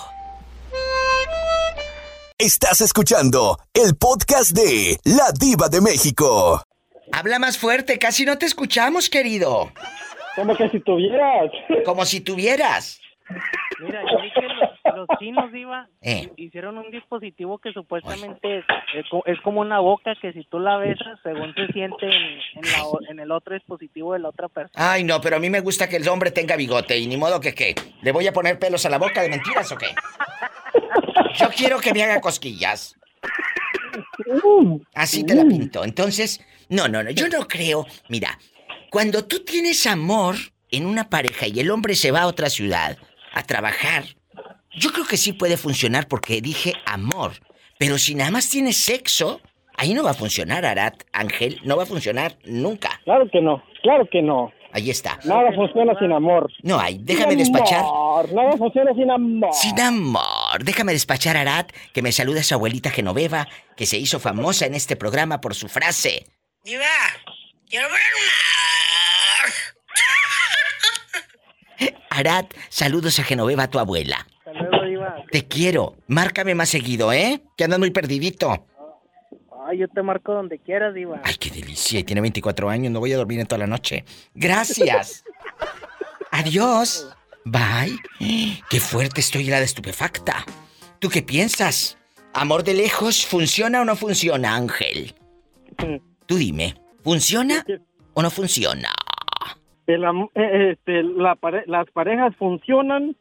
Estás 2.38 2.80
escuchando 2.80 3.58
el 3.72 3.96
podcast 3.96 4.50
de 4.50 4.98
La 5.04 5.30
Diva 5.32 5.68
de 5.68 5.80
México. 5.80 6.63
Habla 7.16 7.38
más 7.38 7.58
fuerte, 7.58 7.98
casi 7.98 8.24
no 8.24 8.38
te 8.38 8.46
escuchamos, 8.46 9.08
querido. 9.08 9.70
Como 10.34 10.56
que 10.56 10.68
si 10.70 10.80
tuvieras. 10.80 11.50
Como 11.84 12.04
si 12.04 12.20
tuvieras. 12.20 13.00
Mira, 13.80 14.02
yo 14.10 14.20
vi 14.20 14.30
que 14.32 14.42
los, 14.42 14.96
los 14.96 15.08
chinos, 15.18 15.54
Iba, 15.54 15.88
Eh. 16.02 16.28
hicieron 16.36 16.76
un 16.76 16.90
dispositivo 16.90 17.58
que 17.58 17.72
supuestamente 17.72 18.58
es, 18.58 18.64
es 18.96 19.06
co- 19.10 19.22
es 19.26 19.40
como 19.40 19.60
una 19.60 19.78
boca 19.80 20.14
que 20.20 20.32
si 20.32 20.44
tú 20.44 20.58
la 20.58 20.76
besas, 20.76 21.18
según 21.22 21.54
se 21.54 21.66
siente 21.72 22.04
en, 22.06 22.12
en 22.64 22.72
la 22.72 22.84
o- 22.84 23.00
en 23.08 23.20
el 23.20 23.30
otro 23.32 23.54
dispositivo 23.54 24.12
de 24.12 24.18
la 24.18 24.28
otra 24.28 24.48
persona. 24.48 24.92
Ay, 24.92 25.04
no, 25.04 25.20
pero 25.20 25.36
a 25.36 25.38
mí 25.38 25.48
me 25.50 25.60
gusta 25.60 25.88
que 25.88 25.96
el 25.96 26.08
hombre 26.08 26.32
tenga 26.32 26.56
bigote 26.56 26.98
y 26.98 27.06
ni 27.06 27.16
modo 27.16 27.40
que 27.40 27.54
qué. 27.54 27.74
¿Le 28.02 28.12
voy 28.12 28.26
a 28.26 28.32
poner 28.32 28.58
pelos 28.58 28.84
a 28.86 28.90
la 28.90 28.98
boca 28.98 29.22
de 29.22 29.28
mentiras 29.30 29.70
o 29.72 29.78
qué? 29.78 29.86
Yo 31.36 31.48
quiero 31.56 31.78
que 31.80 31.92
me 31.94 32.02
haga 32.02 32.20
cosquillas. 32.20 32.96
Así 34.94 35.24
te 35.24 35.34
la 35.34 35.44
pinto. 35.44 35.84
Entonces, 35.84 36.40
no, 36.74 36.88
no, 36.88 37.02
no, 37.02 37.10
yo 37.10 37.28
no 37.28 37.46
creo. 37.46 37.86
Mira, 38.09 38.38
cuando 38.90 39.24
tú 39.24 39.44
tienes 39.44 39.86
amor 39.86 40.36
en 40.70 40.86
una 40.86 41.09
pareja 41.09 41.46
y 41.46 41.60
el 41.60 41.70
hombre 41.70 41.94
se 41.94 42.10
va 42.10 42.22
a 42.22 42.26
otra 42.26 42.51
ciudad 42.51 42.98
a 43.32 43.42
trabajar, 43.44 44.05
yo 44.76 44.92
creo 44.92 45.06
que 45.06 45.16
sí 45.16 45.32
puede 45.32 45.56
funcionar 45.56 46.09
porque 46.09 46.40
dije 46.40 46.72
amor. 46.86 47.32
Pero 47.78 47.98
si 47.98 48.14
nada 48.14 48.30
más 48.30 48.48
tienes 48.51 48.76
sexo, 48.76 49.40
ahí 49.76 49.94
no 49.94 50.02
va 50.05 50.10
a 50.10 50.14
funcionar, 50.14 50.64
Arat, 50.64 51.02
Ángel, 51.12 51.60
no 51.64 51.76
va 51.76 51.84
a 51.84 51.86
funcionar 51.86 52.36
nunca. 52.44 53.01
Claro 53.05 53.28
que 53.30 53.40
no, 53.40 53.62
claro 53.82 54.09
que 54.10 54.22
no. 54.22 54.52
Ahí 54.72 54.90
está. 54.90 55.20
Nada 55.24 55.52
funciona 55.55 55.96
sin 56.01 56.10
amor. 56.12 56.51
No 56.64 56.80
hay, 56.80 56.98
déjame 57.01 57.34
Sin 57.34 57.38
despachar. 57.38 57.78
amor, 57.78 58.32
Nada 58.32 58.56
funciona 58.56 58.92
sin 58.94 59.09
amor. 59.09 59.51
Sin 59.52 59.78
amor. 59.80 60.64
Déjame 60.64 60.92
despachar 60.92 61.36
Arat, 61.36 61.70
que 61.92 62.02
me 62.02 62.10
saluda 62.10 62.40
a 62.40 62.42
su 62.42 62.55
abuelita 62.55 62.90
Genoveva, 62.90 63.46
que 63.76 63.86
se 63.86 63.98
hizo 63.98 64.18
famosa 64.18 64.66
en 64.66 64.74
este 64.74 64.96
programa 64.96 65.40
por 65.40 65.55
su 65.55 65.68
frase. 65.68 66.26
Diva, 66.64 66.84
quiero 67.68 67.88
ver 67.90 68.00
Arad, 72.08 72.46
saludos 72.70 73.18
a 73.18 73.24
Genoveva, 73.24 73.68
tu 73.68 73.78
abuela. 73.78 74.26
Saludos, 74.44 74.86
Diva. 74.86 75.16
Te 75.30 75.46
quiero. 75.46 75.96
Márcame 76.06 76.54
más 76.54 76.70
seguido, 76.70 77.12
¿eh? 77.12 77.42
Que 77.56 77.64
andas 77.64 77.80
muy 77.80 77.90
perdidito. 77.90 78.66
Ay, 79.66 79.78
yo 79.78 79.88
te 79.88 80.02
marco 80.02 80.32
donde 80.32 80.58
quieras, 80.58 80.94
Diva. 80.94 81.20
Ay, 81.22 81.34
qué 81.34 81.50
delicia. 81.50 82.00
Y 82.00 82.04
tiene 82.04 82.22
24 82.22 82.70
años. 82.70 82.92
No 82.92 83.00
voy 83.00 83.12
a 83.12 83.16
dormir 83.18 83.40
en 83.40 83.46
toda 83.46 83.58
la 83.58 83.66
noche. 83.66 84.04
Gracias. 84.34 85.24
Adiós. 86.30 87.14
Bye. 87.44 87.98
Qué 88.70 88.80
fuerte 88.80 89.20
estoy 89.20 89.44
la 89.44 89.58
de 89.58 89.64
estupefacta. 89.66 90.46
¿Tú 90.98 91.10
qué 91.10 91.20
piensas? 91.22 91.98
¿Amor 92.32 92.62
de 92.62 92.74
lejos 92.74 93.26
funciona 93.26 93.82
o 93.82 93.84
no 93.84 93.96
funciona, 93.96 94.54
Ángel? 94.54 95.14
Tú 96.26 96.36
dime. 96.36 96.74
¿Funciona 97.02 97.64
o 98.14 98.22
no 98.22 98.30
funciona? 98.30 98.88
El 99.86 100.02
eh, 100.34 100.70
este, 100.72 101.02
la 101.02 101.34
pare- 101.34 101.64
las 101.66 101.90
parejas 101.90 102.34
funcionan 102.38 103.14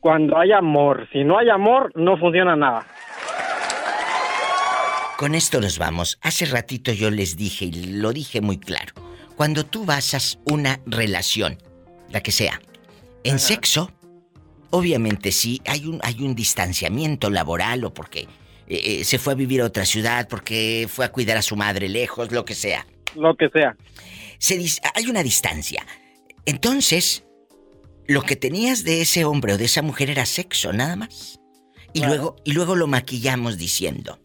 cuando 0.00 0.38
hay 0.38 0.52
amor. 0.52 1.08
Si 1.12 1.24
no 1.24 1.38
hay 1.38 1.48
amor, 1.50 1.90
no 1.96 2.16
funciona 2.16 2.54
nada. 2.54 2.86
Con 5.16 5.34
esto 5.34 5.60
nos 5.60 5.78
vamos. 5.78 6.18
Hace 6.22 6.46
ratito 6.46 6.92
yo 6.92 7.10
les 7.10 7.36
dije 7.36 7.64
y 7.64 7.72
lo 8.00 8.12
dije 8.12 8.40
muy 8.40 8.58
claro. 8.58 8.94
Cuando 9.36 9.64
tú 9.66 9.84
basas 9.84 10.38
una 10.44 10.78
relación, 10.86 11.58
la 12.10 12.20
que 12.22 12.30
sea, 12.30 12.60
en 13.24 13.40
sexo, 13.40 13.90
obviamente 14.70 15.32
sí 15.32 15.60
hay 15.66 15.86
un, 15.86 15.98
hay 16.04 16.22
un 16.22 16.36
distanciamiento 16.36 17.30
laboral 17.30 17.84
o 17.84 17.92
porque 17.92 18.28
eh, 18.68 19.04
se 19.04 19.18
fue 19.18 19.32
a 19.32 19.36
vivir 19.36 19.62
a 19.62 19.64
otra 19.64 19.84
ciudad, 19.84 20.28
porque 20.28 20.86
fue 20.90 21.04
a 21.04 21.12
cuidar 21.12 21.36
a 21.36 21.42
su 21.42 21.56
madre 21.56 21.88
lejos, 21.88 22.30
lo 22.32 22.44
que 22.44 22.54
sea. 22.54 22.86
Lo 23.14 23.34
que 23.36 23.48
sea. 23.48 23.76
Se 24.38 24.60
hay 24.94 25.06
una 25.08 25.22
distancia. 25.22 25.84
Entonces, 26.44 27.24
lo 28.06 28.22
que 28.22 28.36
tenías 28.36 28.84
de 28.84 29.00
ese 29.00 29.24
hombre 29.24 29.54
o 29.54 29.58
de 29.58 29.64
esa 29.64 29.82
mujer 29.82 30.10
era 30.10 30.26
sexo, 30.26 30.72
nada 30.72 30.96
más. 30.96 31.40
Y 31.92 32.04
luego, 32.04 32.36
y 32.44 32.52
luego 32.52 32.76
lo 32.76 32.86
maquillamos 32.86 33.56
diciendo. 33.56 34.18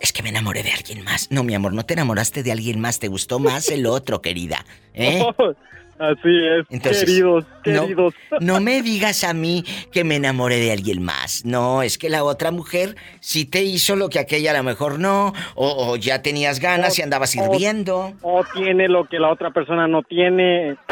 Es 0.00 0.12
que 0.12 0.22
me 0.22 0.28
enamoré 0.28 0.62
de 0.62 0.72
alguien 0.72 1.02
más. 1.02 1.30
No, 1.30 1.42
mi 1.42 1.54
amor, 1.54 1.72
no 1.72 1.84
te 1.84 1.94
enamoraste 1.94 2.42
de 2.42 2.52
alguien 2.52 2.80
más, 2.80 2.98
te 2.98 3.08
gustó 3.08 3.38
más 3.38 3.68
el 3.68 3.86
otro, 3.86 4.22
querida. 4.22 4.64
¿Eh? 4.94 5.24
Así 5.98 6.46
es, 6.46 6.64
Entonces, 6.70 7.04
queridos, 7.04 7.44
no- 7.44 7.62
queridos. 7.82 8.14
No, 8.40 8.60
me 8.60 8.82
digas 8.82 9.24
a 9.24 9.34
mí 9.34 9.64
que 9.92 10.04
me 10.04 10.16
enamoré 10.16 10.56
de 10.58 10.72
alguien 10.72 11.02
más. 11.02 11.44
No, 11.44 11.82
es 11.82 11.98
que 11.98 12.08
la 12.08 12.22
otra 12.24 12.50
mujer 12.52 12.94
sí 13.20 13.44
te 13.44 13.62
hizo 13.64 13.96
lo 13.96 14.08
que 14.08 14.18
aquella 14.18 14.52
a 14.52 14.56
lo 14.58 14.62
mejor 14.62 14.98
no, 15.00 15.32
o, 15.54 15.88
o 15.90 15.96
ya 15.96 16.22
tenías 16.22 16.60
ganas 16.60 16.98
y 16.98 17.02
andabas 17.02 17.30
o- 17.36 17.42
sirviendo. 17.42 18.12
O 18.22 18.44
tiene 18.54 18.88
lo 18.88 19.06
que 19.08 19.18
la 19.18 19.30
otra 19.30 19.50
persona 19.50 19.88
no 19.88 20.02
tiene. 20.02 20.76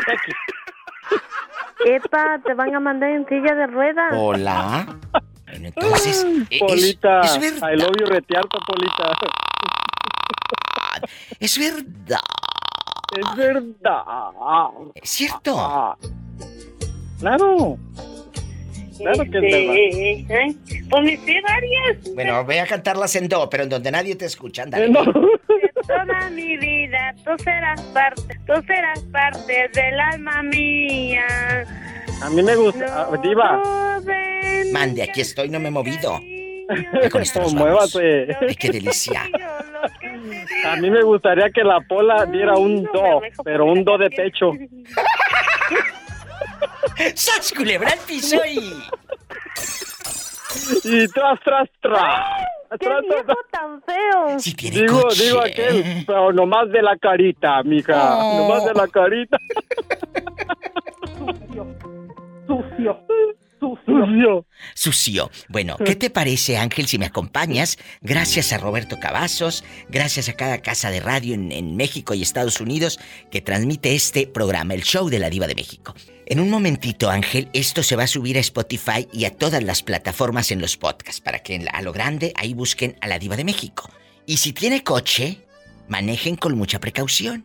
Epa, 1.84 2.40
te 2.44 2.54
van 2.54 2.74
a 2.74 2.80
mandar 2.80 3.10
en 3.10 3.26
silla 3.28 3.54
de 3.54 3.66
ruedas. 3.68 4.12
Hola. 4.16 4.96
Bueno, 5.44 5.68
entonces, 5.68 6.26
e- 6.50 6.56
es- 6.56 6.60
Polita, 6.60 7.20
es, 7.20 7.38
verdad. 7.40 7.72
I 7.72 7.76
love 7.76 7.92
you 8.00 8.06
retearto, 8.06 8.58
Polita. 8.66 9.12
Es 11.38 11.58
verdad. 11.58 12.18
Es 13.14 13.36
verdad. 13.36 14.02
Es 14.94 15.10
cierto. 15.10 15.96
Claro. 17.20 17.78
Claro 18.98 19.24
que 19.24 19.38
es 19.38 19.42
verdad. 19.42 19.76
Este, 19.76 20.34
¿eh? 20.34 20.56
Pues 20.90 21.04
me 21.04 21.16
sé 21.18 21.40
varias. 21.42 22.14
Bueno, 22.14 22.44
voy 22.44 22.56
a 22.58 22.66
cantarlas 22.66 23.14
en 23.16 23.28
do, 23.28 23.48
pero 23.50 23.64
en 23.64 23.68
donde 23.68 23.90
nadie 23.90 24.16
te 24.16 24.24
escucha, 24.24 24.62
ándale. 24.62 24.90
Toda 24.92 26.30
mi 26.30 26.56
vida, 26.56 27.14
tú 27.24 27.30
serás 27.44 27.80
parte, 27.92 28.40
tú 28.46 28.54
seras 28.66 29.00
parte 29.12 29.70
del 29.74 30.00
alma 30.00 30.42
mía. 30.42 31.26
A 32.22 32.30
mí 32.30 32.42
me 32.42 32.56
gusta. 32.56 33.08
ah, 33.12 33.16
Diva. 33.22 34.00
Mande, 34.72 35.02
aquí 35.02 35.20
estoy, 35.20 35.48
no 35.50 35.60
me 35.60 35.68
he 35.68 35.70
movido. 35.70 36.18
Vamos. 36.68 37.54
muévase. 37.54 38.36
Ay, 38.40 38.54
qué 38.56 38.70
delicia. 38.70 39.22
A 40.66 40.76
mí 40.76 40.90
me 40.90 41.02
gustaría 41.02 41.50
que 41.50 41.62
la 41.62 41.80
Pola 41.80 42.24
diera 42.26 42.56
un 42.56 42.82
do, 42.84 43.20
pero 43.44 43.66
un 43.66 43.84
do 43.84 43.98
de 43.98 44.10
pecho. 44.10 44.52
¡Sas, 47.14 47.52
culebra 47.52 47.90
al 47.90 47.98
piso 48.00 48.36
y... 48.46 48.74
Y 50.84 51.06
tras, 51.08 51.38
tras, 51.44 51.68
tras. 51.80 52.30
¡Qué 52.80 52.88
viejo 52.88 53.34
tan 53.50 53.82
feo! 53.82 54.38
Si 54.38 54.54
tiene 54.54 54.80
Digo, 54.82 55.02
coche. 55.02 55.24
digo 55.24 55.40
aquel, 55.40 56.04
pero 56.06 56.32
nomás 56.32 56.70
de 56.72 56.82
la 56.82 56.96
carita, 56.96 57.62
mija. 57.62 58.16
Oh. 58.18 58.38
Nomás 58.38 58.64
de 58.64 58.74
la 58.74 58.88
carita. 58.88 59.38
Sucio. 61.16 61.66
Sucio. 62.46 63.00
Sucio. 64.74 65.30
Bueno, 65.48 65.76
¿qué 65.84 65.94
te 65.96 66.10
parece, 66.10 66.58
Ángel, 66.58 66.86
si 66.86 66.98
me 66.98 67.06
acompañas? 67.06 67.78
Gracias 68.00 68.52
a 68.52 68.58
Roberto 68.58 68.98
Cavazos, 69.00 69.64
gracias 69.88 70.28
a 70.28 70.34
cada 70.34 70.58
casa 70.58 70.90
de 70.90 71.00
radio 71.00 71.34
en, 71.34 71.52
en 71.52 71.76
México 71.76 72.14
y 72.14 72.22
Estados 72.22 72.60
Unidos 72.60 72.98
que 73.30 73.40
transmite 73.40 73.94
este 73.94 74.26
programa, 74.26 74.74
el 74.74 74.82
show 74.82 75.08
de 75.08 75.18
la 75.18 75.30
Diva 75.30 75.46
de 75.46 75.54
México. 75.54 75.94
En 76.26 76.40
un 76.40 76.50
momentito, 76.50 77.08
Ángel, 77.10 77.48
esto 77.52 77.82
se 77.82 77.96
va 77.96 78.02
a 78.04 78.08
subir 78.08 78.36
a 78.36 78.40
Spotify 78.40 79.06
y 79.12 79.24
a 79.24 79.30
todas 79.34 79.62
las 79.62 79.82
plataformas 79.82 80.50
en 80.50 80.60
los 80.60 80.76
podcasts, 80.76 81.20
para 81.20 81.38
que 81.38 81.54
en 81.54 81.64
la- 81.66 81.70
a 81.70 81.82
lo 81.82 81.92
grande 81.92 82.32
ahí 82.36 82.52
busquen 82.52 82.96
a 83.00 83.06
la 83.08 83.18
Diva 83.18 83.36
de 83.36 83.44
México. 83.44 83.88
Y 84.26 84.38
si 84.38 84.52
tiene 84.52 84.82
coche, 84.82 85.38
manejen 85.88 86.36
con 86.36 86.56
mucha 86.58 86.80
precaución. 86.80 87.44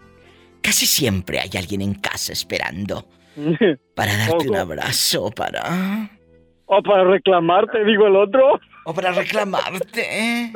Casi 0.61 0.85
siempre 0.87 1.39
hay 1.39 1.51
alguien 1.55 1.81
en 1.81 1.93
casa 1.93 2.33
esperando 2.33 3.07
para 3.95 4.17
darte 4.17 4.49
un 4.49 4.55
abrazo, 4.55 5.31
para... 5.31 6.09
O 6.65 6.81
para 6.81 7.03
reclamarte, 7.03 7.83
digo 7.83 8.07
el 8.07 8.15
otro. 8.15 8.59
O 8.85 8.93
para 8.93 9.11
reclamarte. 9.11 10.53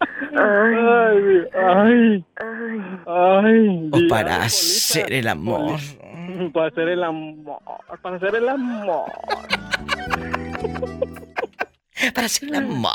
Ay, 0.00 1.44
ay, 1.54 2.24
ay. 3.06 3.90
O 3.92 4.08
para 4.08 4.42
hacer 4.42 5.12
el 5.12 5.28
amor. 5.28 5.78
Para 6.54 6.68
hacer 6.68 6.88
el 6.88 7.04
amor. 7.04 7.58
Para 8.00 8.16
hacer 8.16 8.34
el 8.34 8.48
amor. 8.48 9.12
Para 12.14 12.26
hacer 12.26 12.48
el 12.48 12.54
amor. 12.54 12.92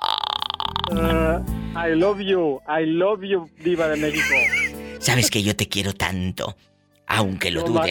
Ah, 0.91 1.41
I 1.75 1.93
love 1.95 2.19
you. 2.19 2.59
I 2.67 2.85
love 2.85 3.21
you, 3.21 3.49
Diva 3.63 3.87
de 3.87 3.97
México. 3.97 4.35
Sabes 4.99 5.29
que 5.29 5.43
yo 5.43 5.55
te 5.55 5.67
quiero 5.67 5.93
tanto, 5.93 6.55
aunque 7.05 7.51
lo 7.51 7.65
Yo 7.67 7.83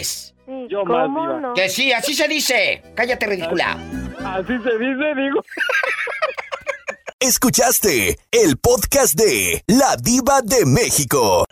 Yo 0.68 0.84
más, 0.84 1.08
Diva. 1.08 1.54
Que 1.54 1.68
sí, 1.68 1.92
así 1.92 2.14
se 2.14 2.28
dice. 2.28 2.82
Cállate, 2.94 3.26
ridícula. 3.26 3.78
Así 4.24 4.52
se 4.62 4.78
dice, 4.78 5.14
digo. 5.16 5.40
Escuchaste 7.20 8.18
el 8.30 8.58
podcast 8.58 9.14
de 9.14 9.62
La 9.66 9.96
Diva 9.96 10.42
de 10.42 10.66
México. 10.66 11.46